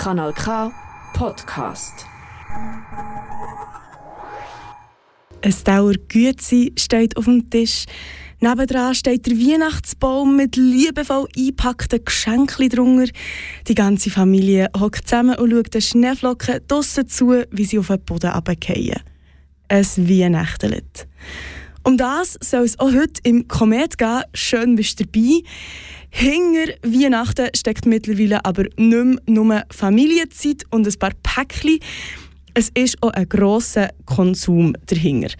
Kanal 0.00 0.32
K 0.32 0.72
Podcast. 1.12 2.06
Ein 5.42 5.54
Dauergützi 5.64 6.72
steht 6.78 7.18
auf 7.18 7.26
dem 7.26 7.50
Tisch. 7.50 7.84
Nebendran 8.40 8.94
steht 8.94 9.26
der 9.26 9.34
Weihnachtsbaum 9.36 10.36
mit 10.36 10.56
liebevoll 10.56 11.28
eingepackten 11.36 12.02
Geschenken 12.02 12.70
drunter. 12.70 13.12
Die 13.68 13.74
ganze 13.74 14.08
Familie 14.08 14.70
hockt 14.74 15.06
zusammen 15.06 15.36
und 15.36 15.50
schaut 15.50 15.74
den 15.74 15.82
Schneeflocken 15.82 16.60
draussen 16.66 17.06
zu, 17.06 17.44
wie 17.50 17.64
sie 17.66 17.78
auf 17.78 17.88
den 17.88 18.00
Boden 18.00 18.30
runterfallen. 18.30 19.02
Ein 19.68 19.84
Weihnachtenlied. 19.84 21.08
Um 21.82 21.98
das 21.98 22.38
soll 22.40 22.64
es 22.64 22.78
auch 22.78 22.92
heute 22.92 23.20
im 23.24 23.48
Komet 23.48 23.98
gehen. 23.98 24.22
Schön 24.32 24.76
bist 24.76 24.98
du 25.00 25.04
dabei. 25.04 25.42
Hinter 26.10 26.72
Weihnachten 26.82 27.48
steckt 27.54 27.86
mittlerweile 27.86 28.44
aber 28.44 28.64
nicht 28.76 28.78
mehr 28.78 29.16
nur 29.26 29.62
Familienzeit 29.70 30.64
und 30.70 30.86
ein 30.86 30.98
paar 30.98 31.12
Päckchen. 31.22 31.78
Es 32.54 32.70
ist 32.74 33.00
auch 33.00 33.10
ein 33.10 33.28
grosser 33.28 33.90
Konsum 34.06 34.74
dahinter. 34.86 35.34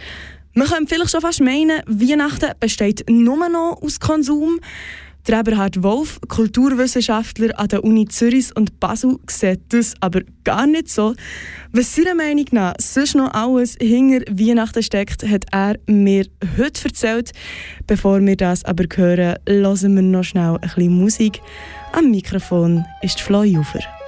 Man 0.55 0.69
könnte 0.69 0.95
vielleicht 0.95 1.11
schon 1.11 1.21
fast 1.21 1.41
meinen, 1.41 1.83
Weihnachten 1.87 2.53
besteht 2.59 3.09
nur 3.09 3.49
noch 3.49 3.81
aus 3.83 4.01
Konsum. 4.01 4.61
Der 5.27 5.41
Eberhard 5.41 5.83
Wolf, 5.83 6.19
Kulturwissenschaftler 6.29 7.59
an 7.59 7.69
der 7.69 7.85
Uni 7.85 8.09
Zürich 8.09 8.57
und 8.57 8.81
Basel, 8.81 9.19
sieht 9.29 9.61
das 9.69 9.95
aber 10.01 10.23
gar 10.45 10.67
nicht 10.67 10.89
so. 10.89 11.15
Was 11.73 11.95
seiner 11.95 12.15
Meinung 12.15 12.47
nach 12.53 12.75
sonst 12.79 13.15
noch 13.15 13.33
alles 13.35 13.77
hinter 13.81 14.25
Weihnachten 14.31 14.83
steckt, 14.83 15.29
hat 15.29 15.45
er 15.53 15.79
mir 15.87 16.27
heute 16.57 16.85
erzählt. 16.87 17.33
Bevor 17.87 18.25
wir 18.25 18.37
das 18.37 18.65
aber 18.65 18.85
hören, 18.95 19.37
hören 19.47 19.95
wir 19.95 20.03
noch 20.03 20.25
schnell 20.25 20.55
ein 20.55 20.61
bisschen 20.61 20.99
Musik. 20.99 21.41
Am 21.93 22.11
Mikrofon 22.11 22.85
ist 23.03 23.21
Flo 23.21 23.43
Jufer. 23.43 24.00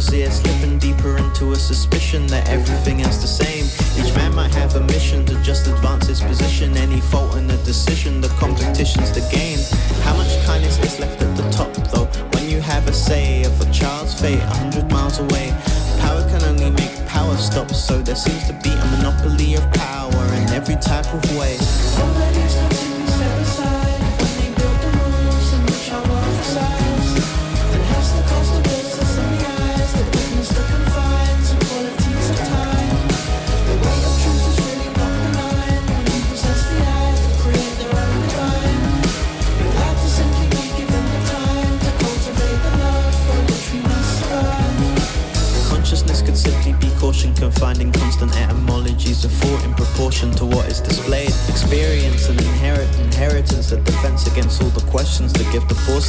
Crevassier 0.00 0.32
slipping 0.32 0.78
deeper 0.78 1.18
into 1.18 1.52
a 1.52 1.56
suspicion 1.56 2.26
that 2.28 2.48
everything 2.48 3.02
else 3.02 3.20
the 3.20 3.26
same. 3.26 3.66
Each 4.02 4.14
man 4.16 4.34
might 4.34 4.54
have 4.54 4.74
a 4.74 4.80
mission 4.80 5.26
to 5.26 5.34
just 5.42 5.66
advance 5.66 6.06
his 6.06 6.22
position. 6.22 6.74
Any 6.78 7.02
fault 7.02 7.36
in 7.36 7.46
the 7.46 7.58
decision, 7.58 8.22
the 8.22 8.28
competition's 8.40 9.12
the 9.12 9.20
game. 9.30 9.58
How 10.02 10.16
much 10.16 10.42
kindness 10.46 10.78
is 10.78 10.98
left 10.98 11.20
at 11.20 11.36
the 11.36 11.48
top, 11.50 11.74
though? 11.92 12.06
When 12.32 12.48
you 12.48 12.62
have 12.62 12.88
a 12.88 12.94
say 12.94 13.44
of 13.44 13.60
a 13.60 13.70
child's 13.70 14.18
fate, 14.18 14.40
a 14.40 14.56
hundred 14.56 14.90
miles 14.90 15.18
away. 15.18 15.54
Power 16.00 16.22
can 16.30 16.42
only 16.44 16.70
make 16.70 17.06
power 17.06 17.36
stop, 17.36 17.70
so 17.70 18.00
there 18.00 18.16
seems 18.16 18.46
to 18.46 18.54
be 18.64 18.70
a 18.70 18.86
monopoly 18.96 19.54
of 19.54 19.70
power 19.72 20.24
in 20.32 20.48
every 20.56 20.76
type 20.76 21.12
of 21.12 21.20
way. 21.36 21.58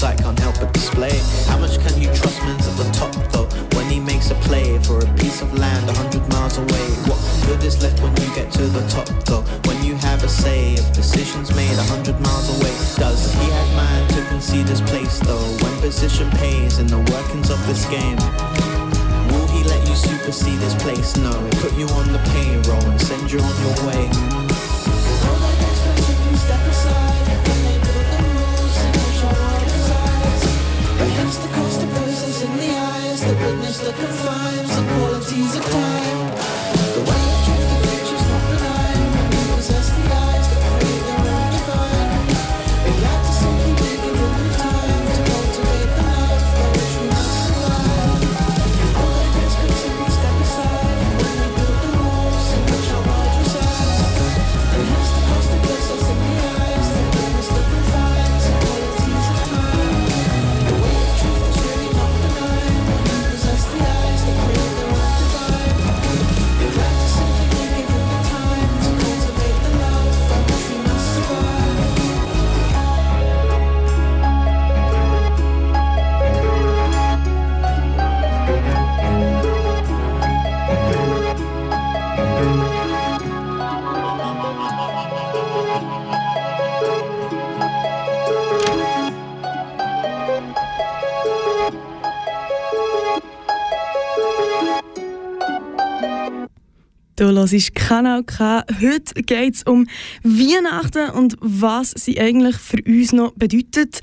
I 0.04 0.16
can't 0.16 0.40
help 0.40 0.61
hörst 97.50 97.74
Kanal 97.76 98.24
K. 98.24 98.64
Heute 98.82 99.24
geht 99.24 99.56
es 99.56 99.64
um 99.64 99.88
Weihnachten 100.24 101.10
und 101.10 101.36
was 101.40 101.92
sie 101.92 102.20
eigentlich 102.20 102.56
für 102.58 102.82
uns 102.86 103.14
noch 103.14 103.34
bedeutet. 103.34 104.02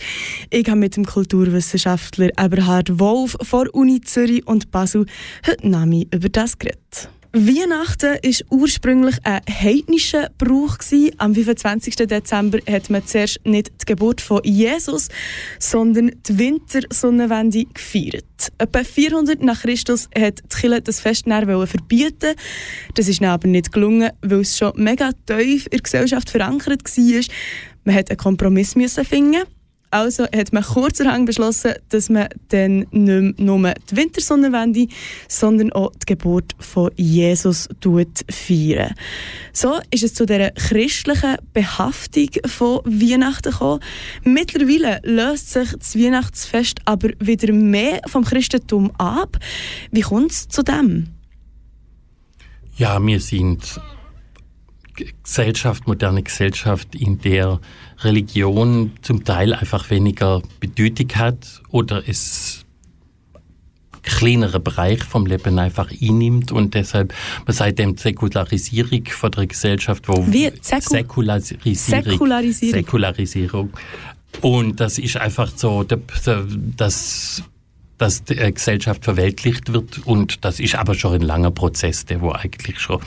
Ich 0.50 0.68
habe 0.68 0.80
mit 0.80 0.96
dem 0.96 1.04
Kulturwissenschaftler 1.04 2.30
Eberhard 2.36 2.98
Wolf 2.98 3.36
von 3.42 3.68
Uni 3.68 4.00
Zürich 4.00 4.46
und 4.46 4.70
Basel 4.72 5.06
heute 5.46 5.68
Nami 5.68 6.08
über 6.12 6.28
das 6.28 6.58
geredet. 6.58 7.10
Weihnachten 7.32 8.14
war 8.14 8.58
ursprünglich 8.58 9.16
ein 9.22 9.40
heidnischer 9.48 10.30
Brauch. 10.38 10.78
Am 11.18 11.34
25. 11.34 11.96
Dezember 11.96 12.58
hat 12.66 12.88
man 12.88 13.06
zuerst 13.06 13.40
nicht 13.44 13.70
die 13.82 13.84
Geburt 13.84 14.22
von 14.22 14.40
Jesus, 14.44 15.08
sondern 15.58 16.12
die 16.26 16.38
Wintersonnenwende 16.38 17.66
gefeiert. 17.66 18.24
Etwa 18.56 18.82
400 18.82 19.42
nach 19.42 19.60
Christus 19.60 20.08
hat 20.18 20.40
die 20.42 20.56
Kirche 20.56 20.80
das 20.80 21.00
Fest 21.00 21.26
wollen 21.26 21.66
verbieten. 21.66 22.34
Das 22.94 23.08
ist 23.08 23.22
aber 23.22 23.46
nicht 23.46 23.72
gelungen, 23.72 24.10
weil 24.22 24.40
es 24.40 24.56
schon 24.56 24.72
mega 24.76 25.10
tief 25.26 25.66
in 25.66 25.70
der 25.72 25.80
Gesellschaft 25.80 26.30
verankert 26.30 26.82
war. 26.84 27.22
Man 27.84 27.94
hat 27.94 28.10
einen 28.10 28.16
Kompromiss 28.16 28.72
finden. 28.72 29.42
Also 29.90 30.24
hat 30.24 30.52
man 30.52 30.62
kurzerhand 30.62 31.26
beschlossen, 31.26 31.74
dass 31.88 32.10
man 32.10 32.28
dann 32.48 32.86
nicht 32.90 33.38
nur 33.38 33.74
die 33.90 33.96
Wintersonnenwende, 33.96 34.88
sondern 35.28 35.72
auch 35.72 35.92
die 35.92 36.06
Geburt 36.06 36.54
von 36.58 36.90
Jesus 36.96 37.68
tut 37.80 38.24
feiern. 38.30 38.94
So 39.52 39.78
ist 39.90 40.02
es 40.02 40.14
zu 40.14 40.26
dieser 40.26 40.50
christlichen 40.50 41.36
Behaftung 41.54 42.28
von 42.46 42.80
Weihnachten 42.84 43.50
gekommen. 43.50 43.80
Mittlerweile 44.24 45.00
löst 45.04 45.52
sich 45.52 45.72
das 45.72 45.96
Weihnachtsfest 45.96 46.80
aber 46.84 47.08
wieder 47.18 47.52
mehr 47.52 48.00
vom 48.06 48.24
Christentum 48.24 48.90
ab. 48.98 49.38
Wie 49.90 50.02
kommt 50.02 50.32
es 50.32 50.48
zu 50.48 50.62
dem? 50.62 51.08
Ja, 52.76 53.04
wir 53.04 53.20
sind 53.20 53.80
Gesellschaft, 55.22 55.86
moderne 55.86 56.22
Gesellschaft, 56.22 56.94
in 56.94 57.20
der 57.20 57.60
Religion 58.00 58.92
zum 59.02 59.24
Teil 59.24 59.54
einfach 59.54 59.90
weniger 59.90 60.42
Bedeutung 60.60 61.08
hat 61.14 61.62
oder 61.70 62.02
es 62.06 62.64
kleineren 64.02 64.62
Bereich 64.62 65.04
vom 65.04 65.26
Leben 65.26 65.58
einfach 65.58 65.90
einnimmt 65.90 66.50
und 66.50 66.74
deshalb, 66.74 67.12
man 67.46 67.54
sagt 67.54 67.78
dem 67.78 67.96
Säkularisierung 67.96 69.04
von 69.06 69.30
der 69.30 69.46
Gesellschaft, 69.46 70.08
wo 70.08 70.26
Wie? 70.26 70.50
Säku 70.62 70.90
Säkularisierung, 70.90 71.74
Säkularisierung. 71.74 72.74
Säkularisierung. 72.74 73.70
Und 74.40 74.80
das 74.80 74.98
ist 74.98 75.16
einfach 75.16 75.50
so, 75.54 75.84
das 75.84 77.42
dass 77.98 78.22
die 78.22 78.36
Gesellschaft 78.36 79.04
verweltlicht 79.04 79.72
wird 79.72 80.06
und 80.06 80.44
das 80.44 80.60
ist 80.60 80.76
aber 80.76 80.94
schon 80.94 81.14
ein 81.14 81.20
langer 81.20 81.50
Prozess, 81.50 82.06
der 82.06 82.20
wo 82.20 82.30
eigentlich 82.30 82.78
schon 82.78 83.00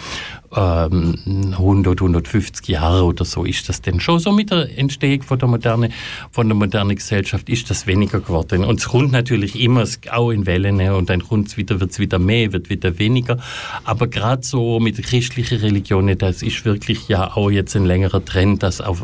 ähm, 0.56 1.15
100, 1.51 2.01
150 2.01 2.68
Jahre 2.68 3.03
oder 3.03 3.25
so 3.25 3.45
ist 3.45 3.69
das 3.69 3.81
denn 3.81 4.00
schon 4.00 4.19
so 4.19 4.31
mit 4.31 4.51
der 4.51 4.77
Entstehung 4.77 5.21
von 5.24 5.39
der 5.39 5.48
moderne, 5.48 5.89
von 6.31 6.48
der 6.48 6.56
modernen 6.56 6.95
Gesellschaft 6.95 7.50
ist 7.50 7.69
das 7.69 7.88
weniger 7.88 8.19
geworden. 8.19 8.63
Und 8.63 8.80
es 8.80 8.89
kommt 8.89 9.12
natürlich 9.12 9.59
immer 9.59 9.86
auch 10.12 10.31
in 10.31 10.45
Wellen 10.45 10.80
und 10.92 11.09
dann 11.09 11.24
kommt 11.24 11.56
wieder, 11.57 11.80
wird 11.80 11.92
es 11.92 12.00
wieder 12.00 12.19
mehr, 12.19 12.53
wird 12.53 12.69
wieder 12.69 12.98
weniger, 13.00 13.38
aber 13.83 14.07
gerade 14.07 14.44
so 14.44 14.80
mit 14.80 15.01
christlichen 15.01 15.59
Religion, 15.59 16.18
das 16.18 16.42
ist 16.42 16.65
wirklich 16.65 17.07
ja 17.07 17.36
auch 17.36 17.50
jetzt 17.50 17.75
ein 17.75 17.86
längerer 17.86 18.24
Trend, 18.24 18.63
dass 18.63 18.81
auch 18.81 18.97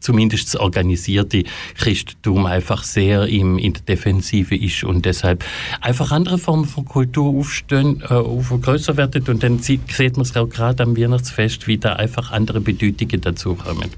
zumindest 0.00 0.54
das 0.54 0.60
organisierte 0.60 1.44
Christentum 1.76 2.46
einfach 2.46 2.82
sehr 2.84 3.26
im, 3.26 3.58
in 3.58 3.72
der 3.72 3.82
Defensive 3.82 4.54
ist 4.54 4.84
und 4.84 5.04
deshalb 5.04 5.44
einfach 5.80 6.12
andere 6.12 6.38
Formen 6.38 6.64
von 6.64 6.84
Kultur 6.84 7.38
aufstehen, 7.38 8.02
äh, 8.02 8.22
größer 8.62 8.96
werden. 8.96 9.24
Und 9.28 9.42
dann 9.42 9.58
sieht, 9.58 9.90
sieht 9.90 10.16
man 10.16 10.22
es 10.22 10.36
auch 10.36 10.48
gerade 10.48 10.82
am 10.82 10.91
am 10.92 10.96
Weihnachtsfest 10.96 11.66
wieder 11.66 11.98
einfach 11.98 12.30
andere 12.30 12.60
Bedeutungen 12.60 13.20
dazukommen. 13.20 13.90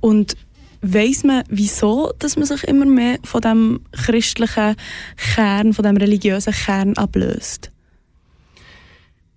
Und 0.00 0.36
Weiß 0.82 1.24
man, 1.24 1.42
wieso 1.48 2.12
dass 2.18 2.36
man 2.36 2.46
sich 2.46 2.62
immer 2.64 2.84
mehr 2.84 3.18
von 3.24 3.40
dem 3.40 3.80
christlichen 3.90 4.76
Kern, 5.16 5.72
von 5.72 5.84
dem 5.84 5.96
religiösen 5.96 6.52
Kern 6.52 6.96
ablöst? 6.96 7.72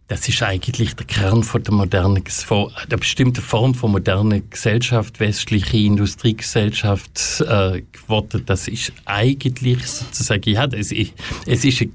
Das 0.09 0.27
ist 0.27 0.41
eigentlich 0.41 0.95
der 0.95 1.05
Kern 1.05 1.43
von 1.43 1.63
der 1.63 1.73
modernen, 1.73 2.23
von 2.25 2.71
der 2.89 2.97
bestimmten 2.97 3.41
Form 3.41 3.75
von 3.75 3.91
moderner 3.91 4.41
Gesellschaft, 4.41 5.19
westliche 5.19 5.77
Industriegesellschaft 5.77 7.41
äh, 7.41 7.83
geworden. 7.91 8.43
Das 8.45 8.67
ist 8.67 8.91
eigentlich 9.05 9.85
sozusagen, 9.85 10.49
ja, 10.49 10.65
das 10.65 10.91
ist, 10.91 11.13
es 11.45 11.63
ist 11.63 11.81
eine 11.81 11.91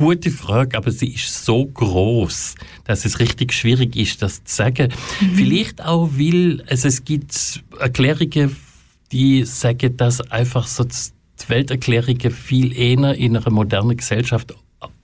gute 0.00 0.30
Frage, 0.30 0.78
aber 0.78 0.90
sie 0.90 1.12
ist 1.12 1.44
so 1.44 1.66
groß, 1.66 2.54
dass 2.84 3.04
es 3.04 3.20
richtig 3.20 3.52
schwierig 3.52 3.96
ist, 3.96 4.22
das 4.22 4.42
zu 4.44 4.56
sagen. 4.56 4.88
Mhm. 5.20 5.34
Vielleicht 5.34 5.84
auch, 5.84 6.08
weil 6.14 6.64
also 6.68 6.88
es 6.88 7.04
gibt 7.04 7.62
Erklärungen, 7.78 8.56
die 9.12 9.44
sagen, 9.44 9.98
dass 9.98 10.22
einfach 10.30 10.66
so 10.66 10.84
die 10.84 11.48
Welterklärungen 11.48 12.30
viel 12.30 12.74
eher 12.74 13.14
in 13.14 13.36
einer 13.36 13.50
modernen 13.50 13.96
Gesellschaft 13.96 14.54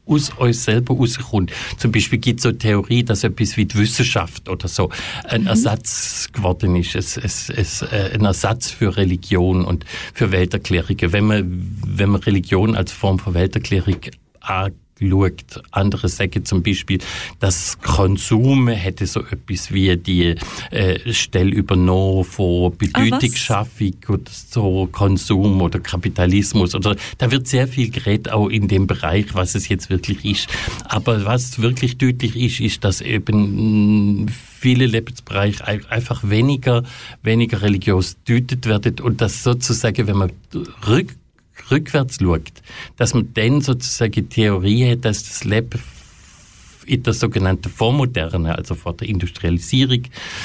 aus 0.07 0.31
euch 0.39 0.61
selber 0.61 0.95
rauskommt. 0.95 1.53
Zum 1.77 1.93
Beispiel 1.93 2.19
gibt 2.19 2.41
es 2.41 2.45
so 2.45 2.53
Theorie, 2.53 3.05
dass 3.05 3.23
etwas 3.23 3.59
wie 3.59 3.67
die 3.67 3.77
Wissenschaft 3.77 4.49
oder 4.49 4.69
so 4.69 4.89
ein 5.25 5.43
mhm. 5.43 5.49
Ersatz 5.49 6.29
geworden 6.33 6.75
ist, 6.75 6.95
es, 6.95 7.19
es, 7.19 7.51
es, 7.51 7.83
äh, 7.83 8.13
ein 8.15 8.25
Ersatz 8.25 8.71
für 8.71 8.97
Religion 8.97 9.63
und 9.65 9.85
für 10.15 10.33
Welterklärungen. 10.33 11.13
Wenn 11.13 11.27
man, 11.27 11.81
wenn 11.85 12.09
man 12.09 12.23
Religion 12.23 12.75
als 12.77 12.93
Form 12.93 13.19
von 13.19 13.35
Welterklärung 13.35 13.99
schaut. 15.01 15.63
Andere 15.71 16.09
sagen 16.09 16.45
zum 16.45 16.63
Beispiel, 16.63 16.99
dass 17.41 17.79
Konsum 17.81 18.69
hätte 18.69 19.07
so 19.07 19.21
etwas 19.21 19.73
wie 19.73 19.97
die 19.97 20.35
äh, 20.71 21.13
Stelle 21.13 21.51
übernommen 21.51 22.25
von 22.25 22.73
ah, 22.73 22.77
Bedeutungsschaffung 22.77 23.93
ah, 24.07 24.13
oder 24.13 24.31
so 24.31 24.89
Konsum 24.91 25.61
oder 25.61 25.81
Kapitalismus. 25.81 26.75
Oder 26.75 26.97
da 27.19 27.31
wird 27.31 27.47
sehr 27.47 27.69
viel 27.69 27.91
geredet 27.91 28.31
auch 28.31 28.49
in 28.49 28.69
dem 28.69 28.87
Bereich, 28.87 29.35
was 29.35 29.55
es 29.55 29.69
jetzt 29.69 29.91
wirklich 29.91 30.25
ist. 30.25 30.49
Aber 30.85 31.25
was 31.25 31.61
wirklich 31.61 31.99
deutlich 31.99 32.37
ist, 32.37 32.61
ist, 32.61 32.85
dass 32.85 33.01
eben 33.01 34.23
mm, 34.23 34.29
viele 34.29 34.87
Lebensbereiche 34.87 35.65
einfach 35.91 36.23
weniger, 36.29 36.83
weniger 37.23 37.63
religiös 37.63 38.17
deutet 38.27 38.67
werden 38.67 39.01
und 39.01 39.21
das 39.21 39.43
sozusagen, 39.43 40.07
wenn 40.07 40.17
man 40.17 40.33
rück 40.87 41.15
rückwärts 41.71 42.19
schaut, 42.21 42.53
dass 42.97 43.15
man 43.15 43.33
dann 43.35 43.61
sozusagen 43.61 44.13
die 44.13 44.29
Theorie 44.29 44.93
hat, 44.93 45.05
dass 45.05 45.25
das 45.25 45.45
Leben 45.45 45.81
in 46.87 47.03
der 47.03 47.13
sogenannten 47.13 47.69
Vormoderne, 47.69 48.57
also 48.57 48.75
vor 48.75 48.95
der 48.95 49.09
Industrialisierung, 49.09 50.03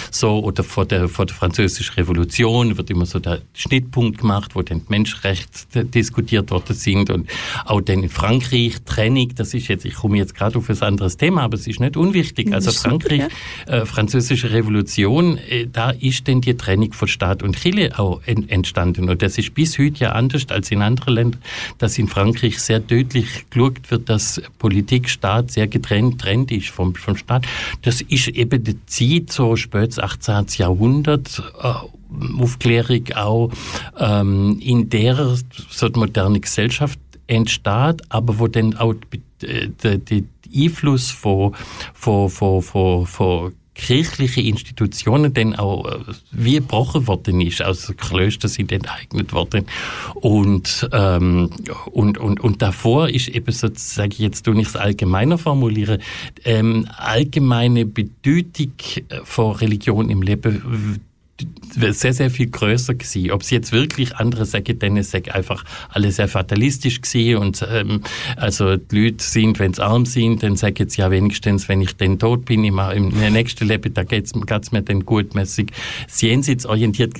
so 0.09 0.43
oder 0.43 0.63
vor 0.63 0.85
der, 0.85 1.07
vor 1.07 1.25
der 1.25 1.35
Französischen 1.35 1.93
Revolution 1.95 2.77
wird 2.77 2.89
immer 2.89 3.05
so 3.05 3.19
der 3.19 3.41
Schnittpunkt 3.53 4.19
gemacht, 4.19 4.55
wo 4.55 4.61
dann 4.61 4.81
Menschenrechte 4.89 5.85
diskutiert 5.85 6.51
worden 6.51 6.75
sind 6.75 7.09
und 7.09 7.29
auch 7.65 7.81
dann 7.81 8.03
in 8.03 8.09
Frankreich 8.09 8.77
Trennung, 8.85 9.29
das 9.35 9.53
ist 9.53 9.67
jetzt, 9.67 9.85
ich 9.85 9.95
komme 9.95 10.17
jetzt 10.17 10.35
gerade 10.35 10.57
auf 10.57 10.69
ein 10.69 10.81
anderes 10.81 11.17
Thema, 11.17 11.43
aber 11.43 11.55
es 11.55 11.67
ist 11.67 11.79
nicht 11.79 11.97
unwichtig. 11.97 12.53
Also 12.53 12.71
Frankreich, 12.71 13.23
äh, 13.67 13.85
Französische 13.85 14.51
Revolution, 14.51 15.37
äh, 15.37 15.67
da 15.71 15.91
ist 15.91 16.27
dann 16.27 16.41
die 16.41 16.55
Trennung 16.55 16.93
von 16.93 17.07
Staat 17.07 17.43
und 17.43 17.55
Kirche 17.55 17.97
auch 17.99 18.21
en 18.25 18.49
entstanden 18.49 19.09
und 19.09 19.21
das 19.21 19.37
ist 19.37 19.53
bis 19.53 19.77
heute 19.77 19.99
ja 19.99 20.11
anders 20.13 20.45
als 20.49 20.71
in 20.71 20.81
anderen 20.81 21.13
Ländern, 21.13 21.41
dass 21.77 21.97
in 21.97 22.07
Frankreich 22.07 22.59
sehr 22.59 22.79
deutlich 22.79 23.45
geschaut 23.49 23.89
wird, 23.89 24.09
dass 24.09 24.41
Politik, 24.59 25.09
Staat 25.09 25.51
sehr 25.51 25.67
getrennt 25.67 26.23
Trend 26.31 26.51
ist 26.51 26.69
vom, 26.69 26.95
vom 26.95 27.17
Staat. 27.17 27.45
Das 27.81 28.01
ist 28.01 28.29
eben 28.29 28.63
die 28.63 28.85
Zeit, 28.85 29.31
so 29.31 29.55
spätes 29.55 29.99
18. 29.99 30.45
Jahrhundert, 30.57 31.41
äh, 31.61 32.41
Aufklärung 32.41 33.03
auch, 33.15 33.51
ähm, 33.97 34.59
in 34.61 34.89
der 34.89 35.37
so 35.69 35.89
die 35.89 35.99
moderne 35.99 36.39
Gesellschaft 36.39 36.99
entsteht, 37.27 38.01
aber 38.09 38.39
wo 38.39 38.47
dann 38.47 38.75
auch 38.77 38.95
der, 39.41 39.97
der 39.97 40.23
Einfluss 40.53 41.11
von, 41.11 41.55
von, 41.93 42.29
von, 42.29 42.61
von, 42.61 43.05
von 43.05 43.53
kirchliche 43.73 44.41
Institutionen 44.41 45.33
dann 45.33 45.55
auch 45.55 45.85
äh, 45.85 45.99
wie 46.31 46.55
gebrochen 46.55 47.07
worden 47.07 47.41
ist. 47.41 47.61
Also 47.61 47.93
Klöster 47.93 48.47
sind 48.47 48.71
enteignet 48.71 49.33
worden. 49.33 49.65
Und, 50.15 50.89
ähm, 50.91 51.49
und, 51.91 52.17
und, 52.17 52.39
und 52.39 52.61
davor 52.61 53.09
ist 53.09 53.29
eben 53.29 53.51
sozusagen, 53.51 54.13
jetzt 54.17 54.43
tue 54.43 54.59
ich 54.59 54.67
es 54.67 54.75
allgemeiner 54.75 55.37
formulieren, 55.37 56.01
ähm, 56.43 56.87
allgemeine 56.97 57.85
Bedeutung 57.85 58.73
äh, 59.09 59.19
von 59.23 59.55
Religion 59.55 60.09
im 60.09 60.21
Leben 60.21 61.01
sehr, 61.73 62.13
sehr 62.13 62.29
viel 62.29 62.49
größer 62.49 62.95
gewesen. 62.95 63.31
Ob 63.31 63.41
es 63.41 63.49
jetzt 63.49 63.71
wirklich 63.71 64.15
andere 64.15 64.45
sagen, 64.45 64.77
dann 64.79 64.97
ist 64.97 65.15
einfach 65.15 65.63
alle 65.89 66.11
sehr 66.11 66.27
fatalistisch 66.27 67.01
gewesen 67.01 67.37
und 67.37 67.65
ähm, 67.69 68.01
also 68.35 68.77
die 68.77 69.05
Leute 69.05 69.23
sind, 69.23 69.59
wenn 69.59 69.73
sie 69.73 69.83
arm 69.83 70.05
sind, 70.05 70.43
dann 70.43 70.55
sagen 70.55 70.89
sie 70.89 71.01
ja 71.01 71.11
wenigstens, 71.11 71.69
wenn 71.69 71.81
ich 71.81 71.95
dann 71.97 72.19
tot 72.19 72.45
bin, 72.45 72.63
im, 72.63 72.79
im 72.79 73.09
nächsten 73.33 73.67
Leben, 73.67 73.93
da 73.93 74.03
geht 74.03 74.25
es 74.25 74.71
mir 74.71 74.81
dann 74.81 75.05
gutmäßig. 75.05 75.71
Jenseitsorientiert 76.19 77.13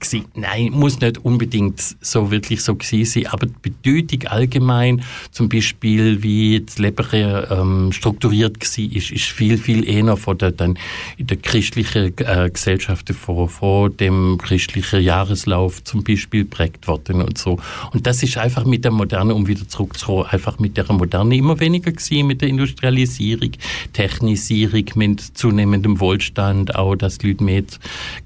gewesen. 0.00 0.26
Nein, 0.34 0.70
muss 0.72 1.00
nicht 1.00 1.18
unbedingt 1.18 1.96
so 2.00 2.30
wirklich 2.30 2.62
so 2.62 2.74
gewesen 2.74 3.04
sein, 3.04 3.26
aber 3.32 3.46
die 3.46 3.70
Bedeutung 3.70 4.28
allgemein, 4.28 5.02
zum 5.30 5.48
Beispiel 5.48 6.22
wie 6.22 6.60
das 6.64 6.78
Leben 6.78 7.06
ähm, 7.12 7.92
strukturiert 7.92 8.58
war, 8.60 8.96
ist, 8.96 9.10
ist 9.10 9.24
viel, 9.24 9.58
viel 9.58 9.88
eher 9.88 10.16
von 10.16 10.38
der, 10.38 10.52
dann 10.52 10.78
in 11.16 11.26
der 11.26 11.36
christlichen 11.36 12.14
äh, 12.18 12.50
Gesellschaft 12.50 13.10
vor, 13.10 13.48
vor 13.48 13.90
dem 13.90 14.38
christlichen 14.38 15.00
Jahreslauf 15.00 15.82
zum 15.84 16.04
Beispiel 16.04 16.44
prägt 16.44 16.86
worden 16.88 17.22
und 17.22 17.38
so. 17.38 17.58
Und 17.92 18.06
das 18.06 18.22
ist 18.22 18.38
einfach 18.38 18.64
mit 18.64 18.84
der 18.84 18.92
Moderne, 18.92 19.34
um 19.34 19.46
wieder 19.46 19.66
zurückzukommen, 19.68 20.26
einfach 20.26 20.58
mit 20.58 20.76
der 20.76 20.90
Moderne 20.92 21.36
immer 21.36 21.58
weniger 21.60 21.92
gewesen, 21.92 22.26
mit 22.26 22.40
der 22.40 22.48
Industrialisierung, 22.48 23.52
Technisierung, 23.92 24.84
mit 24.94 25.20
zunehmendem 25.20 26.00
Wohlstand, 26.00 26.74
auch, 26.74 26.96
dass 26.96 27.18
die 27.18 27.28
Leute 27.28 27.44
mehr 27.44 27.62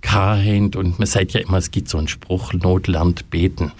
haben 0.06 0.74
und 0.74 0.98
man 0.98 1.06
sagt 1.06 1.32
ja 1.32 1.40
immer, 1.40 1.61
es 1.62 1.70
gibt 1.70 1.88
so 1.88 1.98
einen 1.98 2.08
Spruch, 2.08 2.52
Not 2.52 2.88
lernt 2.88 3.30
beten. 3.30 3.72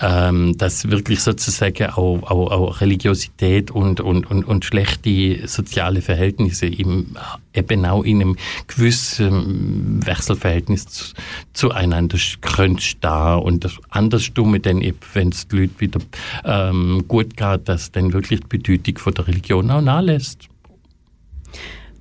Ähm, 0.00 0.56
dass 0.58 0.90
wirklich 0.90 1.20
sozusagen 1.20 1.90
auch, 1.90 2.22
auch, 2.22 2.50
auch 2.50 2.80
Religiosität 2.80 3.70
und, 3.70 4.00
und, 4.00 4.30
und, 4.30 4.44
und 4.44 4.64
schlechte 4.64 5.48
soziale 5.48 6.02
Verhältnisse 6.02 6.66
im, 6.66 7.16
eben 7.54 7.84
auch 7.86 8.04
in 8.04 8.20
einem 8.20 8.36
gewissen 8.66 10.04
Wechselverhältnis 10.04 10.86
zu, 10.86 11.14
zueinander 11.52 12.18
können 12.40 12.78
da 13.00 13.34
und 13.34 13.64
das 13.64 13.78
Andersstumme 13.88 14.60
dann 14.60 14.82
eben, 14.82 14.98
wenn 15.14 15.30
es 15.30 15.48
die 15.48 15.56
Leute 15.56 15.80
wieder 15.80 16.00
ähm, 16.44 17.04
gut 17.08 17.36
geht, 17.36 17.68
dass 17.68 17.90
dann 17.92 18.12
wirklich 18.12 18.40
die 18.40 18.58
Bedeutung 18.58 18.98
von 18.98 19.14
der 19.14 19.26
Religion 19.26 19.70
auch 19.70 19.80
nachlässt. 19.80 20.48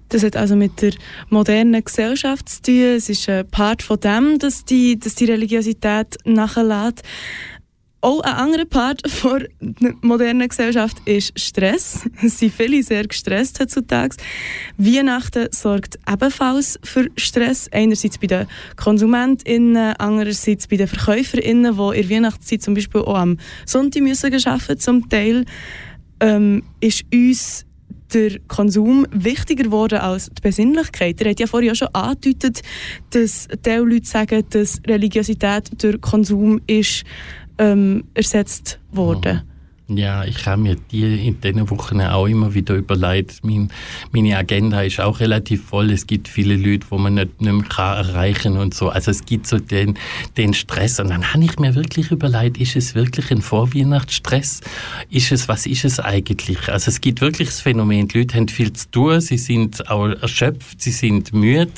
Das 0.10 0.24
hat 0.24 0.36
also 0.36 0.56
mit 0.56 0.82
der 0.82 0.94
modernen 1.30 1.84
Gesellschaft 1.84 2.50
zu 2.50 2.62
tun. 2.64 2.96
Es 2.96 3.10
ist 3.10 3.30
ein 3.30 3.48
Part 3.50 3.84
von 3.84 4.00
dem, 4.00 4.40
dass 4.40 4.66
die, 4.66 5.00
dass 5.00 5.16
die 5.16 5.26
Religiosität 5.26 6.18
nachlässt. 6.26 7.04
Auch 8.02 8.22
ein 8.22 8.34
anderer 8.34 8.66
Part 8.66 9.02
der 9.62 9.94
modernen 10.02 10.48
Gesellschaft 10.48 10.98
ist 11.06 11.38
Stress. 11.38 12.08
Es 12.24 12.40
sind 12.40 12.54
viele 12.54 12.82
sehr 12.82 13.06
gestresst 13.06 13.60
heutzutage. 13.60 14.16
Weihnachten 14.78 15.50
sorgt 15.52 16.00
ebenfalls 16.10 16.80
für 16.84 17.10
Stress. 17.18 17.70
Einerseits 17.74 18.18
bei 18.18 18.28
den 18.28 18.48
KonsumentInnen, 18.78 19.96
andererseits 19.98 20.68
bei 20.68 20.78
den 20.78 20.88
VerkäuferInnen, 20.88 21.76
die 21.76 22.00
in 22.00 22.08
der 22.08 22.10
Weihnachtszeit 22.10 22.62
zum 22.62 22.74
Beispiel 22.74 23.02
auch 23.02 23.16
am 23.16 23.38
Sonntag 23.66 24.02
müssen 24.02 24.34
arbeiten 24.34 24.80
zum 24.80 25.10
Teil. 25.10 25.46
Ähm, 26.22 26.64
ist 26.80 27.04
uns 27.14 27.66
der 28.14 28.40
Konsum 28.48 29.06
wichtiger 29.12 29.64
geworden 29.64 30.00
als 30.00 30.30
die 30.30 30.42
Besinnlichkeit. 30.42 31.22
Er 31.22 31.32
hat 31.32 31.40
ja 31.40 31.48
vorhin 31.48 31.72
auch 31.72 31.76
schon 31.76 31.90
angedeutet, 31.94 32.62
dass 33.12 33.48
die 33.66 33.70
Leute 33.70 34.08
sagen, 34.08 34.44
dass 34.50 34.82
Religiosität 34.88 35.72
durch 35.82 36.02
Konsum 36.02 36.62
ist 36.68 37.04
ähm, 37.58 38.06
ersetzt 38.14 38.80
worden. 38.92 39.49
Ja, 39.92 40.24
ich 40.24 40.46
habe 40.46 40.62
mir 40.62 40.76
die 40.76 41.28
in 41.28 41.42
diesen 41.42 41.68
Wochen 41.72 42.00
auch 42.00 42.28
immer 42.28 42.54
wieder 42.54 42.76
überlegt. 42.76 43.44
Mein, 43.44 43.72
meine 44.12 44.38
Agenda 44.38 44.84
ist 44.84 45.00
auch 45.00 45.20
relativ 45.20 45.66
voll. 45.66 45.90
Es 45.90 46.06
gibt 46.06 46.28
viele 46.28 46.56
Leute, 46.56 46.86
wo 46.92 47.00
man 47.00 47.16
nicht, 47.16 47.42
nicht 47.42 47.52
mehr 47.52 47.86
erreichen 47.86 48.54
kann 48.54 48.58
und 48.58 48.76
so. 48.76 48.90
Also 48.90 49.10
es 49.10 49.26
gibt 49.26 49.48
so 49.48 49.58
den, 49.58 49.98
den 50.38 50.54
Stress. 50.54 51.00
Und 51.00 51.10
dann 51.10 51.34
habe 51.34 51.44
ich 51.44 51.58
mir 51.58 51.74
wirklich 51.74 52.12
überlegt, 52.12 52.60
ist 52.60 52.76
es 52.76 52.94
wirklich 52.94 53.32
ein 53.32 53.42
Vorweihnachtsstress? 53.42 54.62
Ist 55.10 55.32
es, 55.32 55.48
was 55.48 55.66
ist 55.66 55.86
es 55.86 56.00
eigentlich? 56.00 56.70
Also 56.70 56.92
es 56.92 57.02
gibt 57.02 57.20
wirklich 57.22 57.48
das 57.48 57.62
Phänomen, 57.62 58.10
die 58.10 58.20
Leute 58.20 58.38
haben 58.38 58.48
viel 58.48 58.72
zu 58.74 58.92
tun, 58.92 59.20
sie 59.22 59.40
sind 59.40 59.90
auch 59.90 60.10
erschöpft, 60.10 60.82
sie 60.82 60.92
sind 60.92 61.34
müde. 61.34 61.72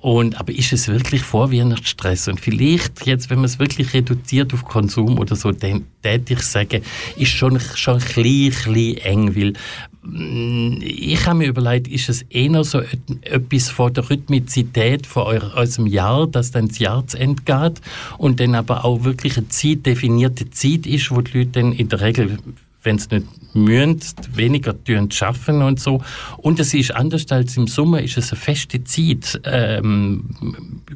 Und, 0.00 0.38
aber 0.38 0.52
ist 0.52 0.74
es 0.74 0.88
wirklich 0.88 1.22
Vorweihnachtsstress? 1.22 2.28
Und 2.28 2.38
vielleicht 2.38 3.06
jetzt, 3.06 3.30
wenn 3.30 3.38
man 3.38 3.46
es 3.46 3.58
wirklich 3.58 3.94
reduziert 3.94 4.52
auf 4.52 4.64
Konsum 4.64 5.18
oder 5.18 5.36
so, 5.36 5.52
dann 5.52 5.86
täte 6.02 6.34
ich 6.34 6.42
sagen, 6.42 6.82
ist 7.16 7.30
schon 7.30 7.45
schon, 7.50 7.60
schon 7.60 7.94
ein 7.94 8.00
bisschen, 8.00 8.96
eng, 8.98 9.36
weil 9.36 9.52
mm, 10.02 10.80
ich 10.82 11.26
habe 11.26 11.38
mir 11.38 11.48
überlegt, 11.48 11.88
ist 11.88 12.08
es 12.08 12.22
eher 12.22 12.64
so 12.64 12.80
etwas 13.22 13.68
von 13.70 13.92
der 13.92 14.08
Rhythmizität 14.08 15.06
von 15.06 15.24
eurem 15.24 15.86
Jahr, 15.86 16.26
dass 16.26 16.50
dann 16.50 16.68
das 16.68 17.14
Ende 17.14 17.42
geht 17.44 17.80
und 18.18 18.40
dann 18.40 18.54
aber 18.54 18.84
auch 18.84 19.04
wirklich 19.04 19.36
eine 19.36 19.48
Zeit, 19.48 19.86
definierte 19.86 20.50
Zeit 20.50 20.86
ist, 20.86 21.10
wo 21.10 21.20
die 21.20 21.38
Leute 21.38 21.50
dann 21.50 21.72
in 21.72 21.88
der 21.88 22.00
Regel 22.00 22.38
wenn 22.86 22.98
sie 22.98 23.16
nicht 23.16 23.26
mühen, 23.54 24.00
weniger 24.34 24.74
schaffen 25.10 25.62
und 25.62 25.80
so. 25.80 26.02
Und 26.38 26.60
es 26.60 26.72
ist 26.72 26.94
anders 26.94 27.26
als 27.30 27.56
im 27.56 27.66
Sommer, 27.66 28.00
ist 28.00 28.16
es 28.16 28.32
eine 28.32 28.40
feste 28.40 28.84
Zeit, 28.84 29.40
ähm, 29.44 30.24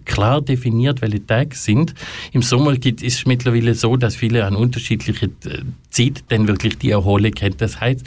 klar 0.05 0.41
definiert, 0.41 1.03
welche 1.03 1.27
Tage 1.27 1.57
sind. 1.57 1.95
Im 2.33 2.43
Sommer 2.43 2.73
ist 2.73 3.03
es 3.03 3.27
mittlerweile 3.27 3.75
so, 3.75 3.97
dass 3.97 4.17
viele 4.17 4.45
an 4.45 4.57
unterschiedliche 4.57 5.27
äh, 5.27 5.63
Zeit 5.91 6.25
dann 6.29 6.47
wirklich 6.47 6.79
die 6.79 6.91
Erholung 6.91 7.33
haben. 7.41 7.57
Das 7.59 7.81
heißt, 7.81 8.07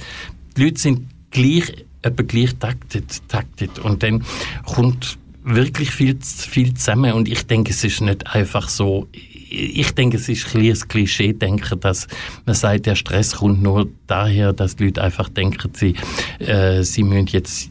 die 0.55 0.63
Leute 0.63 0.79
sind 0.79 1.01
gleich, 1.31 1.85
etwa 2.01 2.23
gleich 2.23 2.55
taktet, 2.55 3.27
taktet. 3.27 3.79
Und 3.79 4.03
dann 4.03 4.23
kommt 4.65 5.17
wirklich 5.43 5.91
viel, 5.91 6.17
viel 6.21 6.73
zusammen 6.73 7.13
und 7.13 7.27
ich 7.27 7.45
denke, 7.45 7.71
es 7.71 7.83
ist 7.83 8.01
nicht 8.01 8.27
einfach 8.27 8.69
so, 8.69 9.07
ich 9.53 9.91
denke, 9.91 10.17
es 10.17 10.27
ist 10.27 10.55
ein 10.55 10.74
Klischee 10.88 11.33
denken, 11.33 11.79
dass 11.79 12.07
man 12.45 12.55
sagt, 12.55 12.88
der 12.88 12.95
Stress 12.95 13.36
kommt 13.36 13.62
nur 13.62 13.88
daher, 14.07 14.51
dass 14.51 14.75
die 14.75 14.86
Leute 14.86 15.03
einfach 15.03 15.29
denken, 15.29 15.72
sie, 15.75 15.93
äh, 16.39 16.81
sie 16.83 17.03
müssen 17.03 17.27
jetzt 17.27 17.69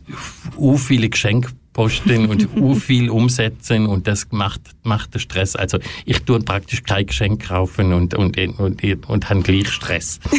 u 0.56 0.76
viele 0.76 1.08
Geschenke 1.08 1.50
posten 1.72 2.26
und 2.26 2.48
u 2.56 2.74
viel 2.74 3.10
umsetzen 3.10 3.86
und 3.86 4.06
das 4.06 4.28
macht, 4.30 4.60
macht 4.84 5.14
den 5.14 5.20
Stress. 5.20 5.56
Also 5.56 5.78
ich 6.04 6.20
tue 6.20 6.38
praktisch 6.40 6.84
kein 6.84 7.06
Geschenk 7.06 7.48
kaufen 7.48 7.92
und, 7.92 8.14
und, 8.14 8.38
und, 8.38 8.60
und, 8.60 9.08
und 9.08 9.28
habe 9.28 9.42
gleich 9.42 9.68
Stress. 9.68 10.20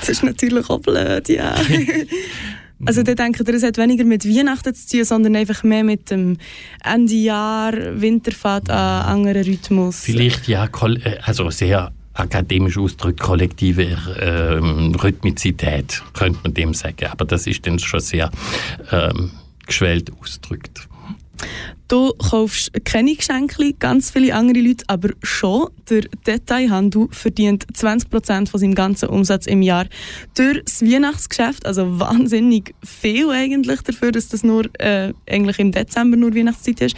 das 0.00 0.08
ist 0.08 0.24
natürlich 0.24 0.68
auch 0.68 0.80
blöd, 0.80 1.28
ja. 1.28 1.54
Also 2.84 3.02
dann 3.02 3.16
denkt 3.16 3.40
ihr, 3.40 3.54
es 3.54 3.62
hat 3.62 3.78
weniger 3.78 4.04
mit 4.04 4.26
Weihnachten 4.26 4.74
zu 4.74 4.88
tun, 4.88 5.04
sondern 5.04 5.36
einfach 5.36 5.62
mehr 5.62 5.82
mit 5.82 6.10
dem 6.10 6.36
Ende 6.84 7.14
Jahr, 7.14 7.72
Winterfahrt 7.72 8.68
an 8.68 9.06
anderen 9.06 9.44
Rhythmus? 9.44 10.00
Vielleicht 10.00 10.46
ja, 10.46 10.64
äh, 10.66 11.18
also 11.22 11.48
sehr 11.50 11.92
akademisch 12.12 12.78
ausdrückt, 12.78 13.20
kollektive 13.20 13.96
ähm, 14.20 14.94
Rhythmizität, 14.94 16.02
könnte 16.12 16.38
man 16.42 16.54
dem 16.54 16.74
sagen. 16.74 17.06
Aber 17.10 17.24
das 17.24 17.46
ist 17.46 17.66
dann 17.66 17.78
schon 17.78 18.00
sehr 18.00 18.30
ähm, 18.90 19.30
geschwellt 19.66 20.10
ausgedrückt. 20.20 20.88
Du 21.88 22.12
kaufst 22.14 22.72
keine 22.84 23.14
Geschenke, 23.14 23.72
ganz 23.74 24.10
viele 24.10 24.34
andere 24.34 24.60
Leute 24.60 24.84
aber 24.88 25.10
schon. 25.22 25.68
Der 25.88 26.02
Detailhandel 26.26 27.06
verdient 27.12 27.64
20% 27.72 28.48
von 28.48 28.60
seinem 28.60 28.74
ganzen 28.74 29.08
Umsatz 29.08 29.46
im 29.46 29.62
Jahr 29.62 29.86
durch 30.34 30.64
das 30.64 30.82
Weihnachtsgeschäft. 30.82 31.64
Also 31.64 32.00
wahnsinnig 32.00 32.74
viel 32.84 33.30
eigentlich 33.30 33.82
dafür, 33.82 34.10
dass 34.10 34.28
das 34.28 34.42
nur 34.42 34.64
äh, 34.80 35.12
eigentlich 35.30 35.58
im 35.60 35.70
Dezember 35.70 36.16
nur 36.16 36.34
Weihnachtszeit 36.34 36.80
ist. 36.80 36.96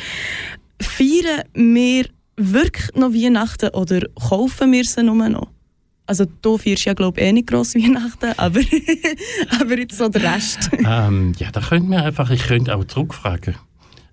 Feiern 0.80 1.42
wir 1.52 2.06
wirklich 2.36 2.94
noch 2.94 3.12
Weihnachten 3.12 3.68
oder 3.70 4.00
kaufen 4.28 4.72
wir 4.72 4.84
sie 4.84 5.02
nur 5.02 5.28
noch? 5.28 5.48
Also 6.06 6.24
du 6.40 6.56
feierst 6.56 6.86
ja 6.86 6.94
glaube 6.94 7.20
ich 7.20 7.26
eh 7.26 7.32
nicht 7.32 7.48
gross 7.48 7.74
Weihnachten, 7.74 8.32
aber, 8.38 8.60
aber 9.60 9.78
jetzt 9.78 9.98
so 9.98 10.08
der 10.08 10.22
Rest. 10.22 10.70
ähm, 10.72 11.34
ja, 11.36 11.50
da 11.50 11.60
könnte 11.60 11.90
man 11.90 12.00
einfach, 12.00 12.30
ich 12.30 12.44
könnte 12.44 12.74
auch 12.74 12.84
zurückfragen. 12.84 13.56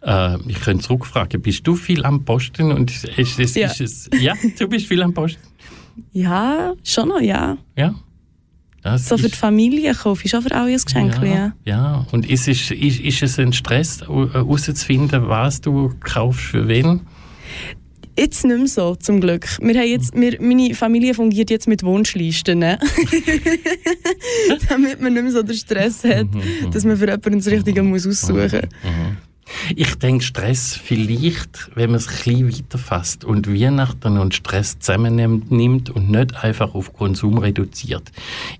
Äh, 0.05 0.37
ich 0.47 0.61
könnte 0.61 0.83
zurückfragen, 0.83 1.41
bist 1.41 1.65
du 1.65 1.75
viel 1.75 2.05
am 2.05 2.23
Posten? 2.23 2.71
Und 2.71 2.91
ist 3.17 3.39
es, 3.39 3.55
ja. 3.55 3.67
Ist 3.67 3.81
es, 3.81 4.09
ja, 4.19 4.33
du 4.57 4.67
bist 4.67 4.87
viel 4.87 5.01
am 5.01 5.13
Posten? 5.13 5.41
Ja, 6.11 6.73
schon 6.83 7.09
noch, 7.09 7.21
ja. 7.21 7.57
Ja. 7.75 7.95
Das 8.83 9.09
so 9.09 9.17
für 9.17 9.29
die 9.29 9.35
Familie 9.35 9.95
kaufe 9.95 10.25
ich 10.25 10.31
für 10.31 10.37
alle 10.51 10.71
ein 10.71 10.77
Geschenk. 10.77 11.15
Ja, 11.17 11.25
ja. 11.25 11.53
ja. 11.65 12.05
und 12.11 12.29
ist, 12.29 12.47
ist, 12.47 12.69
ist, 12.69 12.99
ist 12.99 13.23
es 13.23 13.39
ein 13.39 13.51
Stress, 13.51 14.01
herauszufinden, 14.01 15.27
was 15.27 15.59
du 15.61 15.91
kaufst 16.01 16.41
für 16.41 16.67
wen? 16.67 17.01
Jetzt 18.17 18.45
nicht 18.45 18.57
mehr 18.57 18.67
so, 18.67 18.95
zum 18.95 19.19
Glück. 19.19 19.47
Wir 19.59 19.79
haben 19.79 19.87
jetzt, 19.87 20.15
wir, 20.15 20.39
meine 20.39 20.75
Familie 20.75 21.15
fungiert 21.15 21.49
jetzt 21.49 21.67
mit 21.67 21.81
Wunschlisten. 21.83 22.59
Ne? 22.59 22.77
Damit 24.69 25.01
man 25.01 25.13
nicht 25.13 25.23
mehr 25.23 25.31
so 25.31 25.41
den 25.41 25.55
Stress 25.55 26.03
hat, 26.03 26.33
mhm, 26.33 26.41
mhm, 26.67 26.71
dass 26.71 26.85
man 26.85 26.95
für 26.95 27.07
jemanden 27.07 27.39
das 27.39 27.47
Richtige 27.47 27.81
muss 27.81 28.07
aussuchen 28.07 28.41
muss. 28.43 28.51
Ich 29.75 29.95
denke, 29.95 30.23
Stress 30.23 30.75
vielleicht, 30.75 31.69
wenn 31.75 31.91
man 31.91 31.97
es 31.97 32.07
ein 32.07 32.15
bisschen 32.15 32.51
weiterfasst 32.51 33.23
und 33.23 33.47
Weihnachten 33.47 34.17
und 34.17 34.33
Stress 34.33 34.79
zusammennimmt 34.79 35.89
und 35.89 36.09
nicht 36.09 36.35
einfach 36.43 36.73
auf 36.73 36.93
Konsum 36.93 37.37
reduziert, 37.37 38.11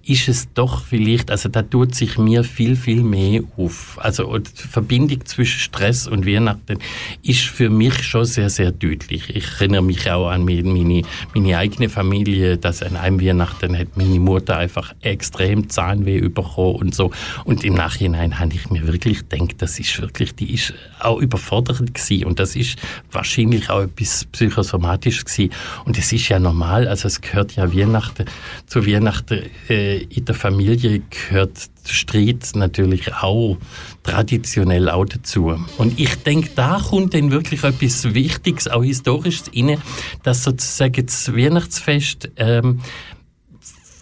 ist 0.06 0.28
es 0.28 0.52
doch 0.54 0.84
vielleicht, 0.84 1.32
also 1.32 1.50
da 1.50 1.64
tut 1.64 1.96
sich 1.96 2.18
mir 2.18 2.44
viel, 2.44 2.76
viel 2.76 3.02
mehr 3.04 3.42
auf. 3.58 3.98
Also 4.00 4.38
die 4.38 4.68
Verbindung 4.68 5.26
zwischen 5.26 5.60
Stress 5.60 6.08
und 6.08 6.26
Weihnachten 6.26 6.78
ist 7.24 7.42
für 7.42 7.70
mich 7.70 8.04
schon 8.04 8.26
sehr, 8.26 8.50
sehr 8.50 8.72
deutlich. 8.72 9.36
Ich 9.36 9.46
erinnere 9.60 9.84
mich 9.84 10.10
auch 10.12 10.30
an 10.30 10.46
meine, 10.46 11.04
meine 11.34 11.58
eigene 11.58 11.90
Familie, 11.90 12.58
dass 12.58 12.84
an 12.84 12.96
einem 12.96 13.22
Weihnachten 13.22 13.78
hat 13.78 13.98
meine 13.98 14.20
Mutter 14.20 14.58
einfach 14.58 14.94
extrem 15.02 15.70
Zahnweh 15.70 16.22
bekommen 16.22 16.76
und 16.76 16.96
so. 16.96 17.12
Und 17.44 17.64
im 17.64 17.74
Nachhinein 17.74 18.40
habe 18.40 18.54
ich 18.54 18.70
mir 18.70 18.86
wirklich 18.88 19.28
gedacht, 19.28 19.56
das 19.60 19.80
ist 19.80 20.00
wirklich, 20.00 20.36
die 20.36 20.54
ist 20.54 20.75
auch 21.00 21.20
überfordernd 21.20 21.94
gewesen. 21.94 22.26
und 22.26 22.40
das 22.40 22.56
ist 22.56 22.78
wahrscheinlich 23.12 23.70
auch 23.70 23.82
etwas 23.82 24.26
psychosomatisches 24.32 25.26
gewesen. 25.26 25.52
und 25.86 25.98
es 25.98 26.12
ist 26.12 26.30
ja 26.30 26.40
normal, 26.40 26.88
also 26.88 27.08
es 27.08 27.22
gehört 27.22 27.56
ja 27.56 27.74
Weihnachten 27.74 28.26
zu 28.66 28.86
Weihnachten 28.86 29.44
äh, 29.70 29.98
in 30.04 30.26
der 30.26 30.36
Familie 30.36 31.02
gehört 31.10 31.70
Streit 31.88 32.52
natürlich 32.56 33.14
auch 33.14 33.58
traditionell 34.04 34.90
auch 34.90 35.06
dazu. 35.06 35.56
Und 35.78 36.00
ich 36.00 36.16
denke, 36.24 36.50
da 36.56 36.80
kommt 36.80 37.14
dann 37.14 37.32
wirklich 37.32 37.64
etwas 37.64 38.14
Wichtiges, 38.14 38.68
auch 38.68 38.84
Historisches 38.84 39.52
rein, 39.56 39.80
dass 40.24 40.44
sozusagen 40.44 41.06
das 41.06 41.36
Weihnachtsfest 41.36 42.32
ähm, 42.38 42.82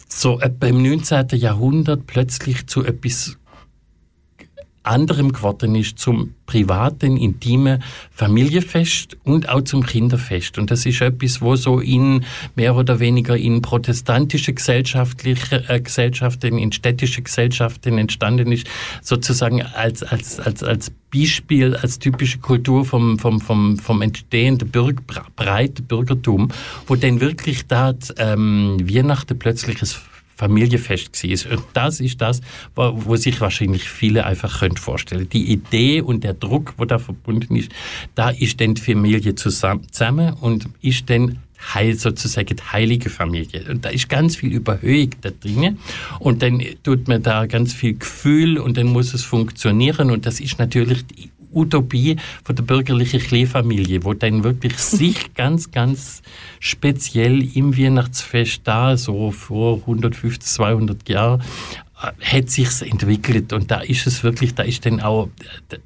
so 0.07 0.39
etwa 0.39 0.67
im 0.67 0.81
19. 0.81 1.27
Jahrhundert 1.33 2.05
plötzlich 2.07 2.67
zu 2.67 2.85
etwas 2.85 3.37
anderem 4.83 5.31
geworden 5.31 5.75
ist 5.75 5.97
zum 5.97 6.35
privaten, 6.45 7.17
intimen 7.17 7.81
Familienfest 8.11 9.17
und 9.23 9.49
auch 9.49 9.61
zum 9.61 9.85
Kinderfest. 9.85 10.57
Und 10.57 10.71
das 10.71 10.85
ist 10.85 11.01
etwas, 11.01 11.41
wo 11.41 11.55
so 11.55 11.79
in 11.79 12.25
mehr 12.55 12.75
oder 12.75 12.99
weniger 12.99 13.35
in 13.37 13.61
protestantische 13.61 14.53
gesellschaftliche 14.53 15.63
äh, 15.69 15.79
Gesellschaften, 15.79 16.57
in 16.57 16.71
städtische 16.71 17.21
Gesellschaften 17.21 17.97
entstanden 17.97 18.51
ist, 18.51 18.67
sozusagen 19.01 19.61
als, 19.61 20.03
als, 20.03 20.39
als, 20.39 20.63
als 20.63 20.91
Beispiel, 21.13 21.75
als 21.75 21.99
typische 21.99 22.39
Kultur 22.39 22.85
vom, 22.85 23.19
vom, 23.19 23.39
vom, 23.39 23.77
vom 23.77 24.01
entstehenden 24.01 24.69
Bürger, 24.69 25.01
breiten 25.35 25.85
Bürgertum, 25.85 26.49
wo 26.87 26.95
dann 26.95 27.21
wirklich 27.21 27.67
da 27.67 27.93
ähm, 28.17 28.77
Weihnachten 28.81 29.37
plötzlich 29.39 29.81
ein 29.81 29.89
Familienfest 30.35 31.23
war. 31.23 31.57
Und 31.57 31.65
das 31.73 31.99
ist 31.99 32.21
das, 32.21 32.41
wo, 32.75 33.15
sich 33.15 33.39
wahrscheinlich 33.41 33.89
viele 33.89 34.25
einfach 34.25 34.59
können 34.59 34.77
vorstellen 34.77 35.29
Die 35.29 35.51
Idee 35.51 36.01
und 36.01 36.23
der 36.23 36.33
Druck, 36.33 36.73
wo 36.77 36.85
da 36.85 36.99
verbunden 36.99 37.55
ist, 37.55 37.71
da 38.15 38.29
ist 38.29 38.59
dann 38.59 38.75
die 38.75 38.81
Familie 38.81 39.35
zusammen 39.35 40.33
und 40.41 40.67
ist 40.81 41.09
dann 41.09 41.39
heil, 41.73 41.95
sozusagen 41.95 42.55
die 42.55 42.63
heilige 42.63 43.09
Familie. 43.09 43.65
Und 43.69 43.85
da 43.85 43.89
ist 43.89 44.09
ganz 44.09 44.35
viel 44.35 44.51
Überhöhung 44.51 45.11
da 45.21 45.29
drin. 45.29 45.77
Und 46.19 46.41
dann 46.41 46.61
tut 46.83 47.07
man 47.07 47.23
da 47.23 47.45
ganz 47.45 47.73
viel 47.73 47.97
Gefühl 47.97 48.57
und 48.57 48.77
dann 48.77 48.87
muss 48.87 49.13
es 49.13 49.23
funktionieren. 49.23 50.11
Und 50.11 50.25
das 50.25 50.39
ist 50.39 50.59
natürlich 50.59 51.05
die 51.05 51.29
Utopie 51.53 52.17
von 52.43 52.55
der 52.55 52.63
bürgerlichen 52.63 53.19
Kleinfamilie, 53.19 54.03
wo 54.03 54.13
dann 54.13 54.43
wirklich 54.43 54.77
sich 54.77 55.33
ganz, 55.33 55.71
ganz 55.71 56.21
speziell 56.59 57.55
im 57.55 57.77
Weihnachtsfest 57.77 58.61
da, 58.63 58.97
so 58.97 59.31
vor 59.31 59.77
150, 59.77 60.41
200 60.41 61.09
Jahren, 61.09 61.43
hat 62.03 62.49
sich's 62.49 62.81
entwickelt 62.81 63.53
und 63.53 63.71
da 63.71 63.79
ist 63.79 64.05
es 64.07 64.23
wirklich, 64.23 64.53
da 64.55 64.63
ist 64.63 64.85
dann 64.85 64.99
auch, 64.99 65.29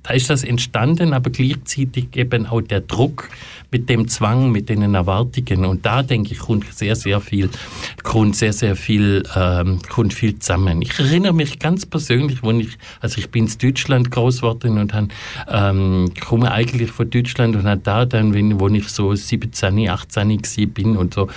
da 0.03 0.13
ist 0.13 0.29
das 0.29 0.43
entstanden, 0.43 1.13
aber 1.13 1.29
gleichzeitig 1.29 2.15
eben 2.15 2.47
auch 2.47 2.61
der 2.61 2.81
Druck 2.81 3.29
mit 3.71 3.89
dem 3.89 4.07
Zwang, 4.07 4.51
mit 4.51 4.69
den 4.69 4.95
Erwartungen 4.95 5.65
und 5.65 5.85
da 5.85 6.01
denke 6.01 6.33
ich 6.33 6.39
kommt 6.39 6.65
sehr 6.73 6.95
sehr 6.95 7.21
viel, 7.21 7.49
kommt 8.03 8.35
sehr 8.35 8.53
sehr 8.53 8.75
viel, 8.75 9.23
ähm, 9.35 9.79
kommt 9.89 10.13
viel 10.13 10.39
zusammen. 10.39 10.81
Ich 10.81 10.97
erinnere 10.97 11.33
mich 11.33 11.59
ganz 11.59 11.85
persönlich, 11.85 12.41
wo 12.41 12.51
ich, 12.51 12.77
also 12.99 13.19
ich 13.19 13.29
bin 13.29 13.45
in 13.45 13.57
Deutschland 13.59 14.09
groß 14.09 14.37
geworden 14.37 14.77
und 14.79 14.93
han, 14.93 15.09
ähm, 15.49 16.11
komme 16.19 16.51
eigentlich 16.51 16.91
von 16.91 17.09
Deutschland 17.09 17.55
und 17.55 17.65
habe 17.65 17.81
da 17.83 18.05
dann, 18.05 18.33
wenn, 18.33 18.59
wo 18.59 18.67
ich 18.69 18.87
so 18.89 19.13
17, 19.13 19.87
18 19.89 20.41
bin 20.73 20.97
und 20.97 21.13
so 21.13 21.27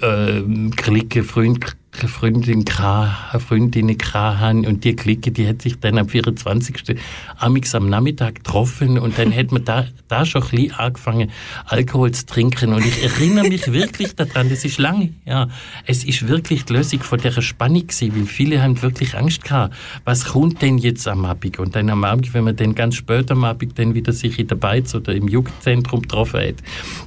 äh, 0.00 0.42
Clique, 0.76 1.22
Freund 1.22 1.60
Freundin 1.92 2.64
Freundinnen 2.66 3.96
haben 4.14 4.66
und 4.66 4.82
die 4.82 4.96
Clique, 4.96 5.30
die 5.30 5.46
hat 5.46 5.62
sich 5.62 5.78
dann 5.78 5.98
am 5.98 6.08
24. 6.08 6.96
amix 7.36 7.74
am 7.74 7.88
Nachmittag 7.88 8.36
getroffen 8.36 8.98
und 8.98 9.18
dann 9.18 9.34
hat 9.34 9.52
man 9.52 9.64
da, 9.64 9.86
da 10.08 10.24
schon 10.24 10.42
ein 10.42 10.48
bisschen 10.48 10.72
angefangen, 10.72 11.30
Alkohol 11.66 12.10
zu 12.12 12.26
trinken. 12.26 12.72
Und 12.72 12.84
ich 12.84 13.04
erinnere 13.04 13.46
mich 13.48 13.70
wirklich 13.72 14.14
daran, 14.16 14.48
das 14.48 14.64
ist 14.64 14.78
lange, 14.78 15.10
ja, 15.26 15.48
es 15.86 16.04
ist 16.04 16.26
wirklich 16.26 16.64
die 16.64 16.72
Lösung 16.72 17.00
von 17.00 17.20
dieser 17.20 17.42
Spannung 17.42 17.86
gewesen, 17.86 18.16
weil 18.16 18.26
viele 18.26 18.62
haben 18.62 18.80
wirklich 18.82 19.14
Angst 19.16 19.44
gehabt, 19.44 19.74
was 20.04 20.24
kommt 20.24 20.62
denn 20.62 20.78
jetzt 20.78 21.06
am 21.06 21.24
Abend? 21.24 21.58
Und 21.58 21.76
dann 21.76 21.90
am 21.90 22.04
Abend, 22.04 22.32
wenn 22.34 22.44
man 22.44 22.56
dann 22.56 22.74
ganz 22.74 22.96
spät 22.96 23.30
am 23.30 23.44
Abend 23.44 23.78
dann 23.78 23.94
wieder 23.94 24.12
sich 24.12 24.38
in 24.38 24.48
der 24.48 24.56
Beiz 24.56 24.94
oder 24.94 25.14
im 25.14 25.28
Jugendzentrum 25.28 26.02
getroffen 26.02 26.40
hat, 26.40 26.56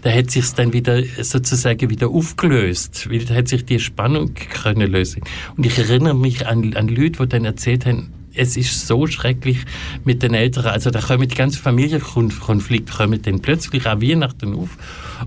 da 0.04 0.12
hat 0.12 0.30
sich 0.30 0.52
dann 0.54 0.74
wieder 0.74 1.02
sozusagen 1.22 1.90
wieder 1.90 2.10
aufgelöst, 2.10 3.10
weil 3.10 3.26
da 3.26 3.34
hat 3.34 3.48
sich 3.48 3.66
die 3.66 3.80
Spannung 3.80 4.36
können 4.76 4.92
lösen. 4.92 5.22
Und 5.58 5.66
ich 5.66 5.78
erinnere 5.78 6.16
mich 6.16 6.48
an, 6.48 6.74
an 6.76 6.88
Leute, 6.88 7.24
die 7.24 7.30
dann 7.30 7.46
erzählt 7.46 7.86
haben, 7.86 8.12
es 8.36 8.58
ist 8.58 8.88
so 8.88 9.08
schrecklich 9.08 9.60
mit 10.04 10.22
den 10.22 10.34
Eltern. 10.34 10.66
Also 10.66 10.92
da 10.92 11.00
kommen 11.00 11.28
die 11.28 11.36
ganzen 11.36 11.62
Familienkonflikte 11.62 12.94
kommen 12.94 13.22
dann 13.22 13.40
plötzlich 13.40 13.88
auch 13.88 14.02
Weihnachten 14.02 14.56
auf, 14.56 14.78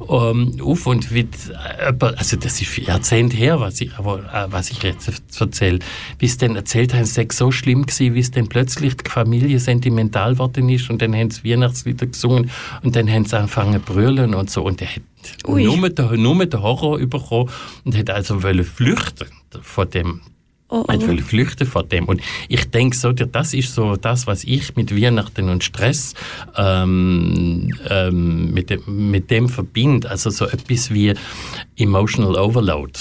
ähm, 0.08 0.58
auf 0.62 0.86
und 0.86 1.12
wird, 1.12 1.34
also 2.00 2.36
das 2.36 2.60
ist 2.60 2.76
Jahrzehnte 2.78 3.36
her, 3.36 3.60
was 3.60 3.80
ich, 3.80 3.92
äh, 3.92 4.46
was 4.50 4.70
ich 4.70 4.82
jetzt 4.82 5.10
erzähle. 5.40 5.78
Wie 6.18 6.26
es 6.26 6.38
dann 6.38 6.56
erzählt 6.56 6.92
haben, 6.94 7.02
es 7.02 7.14
sei 7.14 7.26
so 7.30 7.50
schlimm 7.50 7.86
gewesen, 7.86 8.14
wie 8.14 8.20
es 8.20 8.30
dann 8.30 8.48
plötzlich 8.48 8.96
die 8.96 9.10
Familie 9.10 9.58
sentimental 9.58 10.32
geworden 10.32 10.68
ist 10.68 10.90
und 10.90 11.02
dann 11.02 11.14
haben 11.14 11.30
sie 11.30 11.50
Weihnachtslieder 11.50 12.06
gesungen 12.06 12.50
und 12.82 12.94
dann 12.94 13.10
haben 13.10 13.24
sie 13.24 13.36
angefangen 13.36 13.84
zu 13.84 13.92
brüllen 13.92 14.34
und 14.34 14.50
so 14.50 14.62
und 14.62 14.80
der 14.80 14.88
hat 14.94 15.02
nur 15.46 15.88
den, 15.88 16.22
nur 16.22 16.46
den 16.46 16.62
Horror 16.62 16.98
bekommen 16.98 17.50
und 17.84 17.96
hat 17.96 18.10
also 18.10 18.42
wollen 18.42 18.64
flüchten 18.64 19.26
von 19.62 19.90
dem 19.90 20.20
Oh, 20.70 20.84
oh. 20.86 21.06
Will 21.06 21.22
flüchten 21.22 21.66
von 21.66 21.88
dem. 21.88 22.04
Und 22.04 22.20
ich 22.48 22.70
denke 22.70 22.94
so, 22.94 23.12
das 23.12 23.54
ist 23.54 23.74
so 23.74 23.96
das, 23.96 24.26
was 24.26 24.44
ich 24.44 24.76
mit 24.76 24.94
Weihnachten 24.94 25.48
und 25.48 25.64
Stress 25.64 26.12
ähm, 26.56 27.72
ähm, 27.88 28.52
mit, 28.52 28.68
dem, 28.68 29.10
mit 29.10 29.30
dem 29.30 29.48
verbinde. 29.48 30.10
Also 30.10 30.28
so 30.28 30.44
etwas 30.44 30.92
wie 30.92 31.14
Emotional 31.76 32.36
Overload. 32.36 33.00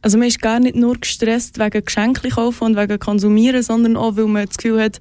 Also 0.00 0.18
man 0.18 0.28
ist 0.28 0.40
gar 0.40 0.60
nicht 0.60 0.76
nur 0.76 0.96
gestresst 0.96 1.58
wegen 1.58 1.84
Geschenke 1.84 2.28
kaufen 2.28 2.62
und 2.62 2.76
wegen 2.76 3.00
Konsumieren, 3.00 3.64
sondern 3.64 3.96
auch, 3.96 4.16
weil 4.16 4.26
man 4.26 4.46
das 4.46 4.56
Gefühl 4.56 4.80
hat, 4.80 5.00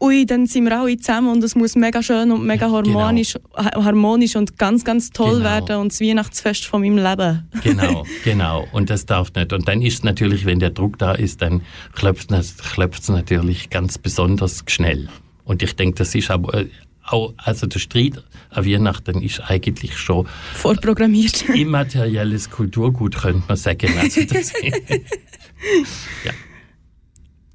ui, 0.00 0.26
dann 0.26 0.46
sind 0.46 0.64
wir 0.64 0.78
alle 0.78 0.96
zusammen 0.96 1.28
und 1.28 1.44
es 1.44 1.54
muss 1.54 1.76
mega 1.76 2.02
schön 2.02 2.32
und 2.32 2.46
mega 2.46 2.70
harmonisch, 2.70 3.34
genau. 3.34 3.84
harmonisch 3.84 4.36
und 4.36 4.58
ganz, 4.58 4.84
ganz 4.84 5.10
toll 5.10 5.38
genau. 5.38 5.44
werden 5.44 5.76
und 5.76 5.92
das 5.92 6.00
Weihnachtsfest 6.00 6.64
von 6.64 6.82
meinem 6.82 6.96
Leben. 6.96 7.46
Genau, 7.62 8.06
genau. 8.24 8.66
Und 8.72 8.90
das 8.90 9.04
darf 9.06 9.32
nicht. 9.34 9.52
Und 9.52 9.68
dann 9.68 9.82
ist 9.82 9.94
es 9.94 10.02
natürlich, 10.02 10.46
wenn 10.46 10.60
der 10.60 10.70
Druck 10.70 10.98
da 10.98 11.12
ist, 11.12 11.42
dann 11.42 11.62
klopft 11.94 12.30
es 12.30 13.08
natürlich 13.08 13.68
ganz 13.70 13.98
besonders 13.98 14.64
schnell. 14.66 15.08
Und 15.44 15.62
ich 15.62 15.76
denke, 15.76 15.96
das 15.98 16.14
ist 16.14 16.30
aber 16.30 16.64
auch, 17.04 17.34
also 17.36 17.66
der 17.66 17.78
Streit 17.78 18.22
an 18.50 18.64
Weihnachten 18.64 19.20
ist 19.20 19.40
eigentlich 19.40 19.98
schon 19.98 20.26
vorprogrammiert. 20.54 21.48
Immaterielles 21.50 22.50
Kulturgut, 22.50 23.16
könnte 23.16 23.42
man 23.46 23.56
sagen. 23.56 23.90
Also 23.98 24.24
das, 24.24 24.52
ja. 26.24 26.32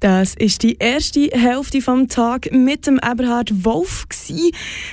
Das 0.06 0.36
ist 0.36 0.62
die 0.62 0.76
erste 0.78 1.30
Hälfte 1.32 1.80
vom 1.80 2.06
Tag 2.06 2.52
mit 2.52 2.86
dem 2.86 3.00
Eberhard 3.04 3.64
Wolf 3.64 4.06
gsi. 4.08 4.52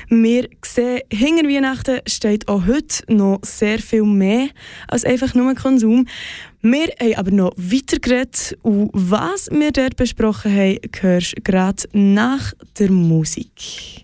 Wir 0.10 0.50
sehen, 0.66 1.02
hinter 1.12 1.48
Weihnachten 1.48 2.00
steht 2.08 2.48
auch 2.48 2.66
heute 2.66 3.04
noch 3.14 3.38
sehr 3.44 3.78
viel 3.78 4.06
mehr 4.06 4.48
als 4.88 5.06
einfach 5.06 5.36
nur 5.36 5.54
Konsum. 5.54 6.08
Wir 6.64 6.88
haben 7.00 7.14
aber 7.14 7.30
noch 7.30 7.54
weiter 7.58 8.00
geredet 8.00 8.58
und 8.64 8.90
was 8.92 9.52
wir 9.52 9.72
dort 9.72 9.98
besprochen 9.98 10.52
haben, 10.52 10.80
hörst 11.02 11.38
du 11.38 11.42
gerade 11.44 11.84
nach 11.94 12.54
der 12.80 12.90
Musik. 12.90 14.03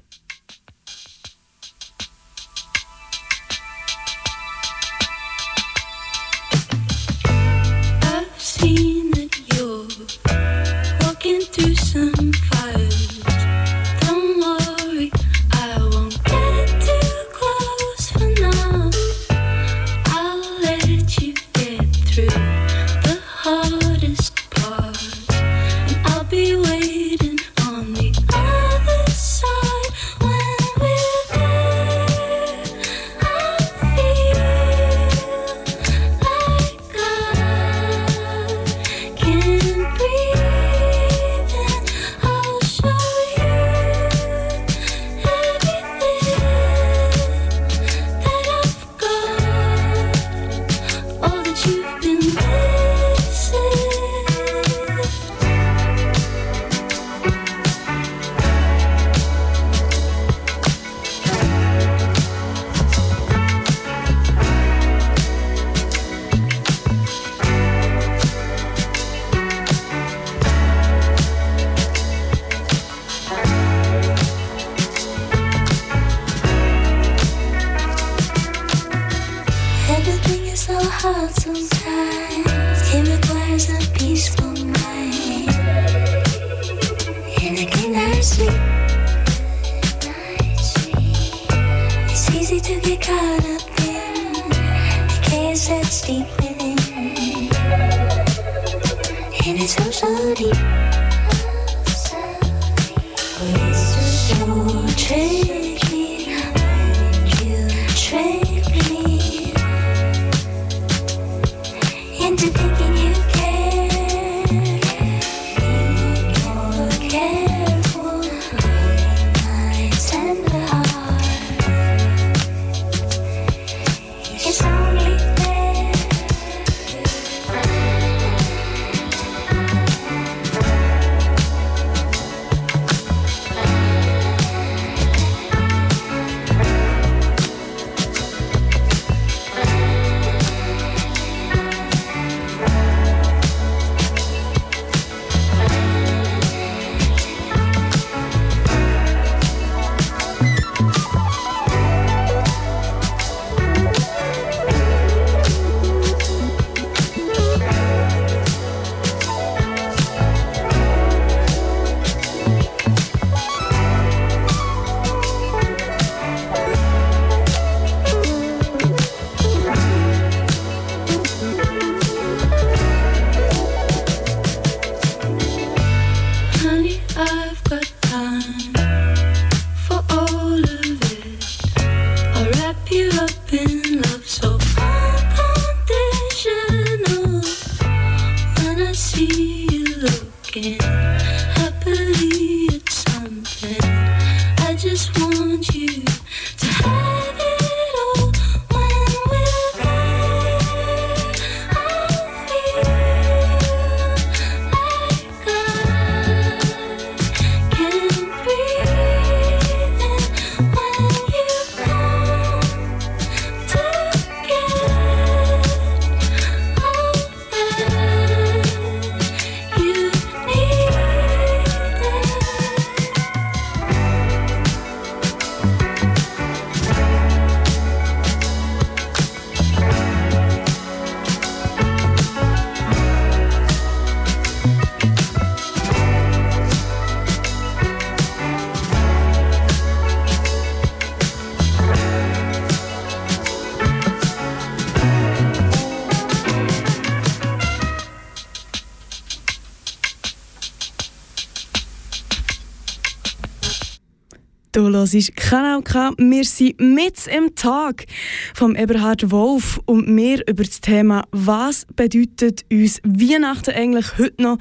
Hörst 255.00 255.36
Kanal 255.38 255.82
K. 255.82 256.12
Wir 256.18 256.44
sind 256.44 256.80
mit 256.80 257.26
im 257.28 257.56
Tag 257.56 258.06
vom 258.54 258.76
Eberhard 258.76 259.32
Wolf 259.32 259.80
und 259.86 260.14
wir 260.14 260.46
über 260.46 260.64
das 260.64 260.82
Thema, 260.82 261.24
was 261.32 261.86
bedeutet 261.96 262.66
uns 262.70 263.00
Weihnachten 263.04 263.74
eigentlich 263.74 264.18
heute 264.18 264.42
noch 264.42 264.58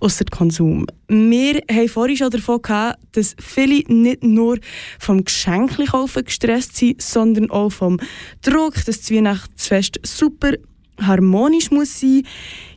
außer 0.00 0.26
Konsum. 0.26 0.86
Wir 1.08 1.62
haben 1.70 1.88
vorhin 1.88 2.18
schon 2.18 2.30
davon 2.30 2.60
gehabt, 2.60 2.98
dass 3.12 3.34
viele 3.40 3.82
nicht 3.88 4.22
nur 4.22 4.58
vom 4.98 5.24
Geschenklikaufen 5.24 6.24
gestresst 6.24 6.76
sind, 6.76 7.00
sondern 7.00 7.50
auch 7.50 7.70
vom 7.70 7.98
Druck, 8.42 8.74
dass 8.74 9.00
das 9.00 9.10
Weihnachtsfest 9.10 10.00
super 10.02 10.52
harmonisch 11.00 11.70
muss 11.70 12.00
sein 12.00 12.24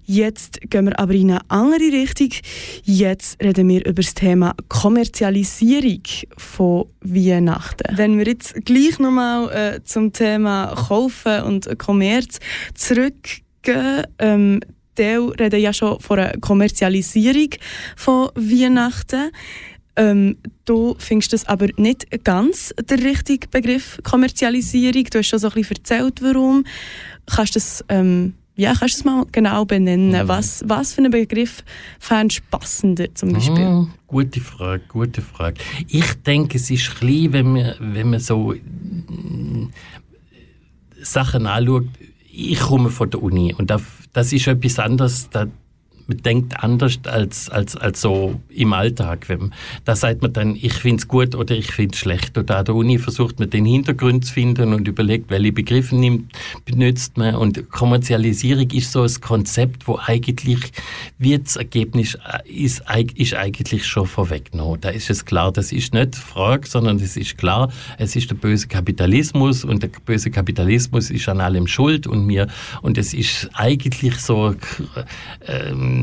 Jetzt 0.06 0.60
gehen 0.70 0.86
wir 0.86 1.00
aber 1.00 1.14
in 1.14 1.32
eine 1.32 1.42
andere 1.50 1.92
Richtung. 1.92 2.30
Jetzt 2.84 3.42
reden 3.42 3.70
wir 3.70 3.86
über 3.86 4.02
das 4.02 4.14
Thema 4.14 4.56
Kommerzialisierung 4.68 6.04
von 6.38 6.86
Weihnachten. 7.02 7.98
Wenn 7.98 8.18
wir 8.18 8.26
jetzt 8.26 8.56
gleich 8.66 9.00
nochmal 9.00 9.50
äh, 9.52 9.84
zum 9.84 10.12
Thema 10.12 10.74
Kaufen 10.88 11.44
und 11.44 11.80
Kommerz 11.80 12.40
zurückgehen, 12.74 14.04
ähm, 14.20 14.62
die 14.98 15.04
reden 15.04 15.60
ja 15.60 15.74
schon 15.74 16.00
von 16.00 16.20
einer 16.20 16.38
Kommerzialisierung 16.40 17.50
von 17.96 18.30
Weihnachten. 18.36 19.32
Ähm, 19.96 20.38
du 20.66 20.96
findest 21.00 21.34
das 21.34 21.48
aber 21.48 21.68
nicht 21.78 22.24
ganz 22.24 22.74
der 22.82 23.00
richtige 23.00 23.48
Begriff 23.48 24.00
Kommerzialisierung. 24.04 25.04
Du 25.06 25.20
hast 25.20 25.28
schon 25.28 25.40
so 25.40 25.48
ein 25.48 25.54
bisschen 25.54 25.78
erzählt, 25.78 26.22
warum. 26.22 26.66
Kannst 27.26 27.56
du 27.56 27.60
das 27.60 27.86
ähm, 27.90 28.34
ja, 28.62 28.76
kannst 28.76 28.96
du 28.96 29.00
es 29.00 29.06
mal 29.06 29.26
genau 29.32 29.66
benennen? 29.66 30.12
Mhm. 30.12 30.28
Was, 30.28 30.64
was 30.68 30.94
für 30.94 31.00
einen 31.00 31.12
Begriff 31.12 31.64
fändest 32.00 32.42
du 32.42 32.58
passender 32.58 33.14
zum 33.16 33.34
Beispiel? 33.34 33.68
Mhm, 33.68 33.92
gute 34.06 34.40
Frage, 34.40 34.84
gute 34.88 35.22
Frage. 35.24 35.60
Ich 35.88 36.14
denke, 36.22 36.58
es 36.58 36.70
ist 36.70 36.96
klein, 36.96 37.34
wenn 37.34 37.54
man, 37.54 37.74
wenn 37.80 38.12
man 38.12 38.20
so 38.20 38.54
äh, 38.54 38.60
Sachen 41.02 41.48
anschaut. 41.48 41.88
Ich 42.32 42.60
komme 42.60 42.92
von 42.92 43.10
der 43.10 43.24
Uni 43.24 43.54
und 43.58 43.72
das, 43.72 43.82
das 44.14 44.32
ist 44.32 44.46
etwas 44.48 44.78
anderes. 44.78 45.30
Da, 45.32 45.48
denkt 46.16 46.64
anders 46.64 47.00
als, 47.06 47.50
als, 47.50 47.76
als 47.76 48.02
so 48.02 48.40
im 48.50 48.74
Alltag. 48.74 49.28
Da 49.86 49.96
sagt 49.96 50.22
man 50.22 50.34
dann, 50.34 50.56
ich 50.56 50.74
finde 50.74 51.02
es 51.02 51.08
gut 51.08 51.36
oder 51.36 51.56
ich 51.56 51.72
finde 51.72 51.94
es 51.94 52.00
schlecht. 52.00 52.38
Oder 52.38 52.58
an 52.58 52.66
der 52.66 52.76
Uni 52.76 52.98
versucht 52.98 53.40
man 53.40 53.50
den 53.50 53.66
Hintergrund 53.66 54.26
zu 54.26 54.34
finden 54.34 54.74
und 54.74 54.88
überlegt, 54.88 55.30
welche 55.30 55.52
Begriffe 55.52 55.96
nimmt, 55.96 56.32
benutzt 56.66 57.18
man. 57.18 57.36
Und 57.36 57.70
Kommerzialisierung 57.72 58.70
ist 58.72 58.92
so 58.92 59.04
ein 59.04 59.22
Konzept, 59.22 59.88
wo 59.88 60.00
eigentlich 60.06 60.72
das 61.20 61.56
Ergebnis 61.56 62.16
äh, 62.16 62.50
ist, 62.50 62.84
ist 63.16 63.34
eigentlich 63.34 63.86
schon 63.86 64.06
vorweggenommen. 64.06 64.82
Da 64.82 64.90
ist 64.90 65.10
es 65.10 65.26
klar, 65.26 65.52
das 65.52 65.72
ist 65.72 65.94
nicht 65.94 66.16
Frage, 66.16 66.68
sondern 66.68 66.98
es 66.98 67.18
ist 67.18 67.38
klar, 67.38 67.72
es 67.98 68.16
ist 68.16 68.30
der 68.30 68.36
böse 68.36 68.68
Kapitalismus 68.68 69.64
und 69.64 69.84
der 69.84 69.90
böse 70.06 70.32
Kapitalismus 70.32 71.10
ist 71.10 71.28
an 71.30 71.42
allem 71.42 71.68
schuld 71.68 72.08
und 72.08 72.26
mir 72.26 72.48
und 72.82 72.98
es 72.98 73.14
ist 73.14 73.50
eigentlich 73.54 74.18
so 74.18 74.56
ähm, 75.48 76.01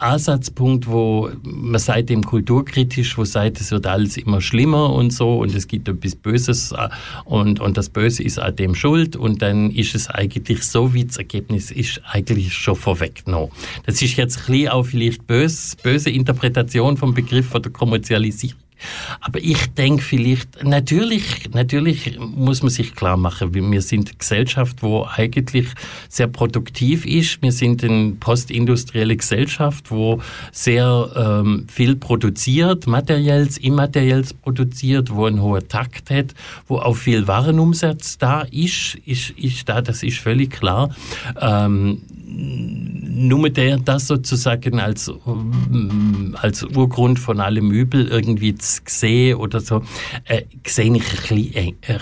Ansatzpunkt, 0.00 0.86
wo 0.86 1.30
man 1.42 1.78
seitdem 1.78 2.24
kulturkritisch, 2.24 3.18
wo 3.18 3.24
sagt, 3.24 3.60
es 3.60 3.70
wird 3.70 3.86
alles 3.86 4.16
immer 4.16 4.40
schlimmer 4.40 4.92
und 4.92 5.12
so 5.12 5.38
und 5.38 5.54
es 5.54 5.68
gibt 5.68 5.88
etwas 5.88 6.16
Böses 6.16 6.72
äh, 6.72 6.88
und, 7.24 7.60
und 7.60 7.76
das 7.76 7.90
Böse 7.90 8.22
ist 8.22 8.38
an 8.38 8.56
dem 8.56 8.74
schuld 8.74 9.14
und 9.14 9.42
dann 9.42 9.70
ist 9.70 9.94
es 9.94 10.08
eigentlich 10.08 10.62
so, 10.62 10.94
wie 10.94 11.04
das 11.04 11.18
Ergebnis 11.18 11.70
ist, 11.70 12.00
eigentlich 12.10 12.54
schon 12.54 12.76
vorweggenommen. 12.76 13.50
Das 13.84 14.00
ist 14.00 14.16
jetzt 14.16 14.38
ein 14.38 14.46
bisschen 14.46 14.68
auch 14.70 14.84
vielleicht 14.84 15.26
böse, 15.26 15.76
böse 15.82 16.10
Interpretation 16.10 16.96
vom 16.96 17.12
Begriff 17.12 17.48
von 17.48 17.62
der 17.62 17.72
Kommerzialisierung 17.72 18.58
aber 19.20 19.40
ich 19.40 19.66
denke 19.74 20.02
vielleicht, 20.02 20.64
natürlich, 20.64 21.50
natürlich 21.52 22.18
muss 22.18 22.62
man 22.62 22.70
sich 22.70 22.94
klar 22.94 23.16
machen, 23.16 23.54
wir 23.54 23.82
sind 23.82 24.08
eine 24.08 24.18
Gesellschaft, 24.18 24.82
wo 24.82 25.04
eigentlich 25.04 25.68
sehr 26.08 26.28
produktiv 26.28 27.06
ist. 27.06 27.42
Wir 27.42 27.52
sind 27.52 27.84
eine 27.84 28.12
postindustrielle 28.12 29.16
Gesellschaft, 29.16 29.90
wo 29.90 30.20
sehr 30.52 31.10
ähm, 31.16 31.66
viel 31.68 31.96
produziert, 31.96 32.86
materielles, 32.86 33.58
immaterielles 33.58 34.34
produziert, 34.34 35.10
wo 35.10 35.26
einen 35.26 35.42
hohen 35.42 35.66
Takt 35.68 36.10
hat, 36.10 36.34
wo 36.66 36.78
auch 36.78 36.96
viel 36.96 37.26
Warenumsatz 37.26 38.18
da 38.18 38.42
ist, 38.42 38.96
ist, 39.06 39.30
ist 39.30 39.68
da, 39.68 39.80
das 39.80 40.02
ist 40.02 40.18
völlig 40.18 40.50
klar. 40.50 40.94
Ähm, 41.40 42.02
nur 42.30 43.50
der 43.50 43.78
das 43.78 44.06
sozusagen 44.06 44.80
als, 44.80 45.08
mm, 45.08 46.34
als 46.40 46.62
Urgrund 46.64 47.18
von 47.18 47.40
allem 47.40 47.70
Übel 47.70 48.08
irgendwie 48.08 48.54
zu 48.54 48.80
sehen 48.86 49.36
oder 49.36 49.60
so, 49.60 49.82
äh, 50.24 50.42
sehe 50.66 50.86
ich 50.86 50.90
ein 50.90 51.28
bisschen, 51.28 51.54
eng, 51.54 51.76
äh, 51.82 51.98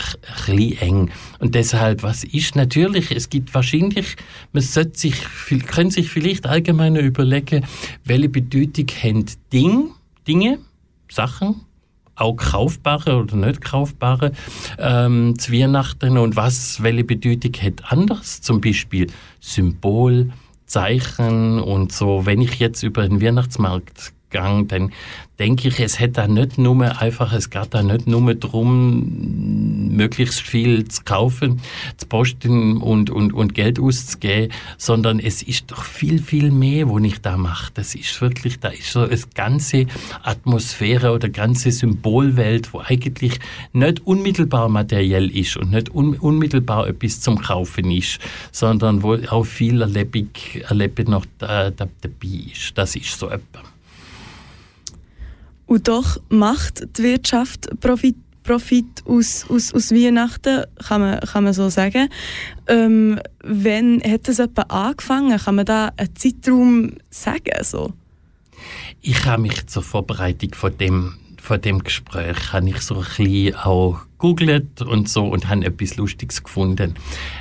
ein 0.46 0.72
eng. 0.80 1.10
Und 1.38 1.54
deshalb, 1.54 2.02
was 2.02 2.24
ist 2.24 2.56
natürlich, 2.56 3.10
es 3.10 3.28
gibt 3.28 3.52
wahrscheinlich, 3.54 4.16
man 4.52 4.62
sollte 4.62 4.98
sich, 4.98 5.14
können 5.66 5.90
sich 5.90 6.08
vielleicht 6.08 6.46
allgemein 6.46 6.96
überlegen, 6.96 7.64
welche 8.04 8.28
Bedeutung 8.28 8.86
haben 9.02 9.24
Ding, 9.52 9.90
Dinge, 10.26 10.58
Sachen, 11.10 11.62
auch 12.20 12.36
kaufbare 12.36 13.16
oder 13.16 13.36
nicht 13.36 13.60
kaufbare 13.60 14.32
ähm, 14.78 15.38
zu 15.38 15.52
Weihnachten 15.52 16.18
und 16.18 16.36
was, 16.36 16.82
welche 16.82 17.04
Bedeutung 17.04 17.52
hat 17.62 17.92
anders, 17.92 18.40
zum 18.40 18.60
Beispiel 18.60 19.06
Symbol, 19.40 20.30
Zeichen 20.66 21.60
und 21.60 21.92
so. 21.92 22.26
Wenn 22.26 22.42
ich 22.42 22.58
jetzt 22.58 22.82
über 22.82 23.08
den 23.08 23.22
Weihnachtsmarkt 23.22 24.12
gang, 24.30 24.68
dann 24.68 24.92
denke 25.38 25.68
ich, 25.68 25.78
es 25.78 26.00
hätte 26.00 26.28
nicht 26.28 26.58
nur 26.58 27.00
einfach, 27.00 27.32
es 27.32 27.50
geht 27.50 27.68
da 27.70 27.82
nicht 27.82 28.06
nur 28.06 28.34
darum, 28.34 29.88
möglichst 29.96 30.40
viel 30.40 30.88
zu 30.88 31.02
kaufen, 31.04 31.60
zu 31.96 32.06
posten 32.06 32.78
und, 32.78 33.10
und, 33.10 33.32
und 33.32 33.54
Geld 33.54 33.78
auszugeben, 33.78 34.52
sondern 34.76 35.20
es 35.20 35.42
ist 35.42 35.70
doch 35.70 35.84
viel, 35.84 36.20
viel 36.20 36.50
mehr, 36.50 36.88
was 36.88 37.02
ich 37.04 37.20
da 37.20 37.36
mache. 37.36 37.70
Das 37.74 37.94
ist 37.94 38.20
wirklich, 38.20 38.58
da 38.58 38.68
ist 38.68 38.92
so 38.92 39.02
eine 39.02 39.18
ganze 39.34 39.86
Atmosphäre 40.22 41.12
oder 41.12 41.28
ganze 41.28 41.70
Symbolwelt, 41.70 42.72
wo 42.72 42.80
eigentlich 42.80 43.38
nicht 43.72 44.04
unmittelbar 44.06 44.68
materiell 44.68 45.30
ist 45.30 45.56
und 45.56 45.70
nicht 45.70 45.94
un, 45.94 46.16
unmittelbar 46.16 46.88
etwas 46.88 47.20
zum 47.20 47.40
Kaufen 47.40 47.90
ist, 47.90 48.18
sondern 48.50 49.02
wo 49.02 49.14
auch 49.14 49.44
viel 49.44 49.80
erlebig, 49.82 50.64
erlebig 50.68 51.08
noch 51.08 51.24
da, 51.38 51.70
da, 51.70 51.86
dabei 52.00 52.50
ist. 52.52 52.76
Das 52.76 52.96
ist 52.96 53.18
so 53.18 53.28
etwas. 53.28 53.62
Und 55.68 55.86
doch 55.86 56.16
macht 56.30 56.96
die 56.96 57.02
Wirtschaft 57.02 57.68
Profit, 57.80 58.16
Profit 58.42 58.86
aus, 59.04 59.44
aus, 59.50 59.72
aus 59.74 59.92
Weihnachten, 59.92 60.64
kann 60.88 61.02
man, 61.02 61.20
kann 61.20 61.44
man 61.44 61.52
so 61.52 61.68
sagen. 61.68 62.08
Ähm, 62.66 63.20
wenn 63.44 64.02
hat 64.02 64.26
das 64.26 64.38
etwa 64.38 64.62
angefangen? 64.62 65.38
Kann 65.38 65.56
man 65.56 65.66
da 65.66 65.92
einen 65.98 66.16
Zeitraum 66.16 66.92
sagen? 67.10 67.62
So? 67.62 67.92
Ich 69.02 69.26
habe 69.26 69.42
mich 69.42 69.66
zur 69.66 69.82
Vorbereitung 69.82 70.54
von 70.54 70.76
dem 70.76 71.14
von 71.40 71.60
dem 71.60 71.84
Gespräch 71.84 72.52
habe 72.52 72.68
ich 72.68 72.80
so 72.80 72.96
ein 72.96 73.00
bisschen 73.00 73.54
auch 73.54 74.00
googelt 74.18 74.82
und 74.82 75.08
so 75.08 75.26
und 75.26 75.48
habe 75.48 75.64
etwas 75.64 75.96
Lustiges 75.96 76.42
gefunden. 76.42 76.94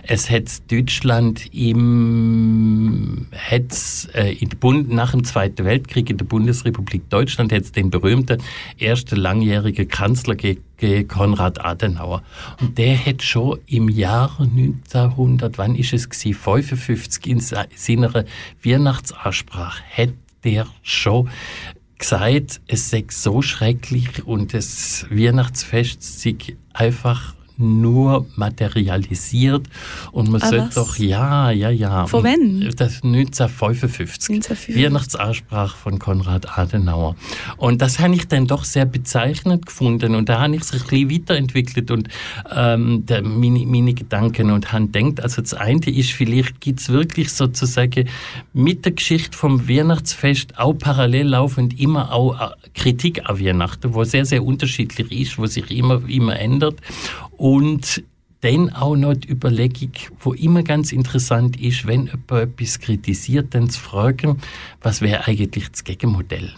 Es 0.03 0.29
hat 0.29 0.71
Deutschland 0.71 1.53
im 1.53 3.27
hat's, 3.33 4.07
äh, 4.13 4.33
in 4.33 4.49
Bund, 4.49 4.89
nach 4.89 5.11
dem 5.11 5.23
Zweiten 5.23 5.65
Weltkrieg 5.65 6.09
in 6.09 6.17
der 6.17 6.25
Bundesrepublik 6.25 7.09
Deutschland 7.09 7.51
hat 7.51 7.75
den 7.75 7.89
berühmten 7.89 8.41
ersten 8.79 9.17
langjährigen 9.17 9.87
Kanzler 9.87 10.35
gegeben, 10.35 11.07
Konrad 11.07 11.63
Adenauer. 11.65 12.21
Und 12.61 12.77
der 12.77 13.03
hat 13.03 13.23
schon 13.23 13.59
im 13.65 13.89
Jahr 13.89 14.39
1900, 14.39 15.57
wann 15.57 15.75
ist 15.75 15.93
es 15.93 16.09
gewesen, 16.09 16.35
55 16.35 17.25
in 17.25 17.39
seiner 17.39 18.25
Weihnachtsansprache, 18.63 19.83
hat 19.91 20.13
der 20.43 20.67
schon 20.83 21.29
gesagt, 21.97 22.61
es 22.67 22.89
sei 22.89 23.05
so 23.09 23.41
schrecklich 23.41 24.25
und 24.25 24.53
das 24.53 25.05
Weihnachtsfest 25.09 26.21
sei 26.21 26.37
einfach 26.73 27.36
nur 27.57 28.27
materialisiert 28.35 29.67
und 30.11 30.29
man 30.29 30.41
ah, 30.41 30.49
sollte 30.49 30.75
doch, 30.75 30.97
ja, 30.97 31.51
ja, 31.51 31.69
ja. 31.69 32.05
Von 32.07 32.23
wann? 32.23 32.61
Das 32.75 33.03
1955. 33.03 34.35
1955. 34.35 34.75
Weihnachtsansprache 34.75 35.77
von 35.77 35.99
Konrad 35.99 36.57
Adenauer. 36.57 37.15
Und 37.57 37.81
das 37.81 37.99
habe 37.99 38.15
ich 38.15 38.27
dann 38.27 38.47
doch 38.47 38.63
sehr 38.63 38.85
bezeichnend 38.85 39.65
gefunden 39.65 40.15
und 40.15 40.29
da 40.29 40.41
habe 40.41 40.55
ich 40.55 40.61
es 40.61 40.73
ein 40.73 40.79
bisschen 40.79 41.11
weiterentwickelt 41.11 41.91
und 41.91 42.07
ähm, 42.55 43.05
der, 43.05 43.23
meine, 43.23 43.65
meine 43.65 43.93
Gedanken 43.93 44.51
und 44.51 44.71
habe 44.71 44.87
denkt, 44.87 45.21
also 45.21 45.41
das 45.41 45.53
eine 45.53 45.77
ist, 45.87 46.11
vielleicht 46.11 46.61
gibt 46.61 46.79
es 46.79 46.89
wirklich 46.89 47.31
sozusagen 47.31 48.07
mit 48.53 48.85
der 48.85 48.93
Geschichte 48.93 49.37
vom 49.37 49.67
Weihnachtsfest 49.67 50.57
auch 50.57 50.73
parallel 50.73 51.27
laufend 51.27 51.79
immer 51.79 52.13
auch 52.13 52.39
äh, 52.39 52.53
Kritik 52.73 53.27
an 53.29 53.39
Weihnachten, 53.39 53.93
wo 53.93 54.03
sehr, 54.03 54.25
sehr 54.25 54.43
unterschiedlich 54.43 55.11
ist, 55.11 55.37
wo 55.37 55.45
sich 55.45 55.71
immer, 55.71 56.01
immer 56.07 56.39
ändert 56.39 56.75
und 57.37 57.46
dann 58.41 58.69
auch 58.71 58.95
noch 58.95 59.15
die 59.15 59.29
Überlegung, 59.29 59.91
wo 60.19 60.33
immer 60.33 60.63
ganz 60.63 60.91
interessant 60.91 61.59
ist, 61.59 61.87
wenn 61.87 62.05
jemand 62.05 62.31
etwas 62.31 62.79
kritisiert, 62.79 63.53
dann 63.55 63.69
zu 63.69 63.79
fragen, 63.79 64.37
was 64.81 65.01
wäre 65.01 65.27
eigentlich 65.27 65.69
das 65.71 65.83
Gegenmodell? 65.83 66.53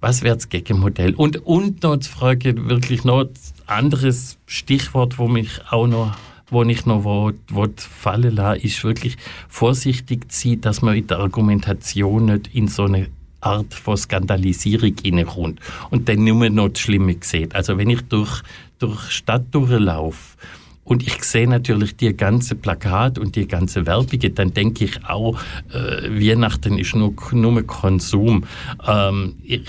was 0.00 0.22
wäre 0.22 0.36
das 0.36 0.48
Gegenmodell? 0.48 1.14
Und, 1.14 1.44
und 1.46 1.82
noch 1.82 1.96
die 1.96 2.08
Frage, 2.08 2.68
wirklich 2.68 3.04
noch 3.04 3.22
ein 3.22 3.30
anderes 3.66 4.38
Stichwort, 4.46 5.18
wo 5.18 5.28
mich 5.28 5.60
auch 5.70 5.86
noch 5.86 6.14
wo 6.48 6.62
ich 6.62 6.86
noch 6.86 7.02
wo, 7.02 7.32
wo 7.48 7.66
fallen 7.76 8.36
lasse, 8.36 8.60
ist 8.60 8.84
wirklich 8.84 9.16
vorsichtig 9.48 10.30
zu 10.30 10.50
sein, 10.50 10.60
dass 10.60 10.80
man 10.80 10.96
in 10.96 11.08
der 11.08 11.18
Argumentation 11.18 12.26
nicht 12.26 12.54
in 12.54 12.68
so 12.68 12.84
eine 12.84 13.08
Art 13.40 13.74
von 13.74 13.96
Skandalisierung 13.96 14.94
hineinkommt 15.02 15.58
und 15.90 16.08
dann 16.08 16.22
nur 16.22 16.48
noch 16.50 16.68
das 16.68 16.78
Schlimme 16.78 17.16
sieht. 17.20 17.52
Also 17.56 17.78
wenn 17.78 17.90
ich 17.90 18.02
durch, 18.02 18.42
durch 18.78 19.10
Stadt 19.10 19.46
durchlaufe 19.52 20.36
und 20.86 21.02
ich 21.02 21.24
sehe 21.24 21.48
natürlich 21.48 21.96
die 21.96 22.16
ganze 22.16 22.54
Plakat 22.54 23.18
und 23.18 23.34
die 23.34 23.48
ganze 23.48 23.86
Werbung, 23.86 24.20
dann 24.34 24.54
denke 24.54 24.84
ich 24.84 25.04
auch, 25.04 25.36
äh, 25.72 26.08
Weihnachten 26.08 26.78
ist 26.78 26.94
nur, 26.94 27.12
nur 27.32 27.62
Konsum. 27.66 28.44
Ähm, 28.86 29.34
ich 29.42 29.68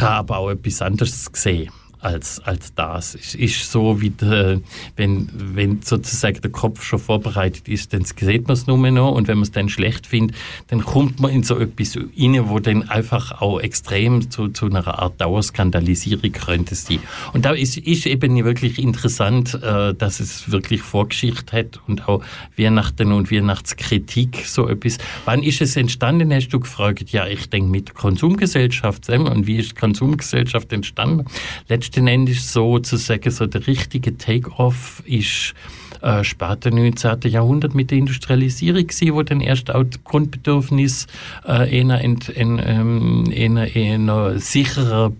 habe 0.00 0.36
auch 0.36 0.50
etwas 0.50 0.82
anderes 0.82 1.30
gesehen 1.30 1.70
als, 2.00 2.40
als 2.40 2.74
das. 2.74 3.14
Es 3.14 3.34
ist 3.34 3.70
so, 3.70 4.00
wie 4.00 4.10
der, 4.10 4.60
wenn, 4.96 5.28
wenn 5.32 5.82
sozusagen 5.82 6.40
der 6.40 6.50
Kopf 6.50 6.82
schon 6.84 6.98
vorbereitet 6.98 7.68
ist, 7.68 7.92
dann 7.92 8.04
sieht 8.04 8.46
man 8.46 8.54
es 8.54 8.66
nur 8.66 8.78
noch 8.90 9.12
und 9.12 9.28
wenn 9.28 9.38
man 9.38 9.42
es 9.42 9.50
dann 9.50 9.68
schlecht 9.68 10.06
findet, 10.06 10.36
dann 10.68 10.80
kommt 10.80 11.20
man 11.20 11.32
in 11.32 11.42
so 11.42 11.58
etwas 11.58 11.96
rein, 11.96 12.48
wo 12.48 12.58
dann 12.60 12.88
einfach 12.88 13.40
auch 13.40 13.60
extrem 13.60 14.30
zu, 14.30 14.48
zu 14.48 14.66
einer 14.66 14.86
Art 14.86 15.20
Dauerskandalisierung 15.20 16.32
könnte 16.32 16.74
sein. 16.74 17.00
Und 17.32 17.44
da 17.44 17.52
ist, 17.52 17.76
ist 17.76 18.06
eben 18.06 18.44
wirklich 18.44 18.78
interessant, 18.78 19.54
äh, 19.54 19.94
dass 19.94 20.20
es 20.20 20.50
wirklich 20.50 20.82
Vorgeschichte 20.82 21.56
hat 21.56 21.80
und 21.88 22.08
auch 22.08 22.22
Weihnachten 22.56 23.12
und 23.12 23.32
Weihnachtskritik 23.32 24.44
so 24.46 24.68
etwas. 24.68 24.98
Wann 25.24 25.42
ist 25.42 25.60
es 25.60 25.76
entstanden, 25.76 26.32
hast 26.32 26.48
du 26.48 26.60
gefragt? 26.60 27.10
Ja, 27.10 27.26
ich 27.26 27.50
denke 27.50 27.70
mit 27.70 27.94
Konsumgesellschaft 27.94 29.08
und 29.08 29.46
wie 29.46 29.56
ist 29.56 29.76
Konsumgesellschaft 29.76 30.72
entstanden? 30.72 31.24
Letztendlich 31.68 31.87
letzten 31.88 32.06
Endes 32.06 32.52
sozusagen 32.52 33.30
so 33.30 33.46
der 33.46 33.66
richtige 33.66 34.18
Take-off 34.18 35.02
ist 35.06 35.54
äh, 36.02 36.24
später 36.24 36.70
19. 36.70 37.20
Jahrhundert 37.24 37.74
mit 37.74 37.90
der 37.90 37.98
Industrialisierung 37.98 38.86
gewesen, 38.86 39.14
wo 39.14 39.22
dann 39.22 39.40
erst 39.40 39.74
auch 39.74 39.84
das 39.84 40.02
Grundbedürfnis 40.04 41.06
äh, 41.46 41.78
eher, 41.78 42.00
ent, 42.00 42.34
en, 42.36 42.60
ähm, 42.64 43.24
eher, 43.30 43.74
eher 43.74 44.38
sicherer 44.38 45.12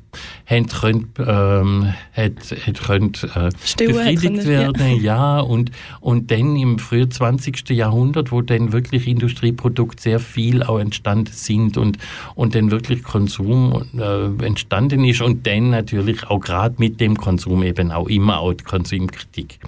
haben 0.46 0.66
können, 0.66 1.12
ähm, 1.18 1.94
hat, 2.12 2.66
hat 2.66 2.82
können, 2.82 3.12
äh, 3.34 3.50
befriedigt 3.76 4.46
werden. 4.46 4.96
Ja. 4.96 5.36
ja, 5.36 5.40
und, 5.40 5.70
und 6.00 6.30
dann 6.30 6.56
im 6.56 6.78
frühen 6.78 7.10
20. 7.10 7.68
Jahrhundert, 7.70 8.32
wo 8.32 8.40
dann 8.40 8.72
wirklich 8.72 9.06
Industrieprodukte 9.06 10.02
sehr 10.02 10.20
viel 10.20 10.62
auch 10.62 10.78
entstanden 10.78 11.32
sind 11.32 11.76
und, 11.76 11.98
und 12.34 12.54
dann 12.54 12.70
wirklich 12.70 13.02
Konsum 13.02 13.84
äh, 13.98 14.44
entstanden 14.44 15.04
ist 15.04 15.20
und 15.20 15.46
dann 15.46 15.70
natürlich 15.70 16.28
auch 16.28 16.40
gerade 16.40 16.76
mit 16.78 17.00
dem 17.00 17.16
Konsum 17.16 17.62
eben 17.62 17.92
auch 17.92 18.08
immer 18.08 18.40
auch 18.40 18.54
die 18.54 18.64
Konsumkritik. 18.64 19.58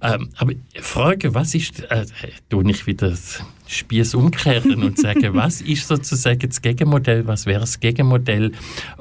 Ähm, 0.00 0.30
aber 0.36 0.52
Frage, 0.80 1.34
was 1.34 1.54
ist, 1.54 1.80
äh, 1.90 2.06
du 2.48 2.62
nicht 2.62 2.86
wieder 2.86 3.10
das 3.10 3.42
Spieß 3.66 4.14
umkehren 4.14 4.82
und 4.82 4.98
sagen, 4.98 5.30
was 5.34 5.60
ist 5.60 5.88
sozusagen 5.88 6.48
das 6.48 6.62
Gegenmodell, 6.62 7.26
was 7.26 7.46
wäre 7.46 7.60
das 7.60 7.80
Gegenmodell 7.80 8.52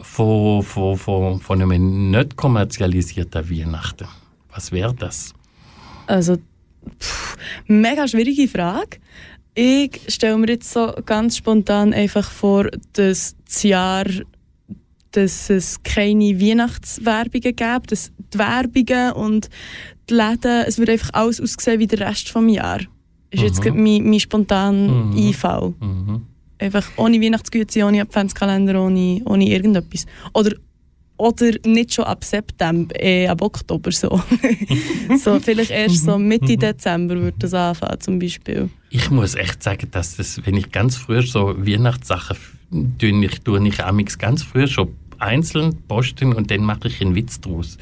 von, 0.01 0.63
von, 0.63 0.97
von, 0.97 1.39
von 1.39 1.61
einem 1.61 2.11
nicht 2.11 2.35
kommerzialisierten 2.35 3.49
Weihnachten? 3.49 4.07
Was 4.49 4.71
wäre 4.71 4.95
das? 4.95 5.33
Also, 6.07 6.37
pff, 6.99 7.37
mega 7.67 8.07
schwierige 8.07 8.47
Frage. 8.47 8.97
Ich 9.53 10.01
stelle 10.07 10.37
mir 10.37 10.49
jetzt 10.49 10.71
so 10.71 10.93
ganz 11.05 11.37
spontan 11.37 11.93
einfach 11.93 12.29
vor, 12.29 12.69
dass 12.93 13.35
das 13.45 13.63
Jahr 13.63 14.05
dass 15.11 15.49
es 15.49 15.81
keine 15.81 16.39
Weihnachtswerbungen 16.39 17.55
gibt, 17.55 17.91
dass 17.91 18.11
die 18.33 18.37
Werbungen 18.37 19.13
und 19.13 19.49
die 20.09 20.13
Läden, 20.13 20.63
es 20.65 20.77
wird 20.77 20.89
einfach 20.89 21.09
alles 21.13 21.41
aussehen 21.41 21.79
wie 21.79 21.87
der 21.87 21.99
Rest 21.99 22.33
des 22.33 22.53
Jahres. 22.53 22.87
Das 23.31 23.41
ist 23.41 23.47
jetzt 23.47 23.65
mhm. 23.65 23.83
mein, 23.83 24.09
mein 24.09 24.19
spontaner 24.19 24.91
mhm. 24.91 25.17
Einfall. 25.17 25.73
Mhm. 25.79 26.25
Einfach 26.59 26.87
ohne 26.95 27.21
Weihnachtsgüte, 27.21 27.83
ohne 27.83 28.01
Adventskalender, 28.01 28.81
ohne, 28.81 29.21
ohne 29.25 29.47
irgendetwas. 29.47 30.05
Oder, 30.33 30.53
oder 31.17 31.51
nicht 31.65 31.93
schon 31.93 32.05
ab 32.05 32.23
September, 32.23 32.95
eh 32.99 33.27
ab 33.27 33.41
Oktober 33.41 33.91
so. 33.91 34.21
so 35.23 35.39
vielleicht 35.39 35.71
erst 35.71 36.05
so 36.05 36.17
mhm. 36.17 36.27
Mitte 36.27 36.53
mhm. 36.53 36.59
Dezember 36.59 37.15
würde 37.15 37.37
das 37.39 37.53
anfangen 37.53 37.99
zum 37.99 38.19
Beispiel. 38.19 38.69
Ich 38.89 39.11
muss 39.11 39.35
echt 39.35 39.61
sagen, 39.61 39.89
dass 39.91 40.15
das, 40.15 40.45
wenn 40.45 40.55
ich 40.55 40.71
ganz 40.71 40.95
früh 40.95 41.21
so 41.21 41.53
Weihnachtssachen 41.57 42.37
tue, 42.97 43.25
ich 43.25 43.41
tue 43.41 43.67
ich 43.67 44.17
ganz 44.17 44.43
früh 44.43 44.67
schon 44.67 44.89
einzeln 45.19 45.83
posten 45.87 46.33
und 46.33 46.51
dann 46.51 46.61
mache 46.61 46.87
ich 46.87 47.01
einen 47.01 47.15
Witz 47.15 47.39
draus. 47.41 47.77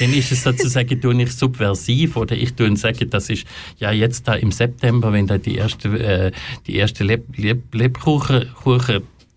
dann 0.00 0.12
ist 0.12 0.32
es 0.32 0.42
sozusagen 0.42 1.00
tue 1.00 1.22
ich 1.22 1.32
subversiv 1.32 2.16
oder 2.16 2.36
ich 2.36 2.54
tue 2.54 2.76
sagen, 2.76 3.08
das 3.10 3.30
ist 3.30 3.46
ja 3.78 3.92
jetzt 3.92 4.28
da 4.28 4.34
im 4.34 4.52
September, 4.52 5.12
wenn 5.12 5.26
da 5.26 5.38
die 5.38 5.56
erste 5.56 5.88
äh, 5.98 6.32
die 6.66 6.76
erste 6.76 7.04
Lebkuchen 7.04 8.48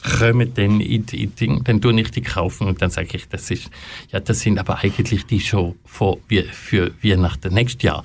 kommen 0.04 0.54
dann 0.54 0.82
in, 0.82 1.06
in, 1.12 1.64
dann 1.64 1.82
tue 1.82 2.00
ich 2.00 2.12
die 2.12 2.22
kaufen 2.22 2.68
und 2.68 2.82
dann 2.82 2.90
sage 2.90 3.10
ich, 3.14 3.28
das 3.30 3.50
ist, 3.50 3.70
ja, 4.12 4.20
das 4.20 4.42
sind 4.42 4.60
aber 4.60 4.80
eigentlich 4.80 5.26
die 5.26 5.40
schon 5.40 5.76
für, 5.86 6.18
für 6.52 6.92
Weihnachten 7.02 7.54
nächstes 7.54 7.84
Jahr. 7.84 8.04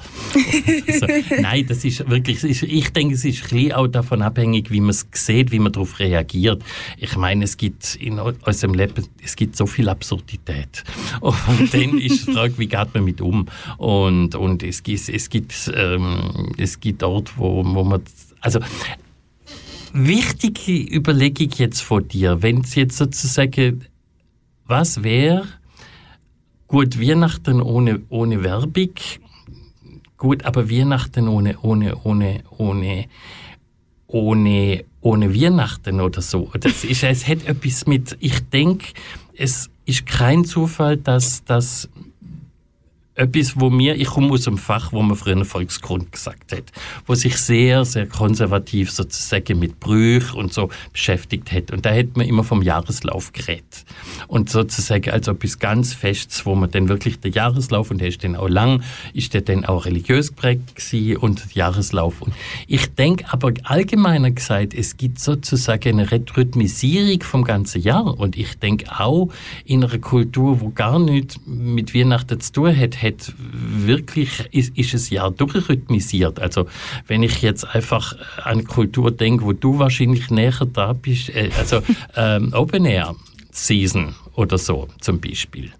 also, 0.86 1.06
nein, 1.40 1.66
das 1.66 1.84
ist 1.84 2.08
wirklich, 2.08 2.42
ich 2.44 2.92
denke, 2.92 3.14
es 3.14 3.24
ist 3.24 3.52
ein 3.52 3.72
auch 3.72 3.88
davon 3.88 4.22
abhängig, 4.22 4.70
wie 4.70 4.80
man 4.80 4.90
es 4.90 5.06
sieht, 5.12 5.50
wie 5.50 5.58
man 5.58 5.72
darauf 5.72 5.98
reagiert. 5.98 6.62
Ich 6.98 7.16
meine, 7.16 7.44
es 7.44 7.56
gibt 7.56 7.96
in 7.96 8.18
unserem 8.18 8.74
Leben, 8.74 9.06
es 9.22 9.36
gibt 9.36 9.56
so 9.56 9.66
viel 9.66 9.88
Absurdität. 9.88 10.84
Und 11.20 11.74
dann 11.74 11.98
ist 11.98 12.28
die 12.28 12.32
Frage, 12.32 12.58
wie 12.58 12.66
geht 12.66 12.94
man 12.94 13.04
mit 13.04 13.20
um? 13.20 13.46
Und, 13.76 14.34
und 14.34 14.62
es 14.62 14.82
gibt, 14.82 15.08
es 15.08 15.28
gibt, 15.28 15.70
ähm, 15.74 16.52
es 16.56 16.80
gibt 16.80 17.02
Orte, 17.02 17.32
wo, 17.36 17.64
wo 17.64 17.84
man, 17.84 18.02
also, 18.40 18.60
wichtige 19.92 20.96
Überlegung 20.96 21.50
jetzt 21.56 21.80
von 21.80 22.06
dir, 22.06 22.42
wenn 22.42 22.60
es 22.60 22.74
jetzt 22.74 22.96
sozusagen, 22.96 23.84
was 24.66 25.02
wäre 25.02 25.46
gut 26.66 27.00
Weihnachten 27.00 27.62
ohne, 27.62 28.02
ohne 28.10 28.44
Werbung, 28.44 28.90
gut, 30.16 30.44
aber 30.44 30.70
Weihnachten 30.70 31.26
ohne, 31.26 31.58
ohne, 31.60 31.96
ohne, 32.04 32.42
ohne, 32.56 33.06
ohne, 34.06 34.84
ohne 35.00 35.34
Weihnachten 35.34 36.00
oder 36.00 36.20
so. 36.20 36.50
Das 36.60 36.84
ist, 36.84 37.02
es 37.02 37.26
hat 37.26 37.46
etwas 37.46 37.86
mit, 37.86 38.16
ich 38.20 38.40
denke, 38.50 38.88
es 39.34 39.70
ist 39.86 40.06
kein 40.06 40.44
Zufall, 40.44 40.98
dass, 40.98 41.44
dass 41.44 41.88
etwas, 43.18 43.58
wo 43.58 43.68
mir, 43.68 43.96
ich 43.96 44.06
komme 44.06 44.30
aus 44.30 44.46
einem 44.46 44.58
Fach, 44.58 44.92
wo 44.92 45.02
man 45.02 45.16
früher 45.16 45.32
einen 45.32 45.44
Volksgrund 45.44 46.12
gesagt 46.12 46.52
hat, 46.52 46.64
wo 47.06 47.14
sich 47.14 47.36
sehr, 47.36 47.84
sehr 47.84 48.06
konservativ 48.06 48.92
sozusagen 48.92 49.58
mit 49.58 49.80
Brüch 49.80 50.34
und 50.34 50.52
so 50.52 50.70
beschäftigt 50.92 51.50
hat. 51.50 51.72
Und 51.72 51.84
da 51.84 51.92
hat 51.92 52.16
man 52.16 52.26
immer 52.26 52.44
vom 52.44 52.62
Jahreslauf 52.62 53.32
geredet. 53.32 53.84
Und 54.28 54.50
sozusagen 54.50 55.10
als 55.10 55.26
etwas 55.26 55.58
ganz 55.58 55.94
Festes, 55.94 56.46
wo 56.46 56.54
man 56.54 56.70
dann 56.70 56.88
wirklich 56.88 57.18
der 57.18 57.32
Jahreslauf, 57.32 57.90
und 57.90 58.00
der 58.00 58.08
ist 58.08 58.22
dann 58.22 58.36
auch 58.36 58.48
lang, 58.48 58.82
ist 59.14 59.34
der 59.34 59.40
dann 59.40 59.64
auch 59.64 59.84
religiös 59.84 60.28
geprägt 60.28 60.76
gewesen 60.76 61.16
und 61.16 61.54
Jahreslauf. 61.54 62.22
Und 62.22 62.32
ich 62.68 62.86
denke 62.94 63.24
aber 63.32 63.52
allgemeiner 63.64 64.30
gesagt, 64.30 64.74
es 64.74 64.96
gibt 64.96 65.18
sozusagen 65.18 65.98
eine 65.98 66.10
Rhythmisierung 66.10 67.22
vom 67.22 67.42
ganzen 67.42 67.82
Jahr. 67.82 68.18
Und 68.18 68.36
ich 68.36 68.58
denke 68.58 69.00
auch 69.00 69.30
in 69.64 69.82
einer 69.82 69.98
Kultur, 69.98 70.60
wo 70.60 70.70
gar 70.70 71.00
nichts 71.00 71.40
mit 71.46 71.94
Weihnachten 71.94 72.40
zu 72.40 72.52
tun 72.52 72.76
hat, 72.76 73.02
hat 73.08 73.34
wirklich, 73.38 74.48
ist, 74.52 74.76
ist 74.76 74.94
es 74.94 75.10
ja 75.10 75.30
durchrhythmisiert. 75.30 76.40
Also 76.40 76.66
wenn 77.06 77.22
ich 77.22 77.42
jetzt 77.42 77.64
einfach 77.64 78.16
an 78.42 78.64
Kultur 78.64 79.10
denke, 79.10 79.44
wo 79.44 79.52
du 79.52 79.78
wahrscheinlich 79.78 80.30
näher 80.30 80.66
da 80.72 80.92
bist, 80.92 81.30
äh, 81.30 81.50
also 81.58 81.82
ähm, 82.16 82.52
Open 82.52 82.84
Air 82.84 83.14
Season 83.66 84.14
oder 84.34 84.58
so 84.58 84.88
zum 85.00 85.20
Beispiel. 85.20 85.72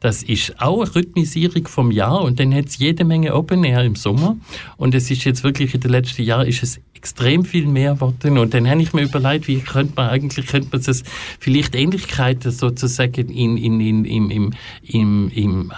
Das 0.00 0.22
ist 0.22 0.60
auch 0.60 0.82
eine 0.82 0.94
Rhythmisierung 0.94 1.68
vom 1.68 1.90
Jahr 1.90 2.22
und 2.22 2.40
dann 2.40 2.54
hat 2.54 2.66
es 2.66 2.78
jede 2.78 3.04
Menge 3.04 3.34
Open 3.34 3.62
Air 3.62 3.84
im 3.84 3.94
Sommer 3.94 4.36
und 4.76 4.94
es 4.94 5.10
ist 5.10 5.24
jetzt 5.24 5.44
wirklich 5.44 5.74
in 5.74 5.80
den 5.80 5.90
letzten 5.90 6.22
Jahren 6.22 6.46
ist 6.46 6.62
es 6.62 6.80
extrem 6.94 7.44
viel 7.44 7.66
mehr 7.66 7.94
geworden 7.94 8.38
und 8.38 8.54
dann 8.54 8.68
habe 8.68 8.80
ich 8.80 8.92
mir 8.94 9.02
überlegt, 9.02 9.48
wie 9.48 9.60
könnte 9.60 9.92
man 9.96 10.08
eigentlich 10.08 10.46
könnte 10.46 10.68
man 10.72 10.82
das 10.82 11.02
vielleicht 11.38 11.74
Ähnlichkeiten 11.74 12.50
sozusagen 12.50 13.28
in, 13.28 13.56
in, 13.58 13.80
in, 13.80 14.04
im, 14.04 14.30
im, 14.30 14.52
im, 14.82 15.28
im 15.28 15.72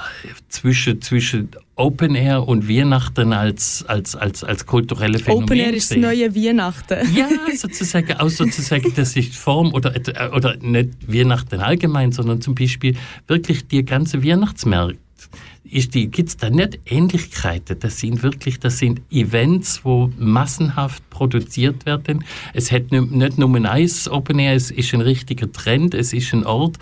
zwischen, 0.48 1.02
zwischen 1.02 1.50
Open 1.78 2.16
Air 2.16 2.46
und 2.46 2.68
Weihnachten 2.68 3.32
als, 3.32 3.84
als, 3.86 4.16
als, 4.16 4.42
als 4.42 4.66
kulturelle 4.66 5.18
Phänomen 5.18 5.44
Open 5.44 5.58
Air 5.58 5.74
ist 5.74 5.90
das 5.90 5.98
neue 5.98 6.34
Weihnachten. 6.34 6.98
Ja, 7.14 7.28
sozusagen, 7.56 8.12
auch 8.14 8.28
sozusagen, 8.28 8.92
das 8.96 9.16
ist 9.16 9.36
Form 9.36 9.72
oder, 9.72 9.94
oder 10.34 10.56
nicht 10.56 10.90
Weihnachten 11.06 11.60
allgemein, 11.60 12.10
sondern 12.10 12.40
zum 12.40 12.54
Beispiel 12.54 12.96
wirklich 13.28 13.68
die 13.68 13.84
ganze 13.84 14.24
Weihnachtsmärkte 14.24 14.98
gibt 15.70 16.28
es 16.28 16.36
da 16.36 16.50
nicht 16.50 16.80
Ähnlichkeiten. 16.86 17.78
Das 17.78 17.98
sind 17.98 18.22
wirklich, 18.22 18.58
das 18.58 18.78
sind 18.78 19.02
Events, 19.10 19.84
wo 19.84 20.10
massenhaft 20.18 21.08
produziert 21.10 21.84
werden. 21.86 22.24
Es 22.54 22.72
hat 22.72 22.90
nicht 22.90 23.38
nur 23.38 23.54
ein 23.54 23.66
Eis 23.66 24.08
Open 24.08 24.38
Air, 24.38 24.54
es 24.54 24.70
ist 24.70 24.94
ein 24.94 25.02
richtiger 25.02 25.50
Trend, 25.52 25.94
es 25.94 26.12
ist 26.12 26.32
ein 26.32 26.44
Ort. 26.46 26.78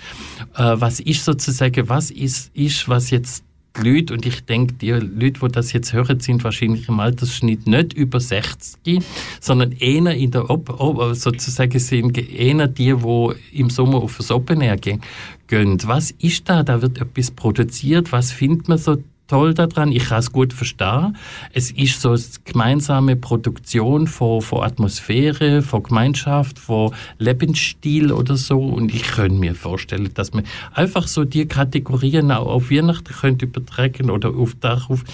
Äh, 0.55 0.75
was 0.77 1.01
ist 1.01 1.25
sozusagen, 1.25 1.89
was 1.89 2.11
ist, 2.11 2.51
ist 2.55 2.89
was 2.89 3.11
jetzt 3.11 3.43
die 3.43 3.56
Leute, 3.83 4.15
und 4.15 4.27
ich 4.27 4.45
denke, 4.45 4.75
die 4.75 4.91
Leute, 4.91 5.41
die 5.41 5.49
das 5.53 5.73
jetzt 5.73 5.93
hören, 5.93 6.21
sind 6.21 6.45
wahrscheinlich 6.45 6.89
im 6.89 7.01
Altersschnitt 7.01 7.67
nicht 7.67 7.93
über 7.93 8.21
60, 8.21 9.05
sondern 9.41 9.73
eher 9.73 10.15
in 10.15 10.31
der 10.31 10.51
Op 10.51 10.75
sozusagen 11.13 11.79
sind 11.79 12.17
eher 12.19 12.67
die, 12.67 12.95
die 12.95 13.59
im 13.59 13.71
Sommer 13.71 13.99
auf 13.99 14.17
das 14.17 14.31
Open 14.31 14.61
Air 14.61 14.77
gehen. 14.77 15.01
Was 15.49 16.11
ist 16.13 16.49
da? 16.49 16.63
Da 16.63 16.83
wird 16.83 17.01
etwas 17.01 17.31
produziert. 17.31 18.13
Was 18.13 18.33
findet 18.33 18.69
man 18.69 18.79
so 18.79 18.97
toll 19.27 19.55
daran. 19.55 19.93
Ich 19.93 20.09
kann 20.09 20.19
es 20.19 20.33
gut 20.33 20.53
verstehen. 20.53 21.17
Es 21.53 21.71
ist 21.71 22.01
so 22.01 22.11
eine 22.11 22.21
gemeinsame 22.45 23.17
Produktion 23.17 24.07
von, 24.07 24.41
von 24.41 24.63
Atmosphäre, 24.63 25.63
von 25.63 25.83
Gemeinschaft, 25.83 26.59
von 26.59 26.93
Lebensstil 27.19 28.13
oder 28.13 28.37
so. 28.37 28.61
Und 28.61 28.95
ich 28.95 29.03
könnte 29.05 29.39
mir 29.39 29.55
vorstellen, 29.55 30.11
dass 30.15 30.33
man 30.33 30.45
einfach 30.75 31.09
so 31.09 31.25
die 31.25 31.47
Kategorien 31.47 32.31
auch 32.33 32.47
auf 32.47 32.71
Weihnachten 32.71 33.13
könnte 33.13 33.47
übertragen 33.47 34.11
oder 34.11 34.31
auf 34.31 34.55
darauf 34.61 35.05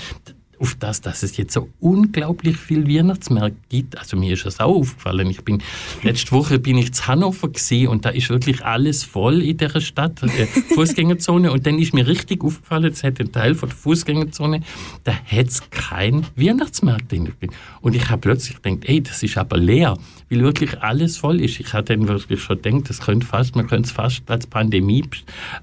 auf 0.63 0.77
das, 0.79 1.01
dass 1.01 1.25
es 1.25 1.37
jetzt 1.37 1.53
so 1.53 1.69
unglaublich 1.81 2.57
viel 2.57 2.87
Weihnachtsmärkte 2.87 3.59
gibt. 3.69 3.99
Also 3.99 4.17
mir 4.17 4.35
ist 4.35 4.47
das 4.47 4.61
auch 4.61 4.77
aufgefallen. 4.77 5.29
Ich 5.29 5.43
bin, 5.43 5.61
letzte 6.05 6.31
Woche 6.31 6.61
bin 6.61 6.79
ich 6.79 6.95
zu 6.95 7.09
Hannover 7.09 7.49
gesehen 7.49 7.89
und 7.89 8.05
da 8.05 8.11
ist 8.11 8.31
wirklich 8.31 8.65
alles 8.65 9.03
voll 9.03 9.43
in 9.43 9.57
der 9.57 9.81
Stadt, 9.81 10.23
äh, 10.23 10.47
Fußgängerzone. 10.47 11.51
Und 11.51 11.67
dann 11.67 11.81
ist 11.81 11.95
mir 11.95 12.07
richtig 12.07 12.45
aufgefallen, 12.45 12.93
es 12.93 13.03
hat 13.03 13.19
einen 13.19 13.33
Teil 13.33 13.57
von 13.57 13.71
der 13.71 13.77
Fußgängerzone, 13.77 14.61
da 15.03 15.13
hat 15.13 15.49
es 15.49 15.69
kein 15.71 16.27
Weihnachtsmarkt 16.37 17.11
drin. 17.11 17.33
Und 17.81 17.97
ich 17.97 18.09
habe 18.09 18.21
plötzlich 18.21 18.63
gedacht, 18.63 18.85
ey, 18.85 19.03
das 19.03 19.21
ist 19.25 19.37
aber 19.37 19.57
leer, 19.57 19.99
weil 20.31 20.43
wirklich 20.43 20.81
alles 20.81 21.17
voll 21.17 21.41
ist. 21.41 21.59
Ich 21.59 21.73
hatte 21.73 21.97
dann 21.97 22.07
wirklich 22.07 22.41
schon 22.41 22.63
gedacht, 22.63 22.89
das 22.89 23.01
könnte 23.01 23.27
fast, 23.27 23.57
man 23.57 23.67
könnte 23.67 23.89
es 23.89 23.93
fast 23.93 24.31
als 24.31 24.47
Pandemie 24.47 25.03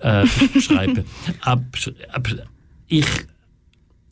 äh, 0.02 0.26
beschreiben. 0.54 1.06
aber, 1.42 1.64
aber 2.12 2.30
ich 2.88 3.06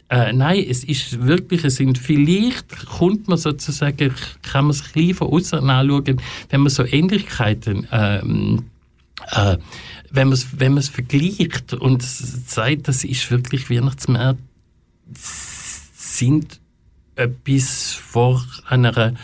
äh, 0.10 0.32
nein, 0.32 0.66
es 0.68 0.84
ist 0.84 1.26
wirklich, 1.26 1.66
es 1.66 1.76
sind 1.76 1.98
vielleicht, 1.98 2.86
kommt 2.86 3.28
man 3.28 3.38
sozusagen, 3.38 4.14
kann 4.42 4.66
man 4.66 4.72
es 4.72 4.82
ein 4.82 4.92
bisschen 4.94 5.16
von 5.16 5.28
außen 5.28 5.70
anschauen, 5.70 6.22
wenn 6.50 6.62
man 6.62 6.70
so 6.70 6.86
Ähnlichkeiten, 6.86 7.88
ähm, 7.92 8.66
äh, 9.32 9.58
wenn 10.10 10.30
man 10.30 10.34
es 10.38 10.48
wenn 10.58 10.82
vergleicht 10.82 11.74
und 11.74 12.02
sagt, 12.02 12.88
das 12.88 13.04
ist 13.04 13.30
wirklich 13.32 13.70
Weihnachtsmärkte, 13.70 14.42
sind 15.14 16.62
etwas 17.16 17.94
vor 17.94 18.46
einer, 18.68 18.98
ein 18.98 19.16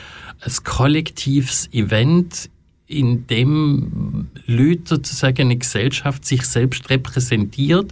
kollektives 0.66 1.70
Event 1.72 2.50
in 2.88 3.28
dem 3.28 4.28
Leute 4.46 4.84
sozusagen 4.86 5.42
eine 5.42 5.58
Gesellschaft 5.58 6.26
sich 6.26 6.44
selbst 6.44 6.90
repräsentiert 6.90 7.92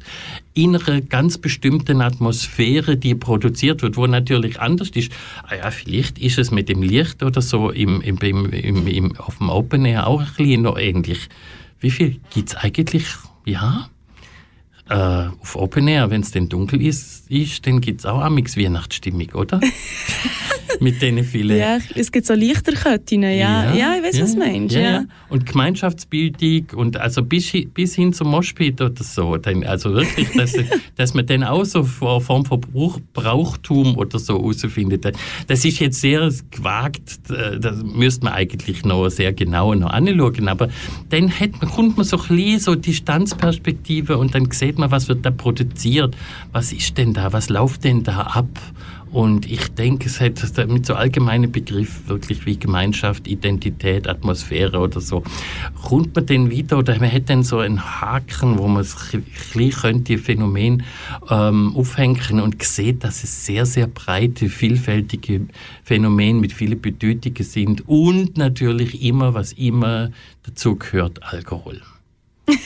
in 0.53 0.75
einer 0.75 1.01
ganz 1.01 1.37
bestimmten 1.37 2.01
Atmosphäre, 2.01 2.97
die 2.97 3.15
produziert 3.15 3.81
wird, 3.81 3.95
wo 3.95 4.05
natürlich 4.05 4.59
anders 4.59 4.89
ist. 4.89 5.11
Ah 5.43 5.55
ja, 5.55 5.71
vielleicht 5.71 6.19
ist 6.19 6.37
es 6.37 6.51
mit 6.51 6.67
dem 6.67 6.83
Licht 6.83 7.23
oder 7.23 7.41
so 7.41 7.71
im, 7.71 8.01
im, 8.01 8.17
im, 8.17 8.87
im 8.87 9.17
auf 9.17 9.37
dem 9.37 9.49
Open 9.49 9.85
Air 9.85 10.07
auch 10.07 10.21
ein 10.21 10.27
bisschen 10.35 10.63
noch 10.63 10.77
ähnlich. 10.77 11.29
Wie 11.79 11.91
viel 11.91 12.19
gibt 12.33 12.49
es 12.49 12.55
eigentlich? 12.55 13.05
Ja, 13.45 13.89
äh, 14.89 15.29
auf 15.41 15.55
Open 15.55 15.87
Air, 15.87 16.09
wenn 16.09 16.21
es 16.21 16.31
denn 16.31 16.49
dunkel 16.49 16.81
ist, 16.81 17.31
ist 17.31 17.65
dann 17.65 17.79
gibt 17.79 18.01
es 18.01 18.05
auch 18.05 18.21
amix 18.21 18.57
Weihnachtsstimmung, 18.57 19.29
oder? 19.33 19.61
Mit 20.79 21.01
denen 21.01 21.23
vielen. 21.23 21.57
Ja, 21.57 21.77
es 21.95 22.11
gibt 22.11 22.25
so 22.25 22.33
Lichterketten, 22.33 23.23
ja. 23.23 23.29
ja. 23.29 23.73
Ja, 23.73 23.95
ich 23.95 24.03
weiß, 24.03 24.17
ja, 24.17 24.23
was 24.23 24.33
du 24.33 24.39
meinst. 24.39 24.75
Ja, 24.75 24.81
ja. 24.81 25.05
Und 25.29 25.45
Gemeinschaftsbildung 25.45 26.65
und 26.75 26.97
also 26.97 27.23
bis, 27.23 27.51
bis 27.73 27.95
hin 27.95 28.13
zum 28.13 28.29
Moschpit 28.29 28.81
oder 28.81 29.03
so. 29.03 29.37
Also 29.65 29.93
wirklich, 29.93 30.29
dass, 30.35 30.55
dass 30.95 31.13
man 31.13 31.25
dann 31.25 31.43
auch 31.43 31.65
so 31.65 31.79
eine 31.79 32.21
Form 32.21 32.45
von 32.45 32.61
Brauch, 32.61 32.99
Brauchtum 33.13 33.97
oder 33.97 34.19
so 34.19 34.37
herausfindet. 34.37 35.05
Das 35.47 35.65
ist 35.65 35.79
jetzt 35.79 36.01
sehr 36.01 36.31
gewagt, 36.49 37.19
äh, 37.29 37.59
das 37.59 37.83
müsste 37.83 38.25
man 38.25 38.33
eigentlich 38.33 38.83
noch 38.83 39.09
sehr 39.09 39.33
genau 39.33 39.73
noch 39.73 39.89
anschauen. 39.89 40.47
Aber 40.47 40.69
dann 41.09 41.31
hat 41.31 41.61
man, 41.61 41.69
kommt 41.71 41.97
man 41.97 42.05
so 42.05 42.17
ein 42.17 42.27
bisschen 42.27 42.59
so 42.59 42.75
Distanzperspektive 42.75 44.17
und 44.17 44.35
dann 44.35 44.49
sieht 44.51 44.77
man, 44.77 44.91
was 44.91 45.07
wird 45.07 45.25
da 45.25 45.31
produziert, 45.31 46.15
was 46.51 46.71
ist 46.71 46.97
denn 46.97 47.13
da, 47.13 47.33
was 47.33 47.49
läuft 47.49 47.83
denn 47.83 48.03
da 48.03 48.21
ab? 48.21 48.49
Und 49.11 49.51
ich 49.51 49.67
denke, 49.69 50.07
es 50.07 50.21
hat 50.21 50.41
mit 50.69 50.85
so 50.85 50.93
allgemeinen 50.93 51.51
Begriff 51.51 52.07
wirklich 52.07 52.45
wie 52.45 52.57
Gemeinschaft, 52.57 53.27
Identität, 53.27 54.07
Atmosphäre 54.07 54.79
oder 54.79 55.01
so, 55.01 55.23
kommt 55.83 56.15
man 56.15 56.25
dann 56.25 56.49
wieder 56.49 56.77
oder 56.77 56.97
man 56.97 57.11
hat 57.11 57.29
dann 57.29 57.43
so 57.43 57.59
einen 57.59 58.01
Haken, 58.01 58.57
wo 58.57 58.67
man 58.69 58.85
ein 58.85 59.23
bisschen 59.23 59.71
könnte 59.71 60.17
Phänomen 60.17 60.83
ähm, 61.29 61.75
aufhängen 61.75 62.39
und 62.39 62.63
sieht, 62.63 63.03
dass 63.03 63.23
es 63.23 63.45
sehr, 63.45 63.65
sehr 63.65 63.87
breite, 63.87 64.47
vielfältige 64.47 65.41
Phänomene 65.83 66.39
mit 66.39 66.53
vielen 66.53 66.79
Bedeutungen 66.79 67.43
sind 67.43 67.87
und 67.89 68.37
natürlich 68.37 69.03
immer, 69.03 69.33
was 69.33 69.51
immer 69.53 70.11
dazu 70.43 70.77
gehört, 70.77 71.21
Alkohol. 71.21 71.81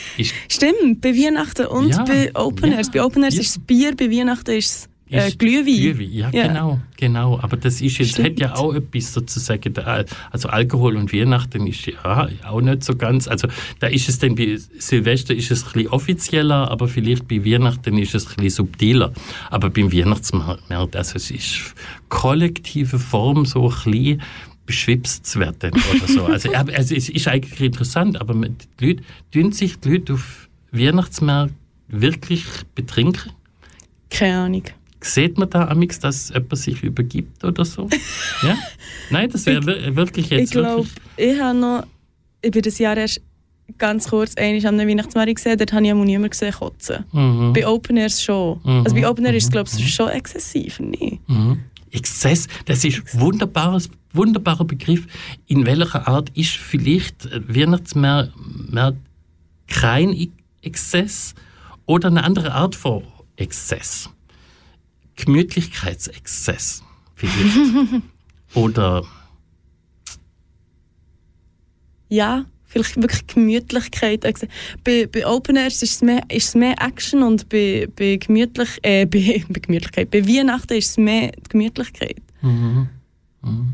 Stimmt, 0.50 1.02
bei 1.02 1.10
Weihnachten 1.14 1.66
und 1.66 1.90
ja, 1.90 2.04
bei 2.04 2.32
Open 2.36 2.72
Airs. 2.72 2.88
Ja, 2.88 2.94
bei 2.94 3.04
Open 3.04 3.24
Airs 3.24 3.36
ja. 3.36 3.42
ist 3.42 3.50
es 3.50 3.60
Bier, 3.60 3.96
bei 3.96 4.10
Weihnachten 4.10 4.52
ist 4.52 4.70
es 4.70 4.90
äh, 5.10 5.32
Glühwein. 5.32 5.66
Glühwein. 5.66 6.12
Ja, 6.12 6.30
ja, 6.32 6.48
genau, 6.48 6.80
genau. 6.98 7.40
Aber 7.40 7.58
das 7.58 7.80
ist 7.82 8.00
jetzt, 8.00 8.18
hat 8.18 8.40
ja 8.40 8.56
auch 8.56 8.74
etwas 8.74 9.14
sozusagen, 9.14 9.74
also 10.32 10.50
Alkohol 10.50 10.98
und 10.98 11.14
Weihnachten 11.14 11.68
ist 11.68 11.86
ja 11.86 12.28
auch 12.44 12.62
nicht 12.62 12.84
so 12.84 12.96
ganz, 12.96 13.28
also 13.28 13.48
da 13.80 13.88
ist 13.88 14.10
es 14.10 14.18
dann 14.18 14.36
bei 14.36 14.58
Silvester 14.80 15.36
ist 15.36 15.52
es 15.52 15.64
ein 15.64 15.74
bisschen 15.74 15.90
offizieller, 15.90 16.72
aber 16.72 16.88
vielleicht 16.88 17.28
bei 17.28 17.46
Weihnachten 17.46 17.98
ist 17.98 18.16
es 18.16 18.28
ein 18.28 18.36
bisschen 18.38 18.66
subtiler. 18.66 19.14
Aber 19.52 19.70
beim 19.70 19.94
Weihnachtsmarkt, 19.94 20.96
also 20.96 21.16
es 21.16 21.30
ist 21.30 21.76
kollektive 22.10 22.98
Form 22.98 23.46
so 23.46 23.70
ein 23.70 23.92
bisschen 23.92 24.22
beschwipst 24.66 25.28
zu 25.28 25.40
werden 25.40 25.72
oder 25.74 26.08
so. 26.08 26.26
Also, 26.26 26.52
also 26.52 26.96
es 26.96 27.10
ist 27.10 27.28
eigentlich 27.28 27.62
interessant, 27.62 28.20
aber 28.20 28.34
die 28.34 28.86
Leute, 28.86 29.04
tun 29.32 29.52
sich 29.52 29.80
die 29.80 29.90
Leute 29.90 30.14
auf 30.14 30.50
Weihnachtsmärkten 30.72 31.56
wirklich 31.88 32.44
betrinken? 32.74 33.32
Keine 34.10 34.40
Ahnung. 34.40 34.64
Sieht 35.06 35.38
man 35.38 35.50
da 35.50 35.68
amix, 35.68 36.00
dass 36.00 36.30
jemand 36.30 36.58
sich 36.58 36.82
übergibt 36.82 37.44
oder 37.44 37.64
so? 37.64 37.88
ja? 38.42 38.58
Nein, 39.12 39.30
das 39.30 39.46
wäre 39.46 39.96
wirklich 39.96 40.30
jetzt 40.30 40.46
Ich 40.46 40.52
glaube, 40.52 40.88
ich 41.16 41.40
habe 41.40 41.58
noch, 41.58 41.84
ich 42.42 42.52
bin 42.52 42.62
das 42.64 42.80
Jahr 42.80 42.98
erst 42.98 43.22
ganz 43.78 44.10
kurz 44.10 44.36
einmal 44.36 44.66
an 44.66 44.80
einem 44.80 44.90
Weihnachtsmarkt 44.90 45.36
gesehen, 45.36 45.58
dort 45.58 45.74
habe 45.74 45.86
ich 45.86 45.94
auch 45.94 46.04
niemanden 46.04 46.30
gesehen 46.30 46.54
kotzen. 46.54 47.06
Mhm. 47.12 47.54
Bei 47.54 47.68
Open 47.68 47.98
Airs 47.98 48.22
schon. 48.24 48.60
Mhm. 48.64 48.84
Also 48.84 48.96
bei 48.96 49.08
Open 49.08 49.26
Air 49.26 49.36
ist 49.36 49.46
es, 49.46 49.52
glaube 49.52 49.70
ich, 49.72 49.84
mhm. 49.84 49.88
schon 49.88 50.10
exzessiv, 50.10 50.80
nicht? 50.80 51.28
Mhm. 51.28 51.60
Exzess, 51.92 52.48
das 52.66 52.84
ist 52.84 53.04
ein 53.14 53.22
wunderbares, 53.22 53.90
wunderbarer 54.12 54.66
Begriff. 54.66 55.06
In 55.48 55.66
welcher 55.66 56.08
Art 56.08 56.30
ist 56.36 56.58
vielleicht 56.58 57.30
Weihnachtsmarkt 57.48 58.34
kein 59.68 60.30
Exzess 60.62 61.36
oder 61.86 62.10
eine 62.10 62.24
andere 62.24 62.54
Art 62.54 62.76
von 62.76 63.04
Exzess? 63.38 64.10
Gemütlichkeitsexzess 65.26 66.84
vielleicht. 67.16 68.04
Oder 68.54 69.04
ja, 72.10 72.46
vielleicht 72.66 72.96
wirklich 72.98 73.28
Gemütlichkeit. 73.28 74.24
Bei, 74.84 75.08
bei 75.08 75.28
Open 75.28 75.58
Airs 75.58 75.82
ist 75.82 75.96
es 75.96 76.02
mehr, 76.02 76.22
ist 76.30 76.50
es 76.50 76.56
mehr 76.56 76.76
Action 76.82 77.24
und 77.24 77.50
bei, 77.50 77.88
bei, 77.96 78.18
Gemütlich, 78.18 78.80
äh, 78.84 79.06
bei, 79.06 79.44
bei 79.48 79.60
Gemütlichkeit, 79.60 80.12
bei 80.12 80.28
Weihnachten 80.28 80.74
ist 80.74 80.92
es 80.92 80.98
mehr 80.98 81.32
Gemütlichkeit. 81.50 82.22
Mhm. 82.42 82.90
Mhm. 83.42 83.74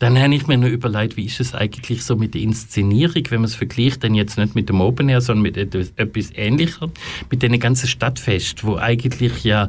Dann 0.00 0.18
habe 0.18 0.34
ich 0.34 0.46
mir 0.46 0.56
noch 0.56 0.68
überlegt, 0.68 1.16
wie 1.16 1.24
ist 1.24 1.40
es 1.40 1.54
eigentlich 1.54 2.02
so 2.02 2.16
mit 2.16 2.34
der 2.34 2.42
Inszenierung, 2.42 3.22
wenn 3.30 3.40
man 3.40 3.44
es 3.48 3.54
vergleicht, 3.54 4.02
dann 4.02 4.14
jetzt 4.14 4.36
nicht 4.36 4.54
mit 4.54 4.68
dem 4.68 4.80
Open 4.80 5.08
Air, 5.08 5.20
sondern 5.20 5.42
mit 5.42 5.56
etwas, 5.56 5.92
etwas 5.96 6.30
Ähnlichem, 6.34 6.90
mit 7.30 7.42
den 7.42 7.58
ganzen 7.60 7.86
Stadtfest, 7.86 8.64
wo 8.64 8.76
eigentlich 8.76 9.44
ja 9.44 9.68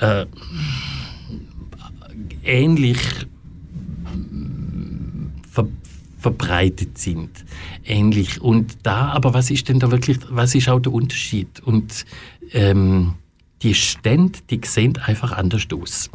äh, 0.00 0.26
ähnlich 2.44 2.98
ver 5.50 5.68
verbreitet 6.18 6.98
sind, 6.98 7.30
ähnlich. 7.86 8.42
Und 8.42 8.76
da, 8.82 9.08
aber 9.12 9.32
was 9.32 9.50
ist 9.50 9.70
denn 9.70 9.78
da 9.78 9.90
wirklich, 9.90 10.18
was 10.28 10.54
ist 10.54 10.68
auch 10.68 10.80
der 10.80 10.92
Unterschied? 10.92 11.60
Und 11.60 12.04
ähm, 12.52 13.14
die 13.62 13.74
Stände, 13.74 14.38
die 14.50 14.60
sehen 14.62 14.98
einfach 14.98 15.32
anders 15.32 15.66
aus 15.72 16.10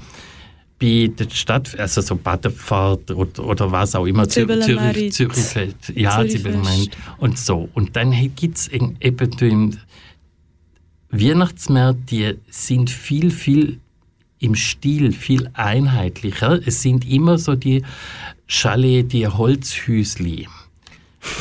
bei 0.80 1.10
der 1.18 1.30
Stadt, 1.30 1.80
also 1.80 2.02
so 2.02 2.16
Badefahrt 2.16 3.12
oder, 3.12 3.46
oder 3.46 3.72
was 3.72 3.96
auch 3.96 4.06
immer, 4.06 4.28
Zürich, 4.28 5.14
Zürich, 5.14 5.74
ja, 5.96 6.28
Zürich 6.28 6.92
und 7.18 7.38
so. 7.40 7.70
Und 7.74 7.96
dann 7.96 8.12
gibt 8.36 8.58
es 8.58 8.68
eben 8.68 9.80
Weihnachtsmärkte, 11.12 12.06
die 12.06 12.36
sind 12.50 12.90
viel, 12.90 13.32
viel 13.32 13.80
im 14.40 14.56
Stil 14.56 15.12
viel 15.12 15.50
einheitlicher. 15.54 16.60
Es 16.66 16.82
sind 16.82 17.10
immer 17.10 17.38
so 17.38 17.56
die 17.56 17.84
Chalet, 18.48 19.12
die 19.12 19.28
Holzhüsli. 19.28 20.48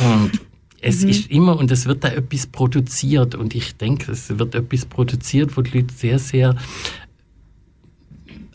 Und 0.02 0.32
es 0.80 1.02
mhm. 1.02 1.08
ist 1.08 1.30
immer, 1.30 1.58
und 1.58 1.70
es 1.70 1.86
wird 1.86 2.04
da 2.04 2.08
etwas 2.08 2.46
produziert. 2.46 3.34
Und 3.34 3.54
ich 3.54 3.76
denke, 3.76 4.12
es 4.12 4.38
wird 4.38 4.54
etwas 4.54 4.86
produziert, 4.86 5.56
wo 5.56 5.62
die 5.62 5.78
Leute 5.78 5.94
sehr, 5.94 6.18
sehr 6.18 6.56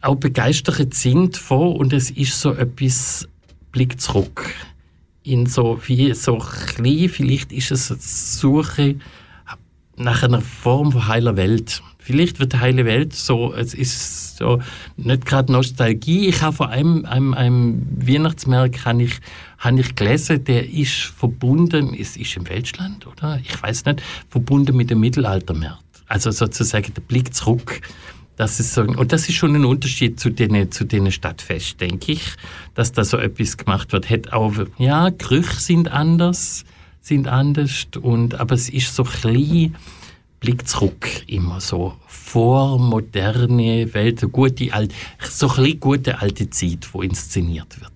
auch 0.01 0.15
begeistert 0.15 0.93
sind 0.93 1.37
vor. 1.37 1.75
Und 1.75 1.93
es 1.93 2.11
ist 2.11 2.39
so 2.39 2.53
etwas 2.53 3.27
Blick 3.71 3.99
zurück. 3.99 4.53
In 5.23 5.45
so, 5.45 5.79
wie 5.85 6.13
so 6.13 6.37
klein, 6.37 7.09
vielleicht 7.09 7.51
ist 7.51 7.71
es 7.71 7.91
eine 7.91 7.99
Suche 8.01 8.95
nach 9.99 10.23
einer 10.23 10.41
Form 10.41 10.91
von 10.91 11.07
heiler 11.07 11.35
Welt. 11.35 11.83
Vielleicht 11.99 12.39
wird 12.39 12.53
die 12.53 12.59
heile 12.59 12.85
Welt 12.85 13.13
so, 13.13 13.53
es 13.53 13.73
ist 13.73 14.37
so 14.37 14.59
nicht 14.97 15.25
gerade 15.25 15.51
Nostalgie. 15.51 16.27
Ich 16.27 16.41
habe 16.41 16.55
vor 16.55 16.69
einem, 16.69 17.05
einem, 17.05 17.33
einem 17.33 17.85
Weihnachtsmarkt 17.95 18.85
habe 18.85 19.03
ich, 19.03 19.19
habe 19.59 19.81
ich 19.81 19.93
gelesen, 19.93 20.43
der 20.45 20.67
ist 20.71 20.93
verbunden, 20.93 21.93
ist, 21.93 22.17
ist 22.17 22.35
im 22.37 22.47
Welschland, 22.47 23.05
oder? 23.05 23.39
Ich 23.43 23.61
weiß 23.61 23.85
nicht, 23.85 24.01
verbunden 24.29 24.75
mit 24.75 24.89
dem 24.89 25.01
Mittelaltermarkt. 25.01 25.83
Also 26.07 26.31
sozusagen 26.31 26.93
der 26.93 27.01
Blick 27.01 27.35
zurück. 27.35 27.81
Das 28.39 28.57
ist 28.61 28.73
so, 28.73 28.83
und 28.83 29.11
das 29.11 29.27
ist 29.27 29.35
schon 29.35 29.53
ein 29.53 29.65
Unterschied 29.65 30.17
zu 30.17 30.29
den, 30.29 30.71
zu 30.71 30.85
den 30.85 31.11
Stadtfest, 31.11 31.81
denke 31.81 32.13
ich, 32.13 32.23
dass 32.73 32.93
da 32.93 33.03
so 33.03 33.17
etwas 33.17 33.57
gemacht 33.57 33.91
wird. 33.91 34.09
Hat 34.09 34.31
auch, 34.31 34.53
ja, 34.77 35.09
Gerüche 35.09 35.59
sind 35.59 35.91
anders, 35.91 36.63
sind 37.01 37.27
anders, 37.27 37.87
und, 38.01 38.39
aber 38.39 38.55
es 38.55 38.69
ist 38.69 38.95
so 38.95 39.03
klein, 39.03 39.75
Blick 40.39 40.65
zurück, 40.69 41.09
immer 41.27 41.59
so 41.59 41.95
vor 42.07 42.79
moderne 42.79 43.93
Welt, 43.93 44.21
so 44.21 44.29
gute 44.29 44.73
alte, 44.73 44.95
so 45.29 45.49
ein 45.57 45.77
gute 45.77 46.21
alte 46.21 46.49
Zeit, 46.49 46.87
wo 46.93 47.01
inszeniert 47.01 47.81
wird. 47.81 47.91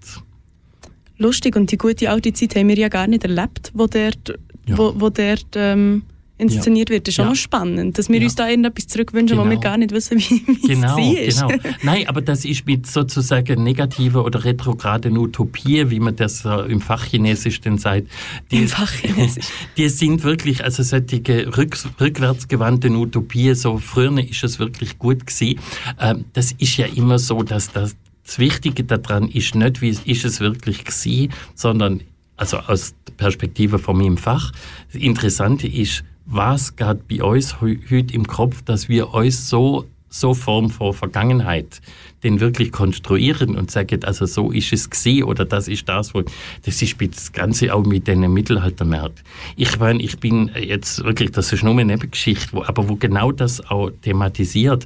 Lustig 1.20 1.56
und 1.56 1.72
die 1.72 1.78
gute 1.78 2.10
alte 2.10 2.34
Zeit 2.34 2.58
haben 2.58 2.68
wir 2.68 2.78
ja 2.78 2.90
gar 2.90 3.08
nicht 3.08 3.24
erlebt, 3.24 3.72
wo 3.74 3.88
dort, 3.88 4.38
ja. 4.68 4.78
wo, 4.78 4.94
wo 5.00 5.10
dort 5.10 5.48
ähm, 5.56 6.04
inszeniert 6.44 6.90
ja. 6.90 6.96
wird. 6.96 7.08
Das 7.08 7.14
ist 7.14 7.18
ja. 7.18 7.26
auch 7.26 7.30
noch 7.30 7.36
spannend, 7.36 7.98
dass 7.98 8.10
wir 8.10 8.20
ja. 8.20 8.24
uns 8.26 8.36
da 8.36 8.48
irgendetwas 8.48 8.88
zurückwünschen, 8.88 9.38
genau. 9.38 9.46
wo 9.46 9.50
wir 9.50 9.58
genau. 9.58 9.70
gar 9.70 9.78
nicht 9.78 9.92
wissen, 9.92 10.20
wie, 10.20 10.44
wie 10.48 10.68
genau, 10.68 10.98
es 10.98 11.42
war. 11.42 11.48
Genau. 11.50 11.76
Nein, 11.84 12.08
aber 12.08 12.22
das 12.22 12.46
ist 12.46 12.66
mit 12.66 12.88
sozusagen 12.88 13.64
negativen 13.64 14.22
oder 14.22 14.44
retrograden 14.44 15.18
Utopie, 15.18 15.90
wie 15.90 16.00
man 16.00 16.16
das 16.16 16.46
im 16.46 16.82
Fachchinesisch 16.82 17.62
denn 17.62 17.78
sagt. 17.78 18.08
Die, 18.52 18.58
Im 18.58 18.68
Fachchinesisch. 18.68 19.46
Die 19.78 19.90
sind 19.90 20.24
wirklich, 20.24 20.64
also 20.64 20.84
solche 20.84 21.58
rück, 21.58 21.78
rückwärtsgewandten 22.00 22.96
Utopien, 22.96 23.56
so 23.56 23.78
früher 23.78 24.18
ist 24.20 24.44
es 24.44 24.60
wirklich 24.60 25.00
gut 25.00 25.26
gewesen. 25.26 25.60
Ähm, 26.00 26.26
das 26.34 26.52
ist 26.54 26.78
ja 26.78 26.86
immer 26.88 27.20
so, 27.20 27.44
dass 27.44 27.72
das, 27.72 27.96
das 28.26 28.40
Wichtige 28.40 28.84
daran 28.84 29.28
ist 29.28 29.56
nicht, 29.56 29.82
wie 29.82 29.90
ist 29.90 30.26
es 30.26 30.40
wirklich 30.40 30.86
gewesen, 30.86 31.34
sondern 31.56 32.02
also 32.36 32.58
aus 32.58 32.96
der 33.08 33.14
Perspektive 33.14 33.80
von 33.80 33.98
meinem 33.98 34.18
Fach. 34.18 34.52
Das 34.92 35.02
Interessante 35.02 35.68
ist, 35.68 36.04
was 36.26 36.76
geht 36.76 37.08
bei 37.08 37.24
uns 37.24 37.62
heute 37.62 38.14
im 38.14 38.26
Kopf, 38.28 38.62
dass 38.64 38.90
wir 38.90 39.14
uns 39.14 39.50
so 39.50 39.86
so 40.14 40.36
Form 40.36 40.70
von 40.70 40.94
Vergangenheit 40.94 41.82
den 42.24 42.40
wirklich 42.40 42.72
konstruieren 42.72 43.58
und 43.58 43.72
sagen, 43.72 44.04
also 44.04 44.28
so 44.28 44.52
ist 44.52 44.72
es 44.72 44.90
gewesen 44.90 45.24
oder 45.24 45.44
das 45.44 45.68
ist 45.68 45.90
das, 45.90 46.14
wo, 46.14 46.24
das 46.64 46.82
ist 46.82 46.96
das 47.02 47.34
Ganze 47.34 47.74
auch 47.74 47.84
mit 47.84 48.08
den 48.08 48.32
Mittelaltermärkten. 48.32 49.26
Ich 49.56 49.80
meine, 49.80 50.02
ich 50.02 50.20
bin 50.20 50.52
jetzt 50.56 51.04
wirklich, 51.04 51.32
das 51.32 51.52
ist 51.52 51.64
nur 51.64 51.74
eine 51.74 51.86
Nebengeschichte, 51.86 52.50
wo, 52.54 52.64
aber 52.64 52.88
wo 52.88 52.96
genau 52.96 53.32
das 53.32 53.60
auch 53.72 53.90
thematisiert. 54.04 54.86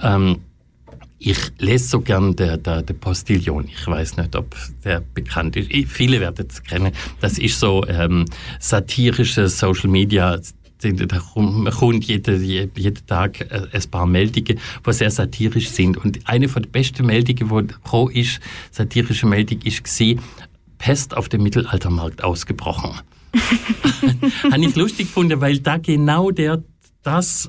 Ähm, 0.00 0.38
ich 1.18 1.38
lese 1.58 1.88
so 1.88 2.00
gern 2.00 2.36
der, 2.36 2.56
der, 2.56 2.82
der 2.82 2.94
Postillon. 2.94 3.66
Ich 3.66 3.84
weiß 3.84 4.16
nicht, 4.18 4.36
ob 4.36 4.54
der 4.84 5.02
bekannt 5.14 5.56
ist. 5.56 5.70
Viele 5.90 6.20
werden 6.20 6.46
es 6.48 6.62
kennen. 6.62 6.92
Das 7.20 7.38
ist 7.38 7.58
so 7.58 7.84
ähm, 7.88 8.24
satirische 8.60 9.48
Social 9.48 9.90
Media 9.90 10.38
da 10.82 11.18
kommt 11.18 12.04
jeden, 12.04 12.70
jeden 12.74 13.06
Tag 13.06 13.40
äh, 13.40 13.66
ein 13.72 13.90
paar 13.90 14.06
Meldungen, 14.06 14.58
die 14.86 14.92
sehr 14.92 15.10
satirisch 15.10 15.70
sind. 15.70 15.96
Und 15.96 16.20
eine 16.24 16.48
von 16.48 16.62
den 16.62 16.72
besten 16.72 17.06
Meldungen, 17.06 17.68
die 17.68 17.74
pro 17.84 18.08
ist, 18.08 18.40
satirische 18.70 19.26
Meldung, 19.26 19.60
ist 19.62 19.84
war, 20.00 20.22
Pest 20.78 21.16
auf 21.16 21.28
dem 21.28 21.42
Mittelaltermarkt 21.42 22.22
ausgebrochen. 22.22 23.00
Habe 24.50 24.64
ich 24.64 24.76
lustig 24.76 25.08
gefunden, 25.08 25.40
weil 25.40 25.58
da 25.58 25.76
genau 25.78 26.30
der, 26.30 26.62
das 27.02 27.48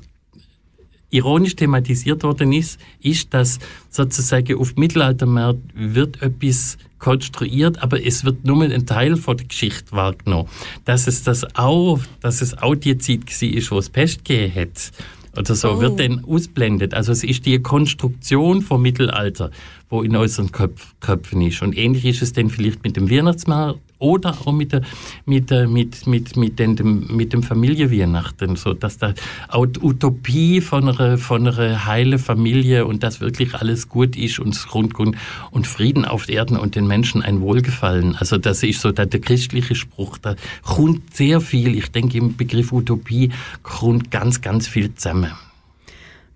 ironisch 1.10 1.56
thematisiert 1.56 2.22
worden 2.22 2.52
ist, 2.52 2.80
ist, 3.00 3.32
dass 3.34 3.58
sozusagen 3.88 4.58
auf 4.58 4.76
Mittelaltermarkt 4.76 5.60
wird 5.74 6.22
etwas 6.22 6.78
konstruiert, 7.00 7.82
aber 7.82 8.04
es 8.04 8.24
wird 8.24 8.44
nur 8.44 8.62
ein 8.62 8.86
Teil 8.86 9.16
von 9.16 9.36
der 9.36 9.46
Geschichte 9.46 9.90
wahrgenommen. 9.92 10.48
Dass 10.84 11.06
es 11.06 11.24
das 11.24 11.56
auch, 11.56 11.98
dass 12.20 12.40
es 12.42 12.56
auch 12.56 12.76
die 12.76 12.96
Zeit 12.98 13.26
war, 13.26 13.70
wo 13.70 13.78
es 13.78 13.90
Pest 13.90 14.24
gegeben 14.24 14.54
hat 14.54 14.92
oder 15.36 15.54
so, 15.54 15.72
oh. 15.72 15.80
wird 15.80 16.00
dann 16.00 16.24
ausblendet. 16.24 16.94
Also 16.94 17.12
es 17.12 17.24
ist 17.24 17.46
die 17.46 17.60
Konstruktion 17.60 18.62
vom 18.62 18.82
Mittelalter, 18.82 19.50
wo 19.90 20.02
in 20.02 20.16
unseren 20.16 20.52
Köpf 20.52 20.94
Köpfen 21.00 21.42
ist. 21.42 21.62
Und 21.62 21.76
ähnlich 21.76 22.04
ist 22.06 22.22
es 22.22 22.32
dann 22.32 22.48
vielleicht 22.48 22.82
mit 22.84 22.96
dem 22.96 23.10
Weihnachtsmarkt 23.10 23.80
oder 23.98 24.36
auch 24.44 24.52
mit, 24.52 24.72
der, 24.72 24.82
mit, 25.26 25.50
der, 25.50 25.68
mit, 25.68 26.06
mit, 26.06 26.36
mit, 26.36 26.58
den, 26.58 26.76
dem, 26.76 27.06
mit 27.14 27.32
dem 27.32 27.42
Familienweihnachten, 27.42 28.56
so 28.56 28.72
dass 28.72 28.98
da 28.98 29.14
auch 29.48 29.66
die 29.66 29.80
Utopie 29.80 30.60
von 30.60 30.88
einer, 30.88 31.18
von 31.18 31.46
einer 31.46 31.84
heilen 31.86 32.18
Familie 32.18 32.86
und 32.86 33.02
dass 33.02 33.20
wirklich 33.20 33.54
alles 33.54 33.88
gut 33.88 34.16
ist 34.16 34.38
und 34.38 34.56
Grundgrund 34.66 35.16
und 35.50 35.66
Frieden 35.66 36.04
auf 36.04 36.28
Erden 36.28 36.56
und 36.56 36.76
den 36.76 36.86
Menschen 36.86 37.22
ein 37.22 37.40
Wohlgefallen. 37.40 38.16
Also 38.16 38.38
das 38.38 38.62
ist 38.62 38.80
so 38.80 38.92
der, 38.92 39.06
der 39.06 39.20
christliche 39.20 39.74
Spruch. 39.74 40.16
Da 40.18 40.36
kommt 40.62 41.14
sehr 41.14 41.40
viel, 41.40 41.76
ich 41.76 41.90
denke 41.90 42.16
im 42.16 42.36
Begriff 42.36 42.72
Utopie 42.72 43.30
kommt 43.62 44.10
ganz, 44.10 44.40
ganz 44.40 44.66
viel 44.66 44.94
zusammen. 44.94 45.32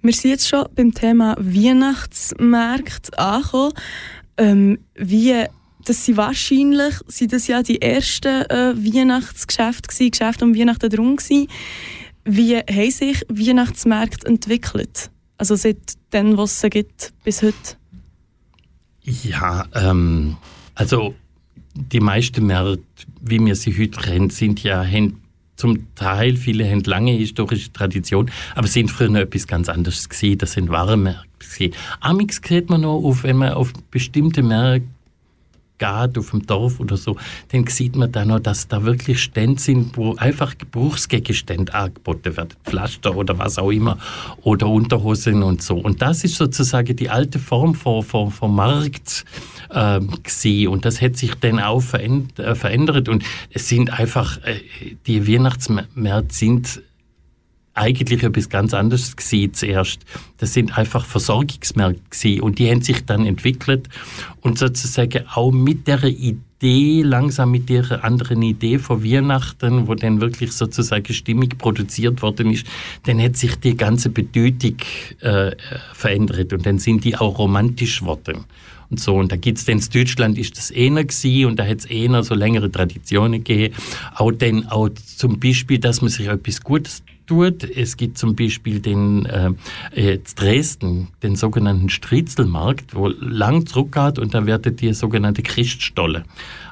Wir 0.04 0.12
sind 0.12 0.32
jetzt 0.32 0.46
schon 0.46 0.66
beim 0.74 0.92
Thema 0.92 1.34
Weihnachtsmärkte 1.38 3.18
angekommen. 3.18 3.72
Ähm, 4.36 4.78
wie 4.96 5.46
das 5.82 6.04
sind 6.04 6.18
wahrscheinlich 6.18 6.96
sind 7.06 7.32
das 7.32 7.46
ja 7.46 7.62
die 7.62 7.80
ersten 7.80 8.42
äh, 8.50 8.74
Weihnachtsgeschäfte 8.76 9.88
gewesen, 9.88 10.10
Geschäfte 10.10 10.44
um 10.44 10.54
Weihnachten 10.54 10.90
herum 10.90 11.16
gewesen. 11.16 11.48
Wie 12.26 12.58
haben 12.58 12.90
sich 12.90 13.22
Weihnachtsmärkte 13.30 14.26
entwickelt? 14.26 15.10
Also 15.38 15.56
seit 15.56 15.94
dem, 16.12 16.36
was 16.36 16.62
es 16.62 16.70
gibt, 16.70 17.14
bis 17.24 17.40
heute? 17.40 17.78
Ja, 19.04 19.64
ähm, 19.74 20.36
also 20.74 21.14
die 21.74 22.00
meisten 22.00 22.44
Märkte, 22.44 22.84
wie 23.22 23.42
wir 23.42 23.56
sie 23.56 23.72
heute 23.72 23.98
kennen, 23.98 24.28
sind 24.28 24.62
ja 24.62 24.84
haben 24.84 25.23
zum 25.56 25.94
Teil, 25.94 26.36
viele 26.36 26.68
haben 26.68 26.82
lange 26.84 27.12
historische 27.12 27.72
Tradition, 27.72 28.30
aber 28.54 28.66
sind 28.66 28.90
früher 28.90 29.08
noch 29.08 29.20
etwas 29.20 29.46
ganz 29.46 29.68
anderes 29.68 30.08
gewesen. 30.08 30.38
Das 30.38 30.52
sind 30.52 30.68
Warenmärkte 30.68 31.28
gewesen. 31.38 31.74
Amix 32.00 32.40
sieht 32.46 32.70
man 32.70 32.82
noch, 32.82 33.02
auf, 33.02 33.22
wenn 33.22 33.36
man 33.36 33.52
auf 33.52 33.72
bestimmte 33.90 34.42
Märkte 34.42 34.88
geht 35.78 36.18
auf 36.18 36.30
dem 36.30 36.46
Dorf 36.46 36.80
oder 36.80 36.96
so, 36.96 37.16
dann 37.50 37.66
sieht 37.66 37.96
man 37.96 38.12
dann 38.12 38.28
noch, 38.28 38.40
dass 38.40 38.68
da 38.68 38.84
wirklich 38.84 39.22
Stände 39.22 39.60
sind, 39.60 39.96
wo 39.96 40.14
einfach 40.16 40.56
Gebrauchsgegenstände 40.56 41.74
angeboten 41.74 42.36
werden, 42.36 42.54
Pflaster 42.64 43.16
oder 43.16 43.38
was 43.38 43.58
auch 43.58 43.70
immer, 43.70 43.98
oder 44.42 44.68
Unterhosen 44.68 45.42
und 45.42 45.62
so. 45.62 45.76
Und 45.76 46.02
das 46.02 46.24
ist 46.24 46.36
sozusagen 46.36 46.94
die 46.96 47.10
alte 47.10 47.38
Form 47.38 47.74
vom, 47.74 48.02
vom, 48.02 48.30
vom 48.30 48.54
Markt 48.54 49.24
äh, 49.70 50.00
gewesen. 50.00 50.68
und 50.68 50.84
das 50.84 51.00
hat 51.00 51.16
sich 51.16 51.34
dann 51.34 51.58
auch 51.58 51.82
äh, 51.94 52.54
verändert 52.54 53.08
und 53.08 53.24
es 53.50 53.68
sind 53.68 53.90
einfach, 53.98 54.38
äh, 54.44 54.60
die 55.06 55.26
Weihnachtsmärkte 55.26 56.34
sind 56.34 56.82
eigentlich 57.74 58.22
etwas 58.22 58.48
ganz 58.48 58.72
anderes 58.72 59.16
gewesen 59.16 59.52
zuerst. 59.52 60.00
Das 60.38 60.54
sind 60.54 60.78
einfach 60.78 61.04
Versorgungsmärkte 61.04 62.42
und 62.42 62.58
die 62.58 62.70
haben 62.70 62.82
sich 62.82 63.04
dann 63.04 63.26
entwickelt 63.26 63.88
und 64.40 64.58
sozusagen 64.58 65.24
auch 65.34 65.50
mit 65.50 65.86
der 65.86 66.04
Idee, 66.04 67.02
langsam 67.02 67.50
mit 67.50 67.68
der 67.68 68.04
anderen 68.04 68.42
Idee 68.42 68.78
von 68.78 69.04
Weihnachten, 69.04 69.88
wo 69.88 69.94
dann 69.94 70.20
wirklich 70.20 70.52
sozusagen 70.52 71.12
stimmig 71.12 71.58
produziert 71.58 72.22
worden 72.22 72.50
ist, 72.52 72.66
dann 73.04 73.20
hat 73.20 73.36
sich 73.36 73.56
die 73.56 73.76
ganze 73.76 74.08
Bedeutung 74.08 74.76
äh, 75.20 75.50
verändert 75.92 76.52
und 76.52 76.64
dann 76.64 76.78
sind 76.78 77.04
die 77.04 77.16
auch 77.16 77.38
romantisch 77.38 78.00
geworden 78.00 78.44
und 78.90 79.00
so. 79.00 79.16
Und 79.16 79.32
da 79.32 79.36
gibt's 79.36 79.64
dann 79.64 79.78
in 79.78 79.84
Deutschland 79.92 80.38
ist 80.38 80.56
das 80.56 80.70
eher 80.70 80.90
gewesen 81.04 81.46
und 81.46 81.58
da 81.58 81.66
hat 81.66 81.78
es 81.78 81.84
eher 81.86 82.22
so 82.22 82.34
längere 82.34 82.70
Traditionen 82.70 83.42
gegeben. 83.44 83.74
Auch 84.14 84.32
dann 84.32 84.66
auch 84.68 84.88
zum 84.88 85.40
Beispiel, 85.40 85.78
dass 85.78 86.00
man 86.00 86.10
sich 86.10 86.28
etwas 86.28 86.62
Gutes 86.62 87.02
tut. 87.26 87.64
Es 87.64 87.96
gibt 87.96 88.18
zum 88.18 88.36
Beispiel 88.36 88.80
den 88.80 89.26
äh, 89.26 89.50
jetzt 89.94 90.40
Dresden, 90.40 91.08
den 91.22 91.36
sogenannten 91.36 91.88
Striezelmarkt, 91.88 92.94
wo 92.94 93.08
lang 93.08 93.66
zurückgeht 93.66 94.18
und 94.18 94.34
da 94.34 94.46
werden 94.46 94.76
die 94.76 94.92
sogenannte 94.92 95.42
Christstolle 95.42 96.24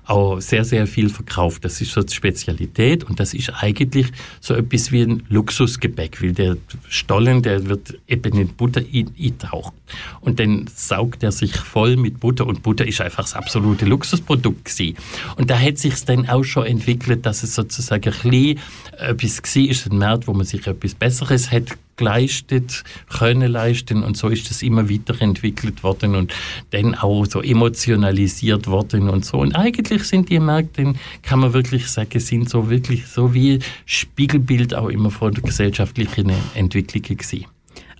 auch 0.06 0.40
sehr, 0.40 0.64
sehr 0.64 0.86
viel 0.86 1.08
verkauft. 1.08 1.64
Das 1.64 1.80
ist 1.80 1.92
so 1.92 2.02
die 2.02 2.14
Spezialität 2.14 3.04
und 3.04 3.20
das 3.20 3.34
ist 3.34 3.50
eigentlich 3.62 4.08
so 4.40 4.54
etwas 4.54 4.90
wie 4.92 5.02
ein 5.02 5.22
Luxusgebäck, 5.28 6.20
weil 6.22 6.32
der 6.32 6.56
Stollen, 6.88 7.42
der 7.42 7.66
wird 7.66 7.98
eben 8.08 8.38
in 8.38 8.48
Butter 8.48 8.82
eintaucht 8.82 9.72
und 10.20 10.40
dann 10.40 10.68
saugt 10.74 11.22
er 11.22 11.32
sich 11.32 11.54
voll 11.54 11.96
mit 11.96 12.20
Butter 12.20 12.46
und 12.46 12.62
Butter 12.62 12.86
ist 12.86 13.00
einfach 13.00 13.24
das 13.24 13.34
absolute 13.34 13.84
Luxusprodukt 13.84 14.64
gewesen. 14.64 14.96
Und 15.36 15.50
da 15.50 15.58
hat 15.58 15.78
sich 15.78 15.94
dann 16.04 16.28
auch 16.28 16.44
schon 16.44 16.66
entwickelt, 16.66 17.24
dass 17.24 17.42
es 17.42 17.54
sozusagen 17.54 18.12
ein 18.12 18.30
bisschen 18.30 18.58
etwas 18.98 19.56
war, 19.56 19.62
ist 19.62 19.90
ein 19.90 19.98
Markt, 19.98 20.26
wo 20.26 20.32
man 20.32 20.46
sich 20.46 20.66
etwas 20.66 20.94
Besseres 20.94 21.50
hat 21.50 21.76
geleistet, 22.02 22.82
können 23.08 23.52
leisten 23.52 24.02
und 24.02 24.16
so 24.16 24.28
ist 24.28 24.50
das 24.50 24.62
immer 24.62 24.90
weiterentwickelt 24.90 25.84
worden 25.84 26.16
und 26.16 26.32
dann 26.70 26.96
auch 26.96 27.24
so 27.26 27.40
emotionalisiert 27.40 28.66
worden 28.66 29.08
und 29.08 29.24
so. 29.24 29.38
Und 29.38 29.54
eigentlich 29.54 30.02
sind 30.04 30.28
die 30.28 30.40
Märkte, 30.40 30.94
kann 31.22 31.38
man 31.38 31.52
wirklich 31.52 31.86
sagen, 31.86 32.18
sind 32.18 32.50
so 32.50 32.68
wirklich 32.68 33.06
so 33.06 33.32
wie 33.34 33.60
Spiegelbild 33.86 34.74
auch 34.74 34.88
immer 34.88 35.10
von 35.10 35.32
der 35.32 35.44
gesellschaftlichen 35.44 36.32
Entwicklung 36.54 37.02
gewesen. 37.02 37.46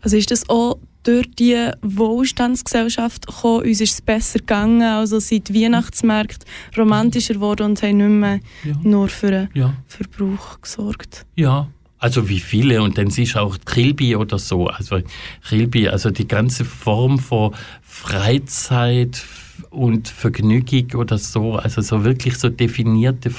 Also 0.01 0.17
ist 0.17 0.33
das 0.33 0.49
auch 0.49 0.79
durch 1.05 1.31
die 1.39 1.71
Wohlstandsgesellschaft 1.83 3.27
gekommen, 3.27 3.65
uns 3.65 3.81
ist 3.81 3.95
es 3.95 4.01
besser 4.01 4.41
gegangen, 4.41 4.83
also 4.83 5.21
sind 5.21 5.55
Weihnachtsmärkte 5.55 6.47
romantischer 6.77 7.35
geworden 7.35 7.67
und 7.67 7.83
haben 7.83 7.97
nicht 7.99 8.09
mehr 8.09 8.41
ja. 8.65 8.81
nur 8.83 9.09
für 9.09 9.31
den 9.31 9.49
ja. 9.55 9.75
Verbrauch 9.87 10.61
gesorgt. 10.61 11.25
Ja, 11.37 11.69
also 12.03 12.29
wie 12.29 12.41
viele? 12.41 12.83
Und 12.83 12.99
dann 12.99 13.11
siehst 13.11 13.37
du 13.37 13.39
auch 13.39 13.57
Trilby 13.59 14.17
oder 14.17 14.37
so. 14.37 14.67
Also 14.67 15.01
Trilby, 15.47 15.89
also 15.89 16.11
die 16.11 16.27
ganze 16.27 16.65
Form 16.65 17.21
von 17.21 17.55
Freizeit 17.81 19.23
und 19.71 20.09
Vergnügung 20.09 21.01
oder 21.01 21.17
so, 21.17 21.55
also 21.55 21.81
so 21.81 22.03
wirklich 22.03 22.39
so 22.39 22.49
definierte, 22.49 23.33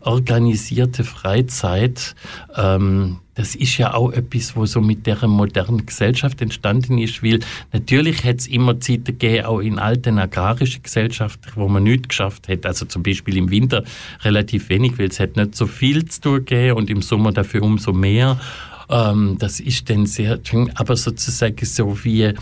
organisierte 0.00 1.02
Freizeit, 1.02 2.14
ähm, 2.56 3.18
das 3.34 3.54
ist 3.54 3.78
ja 3.78 3.94
auch 3.94 4.12
etwas, 4.12 4.54
wo 4.54 4.64
so 4.64 4.80
mit 4.80 5.06
der 5.06 5.26
modernen 5.26 5.84
Gesellschaft 5.86 6.40
entstanden 6.40 6.98
ist, 6.98 7.22
weil 7.22 7.40
natürlich 7.72 8.24
hat 8.24 8.40
es 8.40 8.46
immer 8.46 8.78
Zeiten 8.80 9.04
gegeben, 9.04 9.46
auch 9.46 9.60
in 9.60 9.78
alten 9.78 10.18
agrarischen 10.18 10.82
Gesellschaften, 10.82 11.50
wo 11.56 11.68
man 11.68 11.82
nichts 11.82 12.08
geschafft 12.08 12.48
hat. 12.48 12.64
Also 12.64 12.86
zum 12.86 13.02
Beispiel 13.02 13.36
im 13.36 13.50
Winter 13.50 13.84
relativ 14.22 14.68
wenig, 14.68 14.98
weil 14.98 15.08
es 15.08 15.18
hat 15.18 15.36
nicht 15.36 15.56
so 15.56 15.66
viel 15.66 16.04
zu 16.04 16.20
tun 16.20 16.44
gegeben 16.44 16.76
und 16.76 16.90
im 16.90 17.02
Sommer 17.02 17.32
dafür 17.32 17.62
umso 17.62 17.92
mehr. 17.92 18.40
Ähm, 18.88 19.36
das 19.38 19.60
ist 19.60 19.90
dann 19.90 20.06
sehr, 20.06 20.38
aber 20.74 20.96
sozusagen 20.96 21.64
so 21.66 22.04
wie 22.04 22.32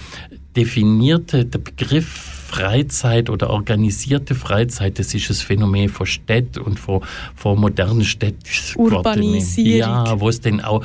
definierte, 0.54 1.46
der 1.46 1.58
Begriff 1.58 2.41
Freizeit 2.52 3.30
oder 3.30 3.48
organisierte 3.48 4.34
Freizeit, 4.34 4.98
das 4.98 5.14
ist 5.14 5.30
ein 5.30 5.34
Phänomen 5.34 5.88
von 5.88 6.06
Städten 6.06 6.60
und 6.60 6.78
von, 6.78 7.00
von 7.34 7.58
modernen 7.58 8.04
Städten. 8.04 8.38
Urbanisierung. 8.76 9.78
Ja, 9.78 10.20
wo 10.20 10.28
es 10.28 10.40
dann 10.40 10.60
auch, 10.60 10.84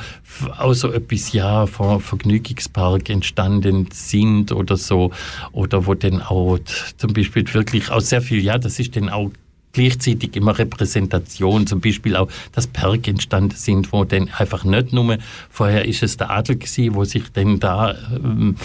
auch 0.56 0.72
so 0.72 0.90
etwas, 0.90 1.32
ja, 1.32 1.66
von 1.66 2.00
Vergnügungspark 2.00 3.10
entstanden 3.10 3.88
sind 3.92 4.50
oder 4.50 4.78
so. 4.78 5.10
Oder 5.52 5.86
wo 5.86 5.92
dann 5.92 6.22
auch 6.22 6.58
zum 6.96 7.12
Beispiel 7.12 7.44
wirklich 7.52 7.90
auch 7.90 8.00
sehr 8.00 8.22
viel, 8.22 8.42
ja, 8.42 8.56
das 8.56 8.78
ist 8.78 8.96
dann 8.96 9.10
auch 9.10 9.30
gleichzeitig 9.74 10.34
immer 10.36 10.58
Repräsentation, 10.58 11.66
zum 11.66 11.82
Beispiel 11.82 12.16
auch 12.16 12.30
das 12.52 12.66
Park 12.66 13.06
entstanden 13.08 13.56
sind, 13.56 13.92
wo 13.92 14.04
dann 14.04 14.30
einfach 14.30 14.64
nicht 14.64 14.94
nur, 14.94 15.18
vorher 15.50 15.84
ist 15.84 16.02
es 16.02 16.16
der 16.16 16.30
Adel 16.30 16.56
gewesen, 16.56 16.94
wo 16.94 17.04
sich 17.04 17.24
dann 17.32 17.60
da 17.60 17.94
ähm, 18.10 18.56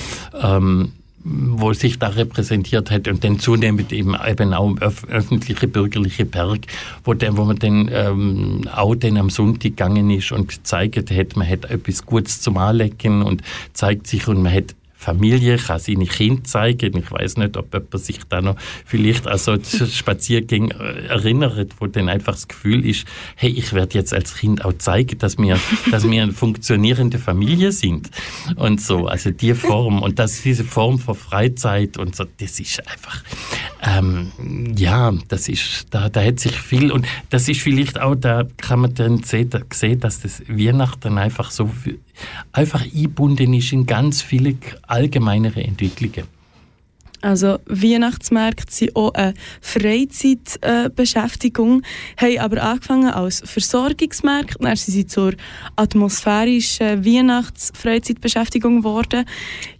ähm, 0.42 0.94
wo 1.24 1.74
sich 1.74 2.00
da 2.00 2.08
repräsentiert 2.08 2.92
hat 2.92 3.08
und 3.08 3.24
dann 3.24 3.40
zunehmend 3.40 3.94
eben, 3.94 4.16
eben 4.28 4.54
auch 4.54 4.76
öf 4.82 5.06
öffentliche 5.06 5.68
bürgerliche 5.68 6.26
Berg, 6.26 6.68
wo, 7.04 7.14
der, 7.14 7.38
wo 7.38 7.46
man 7.46 7.58
dann 7.58 7.90
ähm, 7.92 8.62
auch 8.74 8.96
dann 8.96 9.18
am 9.18 9.30
Sonntag 9.30 9.62
gegangen 9.62 10.10
ist 10.10 10.32
und 10.32 10.50
gezeigt 10.50 11.12
hat, 11.12 11.36
man 11.36 11.48
hat 11.48 11.66
etwas 11.66 12.06
Gutes 12.06 12.42
zum 12.42 12.58
Anlegen 12.58 13.22
und 13.22 13.42
zeigt 13.74 14.08
sich 14.08 14.28
und 14.28 14.42
man 14.42 14.54
hat 14.54 14.76
Familie, 15.04 15.58
kann 15.58 15.80
seine 15.80 16.06
Kinder 16.06 16.44
zeigen. 16.44 16.98
Ich 16.98 17.12
weiß 17.12 17.38
nicht, 17.38 17.58
ob 17.58 17.74
jemand 17.74 18.00
sich 18.00 18.20
da 18.30 18.42
noch 18.42 18.56
vielleicht 18.86 19.28
an 19.28 19.38
so 19.38 19.58
Spaziergänge 19.92 20.74
äh, 20.74 21.08
erinnert, 21.08 21.76
wo 21.80 21.88
dann 21.88 22.10
einfach 22.10 22.34
das 22.34 22.48
Gefühl 22.48 22.86
ist, 22.86 23.06
hey, 23.36 23.52
ich 23.52 23.74
werde 23.74 23.96
jetzt 23.96 24.14
als 24.14 24.36
Kind 24.36 24.64
auch 24.64 24.74
zeigen, 24.74 25.18
dass 25.20 25.38
wir, 25.38 25.60
dass 25.92 26.10
wir 26.10 26.24
eine 26.24 26.32
funktionierende 26.32 27.20
Familie 27.20 27.72
sind. 27.72 28.10
Und 28.56 28.82
so, 28.82 29.08
also 29.08 29.32
die 29.32 29.54
Form 29.54 30.02
und 30.02 30.20
das, 30.20 30.42
diese 30.42 30.64
Form 30.64 31.00
von 31.00 31.16
Freizeit 31.16 31.98
und 31.98 32.16
so, 32.16 32.26
das 32.40 32.60
ist 32.60 32.80
einfach, 32.88 33.24
ähm, 33.82 34.32
ja, 34.76 35.14
das 35.28 35.50
ist, 35.50 35.88
da, 35.92 36.10
da 36.10 36.24
hat 36.24 36.40
sich 36.40 36.58
viel 36.58 36.92
und 36.92 37.06
das 37.30 37.50
ist 37.50 37.62
vielleicht 37.62 38.00
auch, 38.00 38.16
da 38.16 38.44
kann 38.58 38.80
man 38.80 38.94
dann 38.94 39.24
sehen, 39.24 39.50
dass 39.50 40.22
das 40.22 40.42
Weihnachten 40.48 41.18
einfach 41.18 41.52
so 41.52 41.70
einfach 42.52 42.84
eingebunden 42.84 43.54
ist 43.54 43.74
in 43.74 43.86
ganz 43.86 44.22
viele 44.22 44.56
allgemeinere 44.88 45.64
Entwicklungen. 45.64 46.28
Also 47.24 47.58
Weihnachtsmärkte 47.68 48.74
sind 48.74 48.96
auch 48.98 49.14
eine 49.14 49.34
Freizeitbeschäftigung, 49.62 51.84
haben 52.18 52.40
aber 52.40 52.62
angefangen 52.62 53.12
als 53.12 53.42
Versorgungsmärkte, 53.46 54.58
dann 54.60 54.76
sind 54.76 54.94
sie 54.94 55.08
zur 55.08 55.32
atmosphärischen 55.78 57.06
Weihnachtsfreizeitbeschäftigung 57.06 58.80
geworden. 58.80 59.24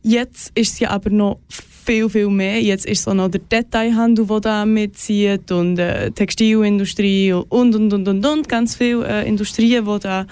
Jetzt 0.04 0.58
ist 0.58 0.78
sie 0.78 0.88
aber 0.88 1.10
noch 1.10 1.42
viel, 1.84 2.10
viel 2.10 2.30
mehr. 2.30 2.62
Jetzt 2.62 2.86
ist 2.86 3.02
es 3.02 3.08
auch 3.10 3.14
noch 3.14 3.28
der 3.28 3.42
Detailhandel, 3.42 4.26
der 4.26 4.40
da 4.40 4.66
mitzieht 4.66 5.52
und 5.52 5.78
äh, 5.78 6.12
Textilindustrie 6.12 7.34
und, 7.34 7.50
und, 7.50 7.92
und, 7.92 8.08
und, 8.08 8.26
und, 8.26 8.48
ganz 8.48 8.76
viele 8.76 9.06
äh, 9.06 9.28
Industrien, 9.28 9.86
die 9.86 10.00
da 10.00 10.26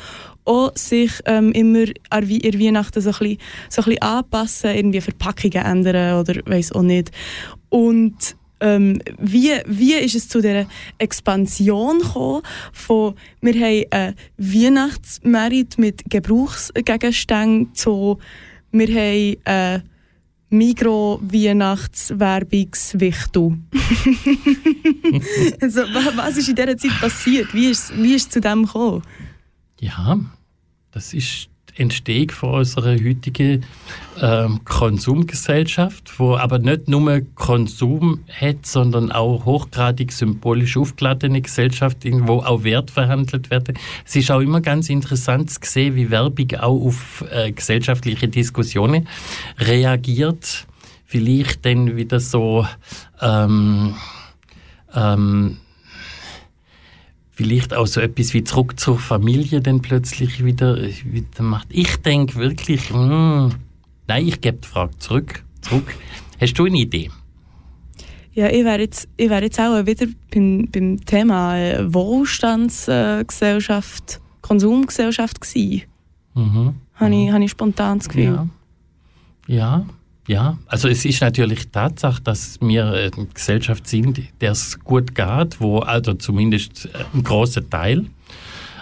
auch 0.45 0.71
sich 0.75 1.11
ähm, 1.25 1.51
immer 1.51 1.85
an 2.09 2.27
in 2.27 2.59
Weihnachten 2.59 3.01
so 3.01 3.09
ein, 3.09 3.15
bisschen, 3.19 3.37
so 3.69 3.81
ein 3.81 3.85
bisschen 3.85 4.01
anpassen, 4.01 4.75
irgendwie 4.75 5.01
Verpackungen 5.01 5.65
ändern 5.65 6.19
oder 6.19 6.41
weiß 6.45 6.71
auch 6.73 6.81
nicht. 6.81 7.11
Und 7.69 8.15
ähm, 8.59 9.01
wie, 9.19 9.51
wie 9.65 9.93
ist 9.93 10.15
es 10.15 10.29
zu 10.29 10.41
dieser 10.41 10.65
Expansion 10.97 11.99
gekommen 11.99 12.41
von 12.73 13.15
wir 13.41 13.55
haben 13.55 14.15
Weihnachtsmerit 14.37 15.77
mit 15.77 16.09
Gebrauchsgegenständen 16.09 17.73
zu 17.73 18.19
wir 18.71 18.87
haben 18.87 19.37
eine 19.43 19.83
Migro-Weihnachtswerbungswichtel. 20.51 23.51
also, 25.61 25.81
was 26.15 26.37
ist 26.37 26.49
in 26.49 26.55
dieser 26.55 26.77
Zeit 26.77 26.99
passiert? 26.99 27.53
Wie 27.53 27.69
ist, 27.69 27.93
wie 28.01 28.15
es 28.15 28.27
zu 28.29 28.41
dem 28.41 28.65
gekommen? 28.65 29.03
Ja, 29.81 30.19
das 30.91 31.11
ist 31.11 31.49
die 31.71 31.81
Entstehung 31.81 32.29
von 32.29 32.53
unserer 32.59 32.93
heutigen 32.93 33.65
ähm, 34.21 34.63
Konsumgesellschaft, 34.63 36.19
wo 36.19 36.35
aber 36.35 36.59
nicht 36.59 36.87
nur 36.87 37.21
Konsum 37.33 38.19
hat, 38.29 38.67
sondern 38.67 39.11
auch 39.11 39.43
hochgradig 39.45 40.11
symbolisch 40.11 40.77
aufgeladene 40.77 41.41
Gesellschaft, 41.41 41.97
wo 42.03 42.41
auch 42.41 42.63
Wert 42.63 42.91
verhandelt 42.91 43.49
werden. 43.49 43.75
Es 44.05 44.15
ist 44.15 44.29
auch 44.29 44.41
immer 44.41 44.61
ganz 44.61 44.87
interessant 44.87 45.49
zu 45.49 45.59
sehen, 45.63 45.95
wie 45.95 46.11
Werbung 46.11 46.51
auch 46.59 46.85
auf 46.85 47.25
äh, 47.31 47.51
gesellschaftliche 47.51 48.27
Diskussionen 48.27 49.07
reagiert. 49.57 50.67
Vielleicht 51.07 51.65
dann 51.65 51.97
wieder 51.97 52.19
so 52.19 52.67
ähm, 53.19 53.95
ähm, 54.93 55.57
vielleicht 57.41 57.73
auch 57.73 57.87
so 57.87 58.01
etwas 58.01 58.35
wie 58.35 58.43
zurück 58.43 58.79
zur 58.79 58.99
Familie 58.99 59.61
dann 59.61 59.81
plötzlich 59.81 60.45
wieder, 60.45 60.77
wieder 60.77 61.43
macht. 61.43 61.69
Ich 61.69 61.97
denke 61.97 62.35
wirklich, 62.35 62.91
mh, 62.91 62.99
hm, 62.99 63.49
nein, 64.07 64.27
ich 64.27 64.41
gebe 64.41 64.57
die 64.57 64.67
Frage 64.67 64.95
zurück. 64.99 65.43
zurück. 65.61 65.95
Hast 66.39 66.53
du 66.53 66.65
eine 66.65 66.77
Idee? 66.77 67.09
Ja, 68.33 68.47
ich 68.47 68.63
wäre 68.63 68.79
jetzt, 68.79 69.09
wär 69.17 69.41
jetzt 69.41 69.59
auch 69.59 69.85
wieder 69.85 70.05
beim, 70.33 70.69
beim 70.71 71.03
Thema 71.03 71.57
äh, 71.57 71.93
Wohlstandsgesellschaft, 71.93 74.21
Konsumgesellschaft 74.41 75.41
gewesen. 75.41 75.81
Mhm. 76.35 76.75
Habe 76.93 77.15
ich, 77.15 77.27
mhm. 77.27 77.33
hab 77.33 77.41
ich 77.41 77.51
spontan 77.51 77.97
das 77.97 78.07
Gefühl. 78.07 78.47
Ja. 79.47 79.47
ja. 79.47 79.85
Ja, 80.31 80.57
also 80.65 80.87
es 80.87 81.03
ist 81.03 81.19
natürlich 81.19 81.71
Tatsache, 81.71 82.21
dass 82.21 82.57
wir 82.61 82.85
eine 82.85 83.27
Gesellschaft 83.33 83.85
sind, 83.85 84.21
der 84.39 84.53
es 84.53 84.79
gut 84.79 85.13
geht, 85.13 85.59
wo 85.59 85.79
also 85.79 86.13
zumindest 86.13 86.87
ein 87.13 87.21
großer 87.21 87.69
Teil. 87.69 88.05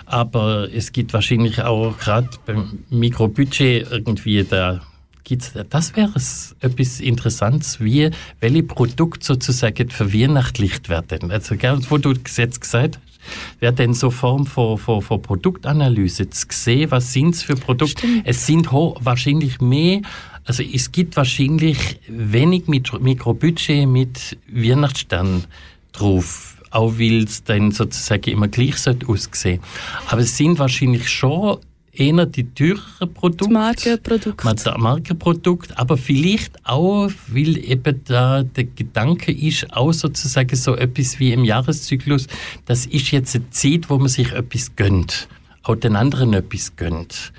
Aber 0.05 0.71
es 0.71 0.91
gibt 0.91 1.11
wahrscheinlich 1.11 1.63
auch 1.63 1.97
gerade 1.97 2.29
beim 2.45 2.83
Mikrobudget 2.91 3.91
irgendwie 3.91 4.43
da 4.43 4.81
gibt's, 5.23 5.53
das 5.71 5.95
wäre 5.95 6.13
etwas 6.59 6.99
Interessantes, 6.99 7.79
wie 7.79 8.11
welche 8.39 8.63
Produkte 8.63 9.25
sozusagen 9.25 9.89
verweihnachtlicht 9.89 10.87
werden. 10.87 11.31
Also, 11.31 11.55
wo 11.89 11.97
du 11.97 12.13
jetzt 12.13 12.61
gesagt 12.61 12.97
hast, 12.97 13.59
wäre 13.59 13.73
dann 13.73 13.95
so 13.95 14.11
Form 14.11 14.45
von, 14.45 14.77
von, 14.77 15.01
von 15.01 15.21
Produktanalyse 15.21 16.29
zu 16.29 16.45
sehen, 16.51 16.91
was 16.91 17.11
sind 17.11 17.33
es 17.35 17.43
für 17.43 17.55
Produkte. 17.55 18.07
Stimmt. 18.07 18.21
Es 18.25 18.45
sind 18.45 18.71
wahrscheinlich 18.71 19.61
mehr 19.61 20.01
also 20.49 20.63
es 20.63 20.91
gibt 20.91 21.15
wahrscheinlich 21.15 21.99
wenig 22.07 22.67
Mikrobudget 22.67 23.87
mit 23.87 24.35
Weihnachtsstern 24.51 25.45
drauf 25.91 26.55
auch 26.71 26.97
weil 26.97 27.23
es 27.23 27.43
dann 27.43 27.71
sozusagen 27.71 28.31
immer 28.31 28.47
gleich 28.47 28.75
aussehen 29.07 29.59
Aber 30.07 30.21
es 30.21 30.37
sind 30.37 30.57
wahrscheinlich 30.57 31.07
schon 31.07 31.59
eher 31.91 32.25
die 32.25 32.45
teureren 32.51 33.13
Produkte. 33.13 33.53
Markenprodukte. 33.53 34.75
Markenprodukte, 34.77 35.77
aber 35.77 35.97
vielleicht 35.97 36.65
auch, 36.65 37.09
weil 37.27 37.57
eben 37.57 38.03
da 38.05 38.43
der 38.43 38.63
Gedanke 38.63 39.31
ist, 39.31 39.71
auch 39.71 39.91
sozusagen 39.91 40.55
so 40.55 40.75
etwas 40.75 41.19
wie 41.19 41.31
im 41.31 41.43
Jahreszyklus, 41.43 42.27
das 42.65 42.87
ist 42.87 43.11
jetzt 43.11 43.35
eine 43.35 43.49
Zeit, 43.51 43.89
wo 43.89 43.97
man 43.97 44.07
sich 44.07 44.31
etwas 44.31 44.75
gönnt, 44.75 45.27
auch 45.63 45.75
den 45.75 45.95
anderen 45.95 46.33
etwas 46.33 46.75
gönnt. 46.75 47.33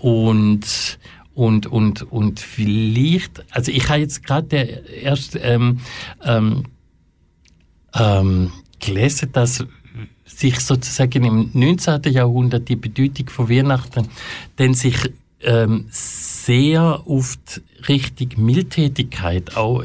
Und 0.00 0.98
und, 1.38 1.68
und, 1.68 2.02
und 2.10 2.40
vielleicht, 2.40 3.44
also 3.54 3.70
ich 3.70 3.88
habe 3.88 4.00
jetzt 4.00 4.24
gerade 4.24 4.56
erst 4.56 5.38
ähm, 5.40 5.78
ähm, 6.24 6.64
ähm, 7.94 8.50
gelesen, 8.80 9.30
dass 9.30 9.64
sich 10.24 10.58
sozusagen 10.58 11.22
im 11.22 11.50
19. 11.52 12.02
Jahrhundert 12.12 12.68
die 12.68 12.74
Bedeutung 12.74 13.28
von 13.28 13.48
Weihnachten 13.48 14.08
dann 14.56 14.74
sich 14.74 14.96
ähm, 15.40 15.86
sehr 15.90 17.06
oft 17.06 17.62
richtig 17.86 18.38
Mildtätigkeit 18.38 19.56
auch 19.56 19.84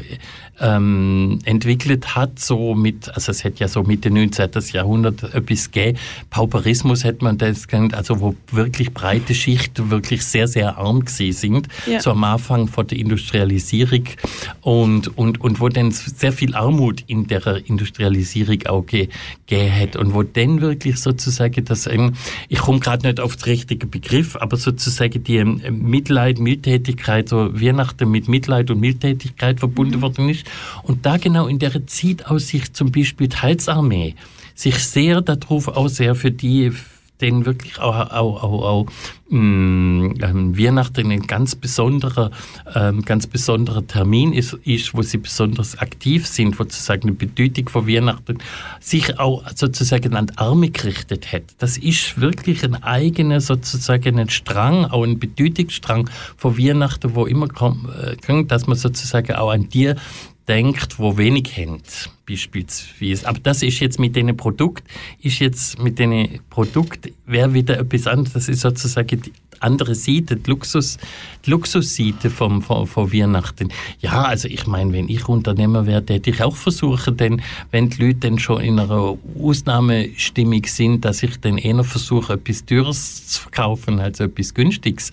ähm, 0.60 1.40
entwickelt 1.44 2.14
hat, 2.14 2.38
so 2.38 2.74
mit, 2.74 3.08
also 3.14 3.32
es 3.32 3.42
hätte 3.42 3.60
ja 3.60 3.68
so 3.68 3.82
Mitte 3.82 4.10
19. 4.10 4.50
Jahrhundert 4.72 5.22
etwas 5.34 5.70
gegeben, 5.70 5.98
Pauperismus 6.30 7.04
hätte 7.04 7.24
man 7.24 7.38
das 7.38 7.66
genannt, 7.66 7.94
also 7.94 8.20
wo 8.20 8.36
wirklich 8.52 8.94
breite 8.94 9.34
Schichten 9.34 9.90
wirklich 9.90 10.24
sehr, 10.24 10.46
sehr 10.46 10.78
arm 10.78 11.04
gewesen 11.04 11.32
sind, 11.32 11.68
ja. 11.86 12.00
so 12.00 12.12
am 12.12 12.22
Anfang 12.24 12.68
von 12.68 12.86
der 12.86 12.98
Industrialisierung 12.98 14.04
und, 14.60 15.16
und, 15.18 15.40
und 15.40 15.60
wo 15.60 15.68
dann 15.68 15.90
sehr 15.90 16.32
viel 16.32 16.54
Armut 16.54 17.02
in 17.06 17.26
der 17.26 17.66
Industrialisierung 17.66 18.66
auch 18.66 18.86
gegeben 18.86 19.10
hat 19.74 19.96
und 19.96 20.14
wo 20.14 20.22
dann 20.22 20.60
wirklich 20.60 20.98
sozusagen 20.98 21.64
das, 21.64 21.86
ähm, 21.86 22.14
ich 22.48 22.60
komme 22.60 22.78
gerade 22.78 23.06
nicht 23.06 23.18
auf 23.18 23.36
den 23.36 23.44
richtigen 23.44 23.90
Begriff, 23.90 24.36
aber 24.36 24.56
sozusagen 24.56 25.24
die 25.24 25.36
ähm, 25.36 25.60
Mitleid, 25.82 26.38
Mildtätigkeit, 26.38 27.28
so 27.28 27.58
Weihnachten 27.84 28.10
mit 28.10 28.28
Mitleid 28.28 28.70
und 28.70 28.80
Mildtätigkeit 28.80 29.58
verbunden 29.58 29.96
mhm. 29.96 30.02
worden 30.02 30.28
ist 30.28 30.46
und 30.82 31.04
da 31.04 31.16
genau 31.16 31.46
in 31.46 31.58
der 31.58 31.86
Zeit 31.86 32.26
aus 32.26 32.48
sich 32.48 32.72
zum 32.72 32.90
Beispiel 32.90 33.28
die 33.28 33.36
Heilsarmee 33.36 34.14
sich 34.54 34.78
sehr 34.78 35.20
darauf 35.20 35.68
auch 35.68 35.88
sehr 35.88 36.14
für 36.14 36.30
die 36.30 36.72
den 37.20 37.46
wirklich 37.46 37.78
auch, 37.78 37.94
auch, 38.10 38.42
auch, 38.42 38.62
auch 38.62 38.86
mh, 39.28 40.14
ähm, 40.20 40.58
Weihnachten 40.58 41.10
ein 41.10 41.22
ganz 41.22 41.54
besonderer, 41.54 42.30
ähm, 42.74 43.02
ganz 43.02 43.26
besonderer 43.26 43.86
Termin 43.86 44.32
ist, 44.32 44.54
ist, 44.64 44.94
wo 44.94 45.02
sie 45.02 45.18
besonders 45.18 45.78
aktiv 45.78 46.26
sind, 46.26 46.58
wo 46.58 46.64
sozusagen 46.64 47.08
eine 47.08 47.12
Bedeutung 47.12 47.68
von 47.68 47.86
Weihnachten 47.86 48.38
sich 48.80 49.18
auch 49.18 49.44
sozusagen 49.54 50.14
an 50.14 50.26
die 50.26 50.38
Arme 50.38 50.70
gerichtet 50.70 51.32
hat. 51.32 51.42
Das 51.58 51.78
ist 51.78 52.20
wirklich 52.20 52.64
ein 52.64 52.82
eigener 52.82 53.40
sozusagen 53.40 54.18
ein 54.18 54.28
Strang, 54.28 54.86
auch 54.86 55.04
ein 55.04 55.18
Bedeutungsstrang 55.18 56.10
von 56.36 56.58
Weihnachten, 56.58 57.14
wo 57.14 57.26
immer 57.26 57.48
kommt, 57.48 57.88
äh, 57.94 58.44
dass 58.44 58.66
man 58.66 58.76
sozusagen 58.76 59.34
auch 59.34 59.50
an 59.50 59.68
dir 59.68 59.96
denkt, 60.48 60.98
wo 60.98 61.16
wenig 61.16 61.56
haben, 61.56 61.80
beispielsweise. 62.26 63.26
Aber 63.26 63.38
das 63.40 63.62
ist 63.62 63.80
jetzt 63.80 63.98
mit 63.98 64.16
diesen 64.16 64.36
Produkt, 64.36 64.84
ist 65.20 65.38
jetzt 65.38 65.78
mit 65.82 65.98
diesen 65.98 66.40
Produkt 66.50 67.10
wäre 67.26 67.54
wieder 67.54 67.78
etwas 67.78 68.06
anderes. 68.06 68.32
Das 68.34 68.48
ist 68.48 68.60
sozusagen 68.60 69.22
die 69.22 69.32
andere 69.64 69.94
Seite, 69.94 70.36
die 70.36 70.50
Luxus, 70.50 70.98
die 71.44 71.50
Luxusseite 71.50 72.30
vom, 72.30 72.62
vom, 72.62 72.86
von 72.86 73.12
Weihnachten. 73.12 73.68
Ja, 74.00 74.22
also 74.22 74.48
ich 74.48 74.66
meine, 74.66 74.92
wenn 74.92 75.08
ich 75.08 75.28
Unternehmer 75.28 75.86
wäre, 75.86 76.04
hätte 76.08 76.30
ich 76.30 76.42
auch 76.42 76.56
versuchen, 76.56 77.16
denn 77.16 77.42
wenn 77.70 77.90
die 77.90 78.02
Leute 78.02 78.20
dann 78.20 78.38
schon 78.38 78.60
in 78.62 78.78
einer 78.78 79.16
Ausnahmestimmung 79.40 80.64
sind, 80.66 81.04
dass 81.04 81.22
ich 81.22 81.40
dann 81.40 81.58
eher 81.58 81.82
versuche, 81.84 82.34
etwas 82.34 82.64
Teures 82.64 83.26
zu 83.26 83.42
verkaufen 83.42 84.00
als 84.00 84.20
etwas 84.20 84.54
Günstiges. 84.54 85.10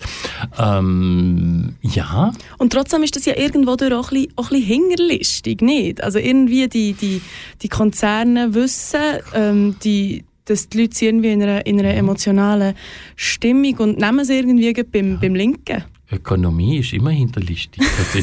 Ähm, 0.58 1.74
ja. 1.82 2.32
Und 2.58 2.72
trotzdem 2.72 3.02
ist 3.02 3.16
das 3.16 3.24
ja 3.24 3.36
irgendwo 3.36 3.72
auch 3.72 3.78
ein 3.80 3.90
bisschen, 3.90 4.32
auch 4.36 4.50
ein 4.50 4.60
bisschen 4.60 4.62
hingerlistig, 4.62 5.60
nicht? 5.60 6.02
Also 6.02 6.18
irgendwie 6.18 6.68
die, 6.68 6.92
die, 6.92 7.22
die 7.62 7.68
Konzerne 7.68 8.54
wissen, 8.54 9.00
ähm, 9.34 9.76
die 9.82 10.24
dass 10.44 10.68
die 10.68 10.82
Leute 10.82 11.04
irgendwie 11.04 11.32
in 11.32 11.42
einer, 11.42 11.64
in 11.66 11.78
einer 11.78 11.94
emotionalen 11.94 12.74
Stimmung 13.16 13.76
und 13.78 13.98
nehmen 13.98 14.20
es 14.20 14.30
irgendwie 14.30 14.72
beim, 14.84 15.18
beim 15.20 15.34
Linken. 15.34 15.84
Ökonomie 16.12 16.78
ist 16.78 16.92
immer 16.92 17.10
hinterlistig. 17.10 17.82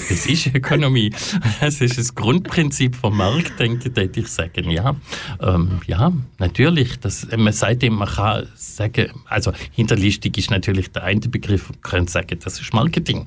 Das 0.10 0.26
ist 0.26 0.48
Ökonomie. 0.54 1.12
Das 1.60 1.82
ist 1.82 1.98
das 1.98 2.14
Grundprinzip 2.14 2.96
vom 2.96 3.18
Markt, 3.18 3.60
denke 3.60 4.10
ich, 4.16 4.28
sagen. 4.28 4.70
Ja, 4.70 4.96
ähm, 5.42 5.80
ja 5.88 6.14
natürlich. 6.38 7.00
Das, 7.00 7.28
man 7.36 7.54
sagt 7.54 7.84
man 7.90 8.08
kann 8.08 8.48
sagen, 8.56 9.12
also 9.26 9.52
hinterlistig 9.72 10.38
ist 10.38 10.52
natürlich 10.52 10.92
der 10.92 11.04
eine 11.04 11.20
Begriff, 11.22 11.70
man 11.70 11.82
könnte 11.82 12.12
sagen, 12.12 12.40
das 12.44 12.60
ist 12.60 12.74
Marketing. 12.74 13.26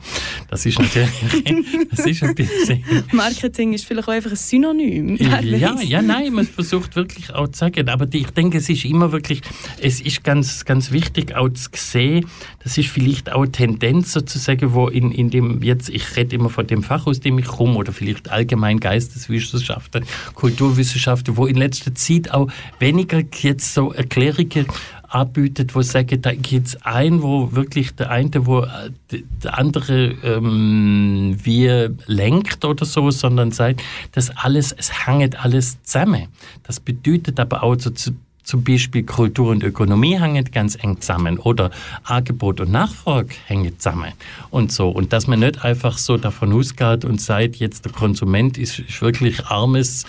Das 0.48 0.64
ist 0.66 0.78
natürlich, 0.78 1.10
das 1.90 2.06
ist 2.06 2.22
ein 2.22 2.34
bisschen... 2.34 2.84
Marketing 3.12 3.72
ist 3.72 3.84
vielleicht 3.84 4.08
auch 4.08 4.12
einfach 4.12 4.30
ein 4.30 4.36
Synonym. 4.36 5.16
Ja, 5.16 5.40
ja, 5.40 6.02
nein, 6.02 6.32
man 6.32 6.46
versucht 6.46 6.96
wirklich 6.96 7.32
auch 7.34 7.48
zu 7.48 7.60
sagen, 7.60 7.88
aber 7.88 8.06
ich 8.12 8.30
denke, 8.30 8.58
es 8.58 8.68
ist 8.68 8.84
immer 8.84 9.12
wirklich, 9.12 9.42
es 9.80 10.00
ist 10.00 10.24
ganz, 10.24 10.64
ganz 10.64 10.92
wichtig 10.92 11.34
auch 11.34 11.48
zu 11.48 11.68
sehen, 11.74 12.26
das 12.62 12.78
ist 12.78 12.88
vielleicht 12.88 13.32
auch 13.32 13.42
eine 13.42 13.52
Tendenz 13.52 14.12
sozusagen, 14.12 14.51
sagen, 14.52 14.74
wo 14.74 14.88
in, 14.88 15.10
in 15.12 15.30
dem 15.30 15.62
jetzt, 15.62 15.88
ich 15.88 16.16
rede 16.16 16.36
immer 16.36 16.50
von 16.50 16.66
dem 16.66 16.82
Fach, 16.82 17.06
aus 17.06 17.20
dem 17.20 17.38
ich 17.38 17.46
komme, 17.46 17.76
oder 17.76 17.92
vielleicht 17.92 18.30
allgemein 18.30 18.80
Geisteswissenschaften, 18.80 20.04
Kulturwissenschaften, 20.34 21.36
wo 21.36 21.46
in 21.46 21.56
letzter 21.56 21.94
Zeit 21.94 22.30
auch 22.30 22.48
weniger 22.78 23.22
jetzt 23.42 23.74
so 23.74 23.92
Erklärungen 23.92 24.66
anbietet, 25.08 25.74
wo 25.74 25.82
sagen, 25.82 26.22
da 26.22 26.32
gibt 26.32 26.68
es 26.68 26.82
einen, 26.82 27.22
wo 27.22 27.52
wirklich 27.52 27.94
der 27.94 28.10
eine, 28.10 28.46
wo 28.46 28.60
äh, 28.62 29.22
der 29.42 29.58
andere 29.58 30.14
ähm, 30.22 31.36
wie 31.42 31.88
lenkt 32.06 32.64
oder 32.64 32.84
so, 32.84 33.10
sondern 33.10 33.50
sagt, 33.50 33.82
das 34.12 34.30
alles, 34.30 34.72
es 34.72 35.06
hängt 35.06 35.44
alles 35.44 35.82
zusammen. 35.82 36.28
Das 36.62 36.80
bedeutet 36.80 37.38
aber 37.38 37.62
auch 37.62 37.76
so 37.78 37.90
zu 37.90 38.12
zum 38.44 38.64
Beispiel 38.64 39.04
Kultur 39.04 39.50
und 39.50 39.62
Ökonomie 39.62 40.18
hängen 40.18 40.44
ganz 40.52 40.76
eng 40.82 41.00
zusammen 41.00 41.38
oder 41.38 41.70
Angebot 42.04 42.60
und 42.60 42.70
Nachfrage 42.70 43.34
hängen 43.46 43.78
zusammen 43.78 44.12
und 44.50 44.72
so. 44.72 44.88
Und 44.88 45.12
dass 45.12 45.26
man 45.26 45.40
nicht 45.40 45.64
einfach 45.64 45.98
so 45.98 46.16
davon 46.16 46.52
ausgeht 46.52 47.04
und 47.04 47.20
sagt, 47.20 47.56
jetzt 47.56 47.84
der 47.84 47.92
Konsument 47.92 48.58
ist, 48.58 48.78
ist 48.78 49.00
wirklich 49.02 49.46
armes, 49.46 50.04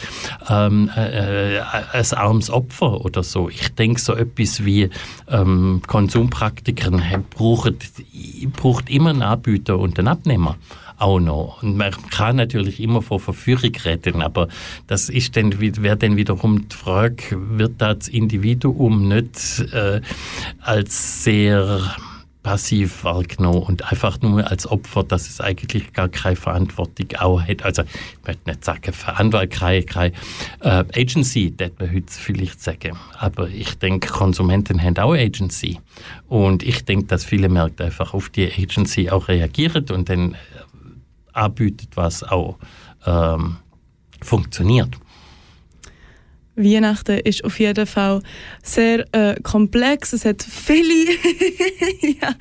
ähm, 0.49 0.89
äh, 0.95 1.57
äh 1.57 1.61
ein 1.93 2.05
armes 2.13 2.49
Opfer 2.49 3.05
oder 3.05 3.23
so. 3.23 3.49
Ich 3.49 3.73
denke, 3.75 3.99
so 3.99 4.15
etwas 4.15 4.65
wie 4.65 4.89
ähm, 5.29 5.81
Konsumpraktiker 5.87 6.91
braucht, 7.29 7.73
braucht 8.55 8.89
immer 8.89 9.11
einen 9.11 9.21
Anbieter 9.21 9.77
und 9.77 9.99
einen 9.99 10.07
Abnehmer 10.07 10.57
auch 10.97 11.19
noch. 11.19 11.63
Und 11.63 11.77
man 11.77 11.91
kann 12.09 12.35
natürlich 12.35 12.79
immer 12.79 13.01
von 13.01 13.19
Verführung 13.19 13.71
reden, 13.83 14.21
aber 14.21 14.47
das 14.87 15.09
ist 15.09 15.35
dann, 15.35 15.59
wäre 15.59 15.97
dann 15.97 16.17
wiederum 16.17 16.67
die 16.67 16.75
Frage, 16.75 17.15
wird 17.31 17.73
das 17.81 18.07
Individuum 18.07 19.07
nicht 19.07 19.59
äh, 19.73 20.01
als 20.61 21.23
sehr 21.23 21.95
passiv 22.43 23.05
wahrgenommen 23.05 23.63
und 23.63 23.89
einfach 23.89 24.21
nur 24.21 24.51
als 24.51 24.69
Opfer, 24.69 25.03
dass 25.03 25.29
es 25.29 25.41
eigentlich 25.41 25.93
gar 25.93 26.09
keine 26.09 26.35
Verantwortung 26.35 27.07
auch 27.19 27.41
hat. 27.41 27.63
Also 27.63 27.83
ich 27.83 28.27
möchte 28.27 28.49
nicht 28.49 28.65
sagen 28.65 28.93
Verantwortung, 28.93 29.49
keine, 29.49 29.83
keine 29.83 30.13
äh, 30.59 30.83
Agency, 30.93 31.55
das 31.55 31.71
man 31.79 31.91
heute 31.93 32.11
vielleicht 32.11 32.61
sagen. 32.61 32.97
Aber 33.17 33.47
ich 33.47 33.77
denke, 33.79 34.09
Konsumenten 34.09 34.81
haben 34.81 34.97
auch 34.97 35.13
Agency. 35.13 35.79
Und 36.27 36.63
ich 36.63 36.83
denke, 36.83 37.05
dass 37.05 37.23
viele 37.23 37.47
Märkte 37.47 37.85
einfach 37.85 38.13
auf 38.13 38.29
die 38.29 38.51
Agency 38.51 39.09
auch 39.09 39.29
reagieren 39.29 39.85
und 39.89 40.09
dann 40.09 40.35
anbietet, 41.33 41.89
was 41.95 42.23
auch 42.23 42.57
ähm, 43.05 43.57
funktioniert. 44.21 44.97
Weihnachten 46.55 47.19
ist 47.19 47.43
auf 47.43 47.59
jeden 47.59 47.87
Fall 47.87 48.21
sehr 48.61 49.05
äh, 49.13 49.39
komplex. 49.41 50.13
Es 50.13 50.23
hat 50.23 50.43
viele. 50.43 51.11
ja, 52.21 52.35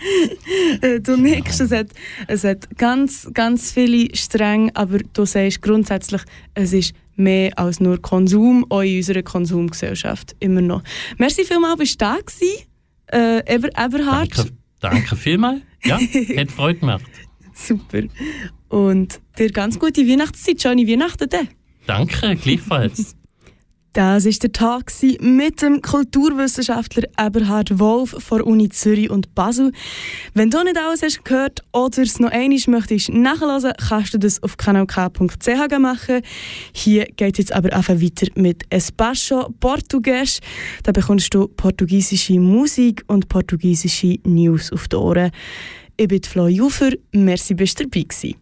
äh, 0.82 1.00
du 1.00 1.16
nickst. 1.16 1.60
Es 1.60 1.70
hat, 1.70 1.88
es 2.26 2.44
hat 2.44 2.76
ganz, 2.76 3.30
ganz 3.32 3.72
viele 3.72 4.14
Stränge, 4.14 4.70
aber 4.74 4.98
du 4.98 5.24
sagst 5.24 5.62
grundsätzlich, 5.62 6.22
es 6.54 6.72
ist 6.72 6.94
mehr 7.16 7.58
als 7.58 7.80
nur 7.80 8.00
Konsum, 8.00 8.66
auch 8.68 8.82
in 8.82 8.98
unserer 8.98 9.22
Konsumgesellschaft 9.22 10.36
immer 10.40 10.60
noch. 10.60 10.82
Merci 11.18 11.44
vielmals, 11.44 11.78
bist 11.78 12.00
du 12.00 12.04
da 12.04 12.18
gewesen, 12.18 12.66
äh, 13.06 13.54
Eber, 13.54 13.68
Eberhard. 13.68 14.36
Danke, 14.36 14.52
danke 14.80 15.16
vielmals. 15.16 15.62
Ja, 15.84 15.98
hat 16.36 16.50
Freude 16.50 16.80
gemacht. 16.80 17.04
Super. 17.54 18.02
Und 18.72 19.20
dir 19.38 19.52
ganz 19.52 19.78
gute 19.78 20.08
Weihnachtszeit. 20.08 20.62
Schöne 20.62 20.88
Weihnachten. 20.88 21.28
Danke, 21.86 22.36
gleichfalls. 22.36 23.14
Das 23.94 24.24
war 24.24 24.32
der 24.32 24.52
Tag 24.52 24.90
mit 25.20 25.60
dem 25.60 25.82
Kulturwissenschaftler 25.82 27.08
Eberhard 27.20 27.78
Wolf 27.78 28.16
von 28.20 28.40
Uni 28.40 28.70
Zürich 28.70 29.10
und 29.10 29.34
Basel. 29.34 29.70
Wenn 30.32 30.48
du 30.48 30.64
nicht 30.64 30.78
alles 30.78 31.02
hast 31.02 31.26
gehört 31.26 31.62
oder 31.74 32.00
es 32.00 32.18
noch 32.18 32.30
einmal 32.30 32.58
möchtest 32.68 33.10
nachhören, 33.10 33.74
kannst 33.86 34.14
du 34.14 34.18
das 34.18 34.42
auf 34.42 34.56
kanalk.ch 34.56 35.78
machen. 35.78 36.22
Hier 36.72 37.04
geht 37.04 37.34
es 37.34 37.38
jetzt 37.38 37.52
aber 37.52 37.74
einfach 37.74 38.00
weiter 38.00 38.28
mit 38.34 38.64
Espaço 38.70 39.52
Portugues. 39.60 40.40
Da 40.84 40.92
bekommst 40.92 41.34
du 41.34 41.48
portugiesische 41.48 42.40
Musik 42.40 43.04
und 43.08 43.28
portugiesische 43.28 44.16
News 44.24 44.72
auf 44.72 44.88
die 44.88 44.96
Ohren. 44.96 45.32
Ich 45.98 46.08
bin 46.08 46.22
Flo 46.22 46.48
Jufer, 46.48 46.92
merci, 47.12 47.52
bist 47.52 47.78
du 47.78 47.84
dabei 47.84 48.04
gewesen. 48.04 48.41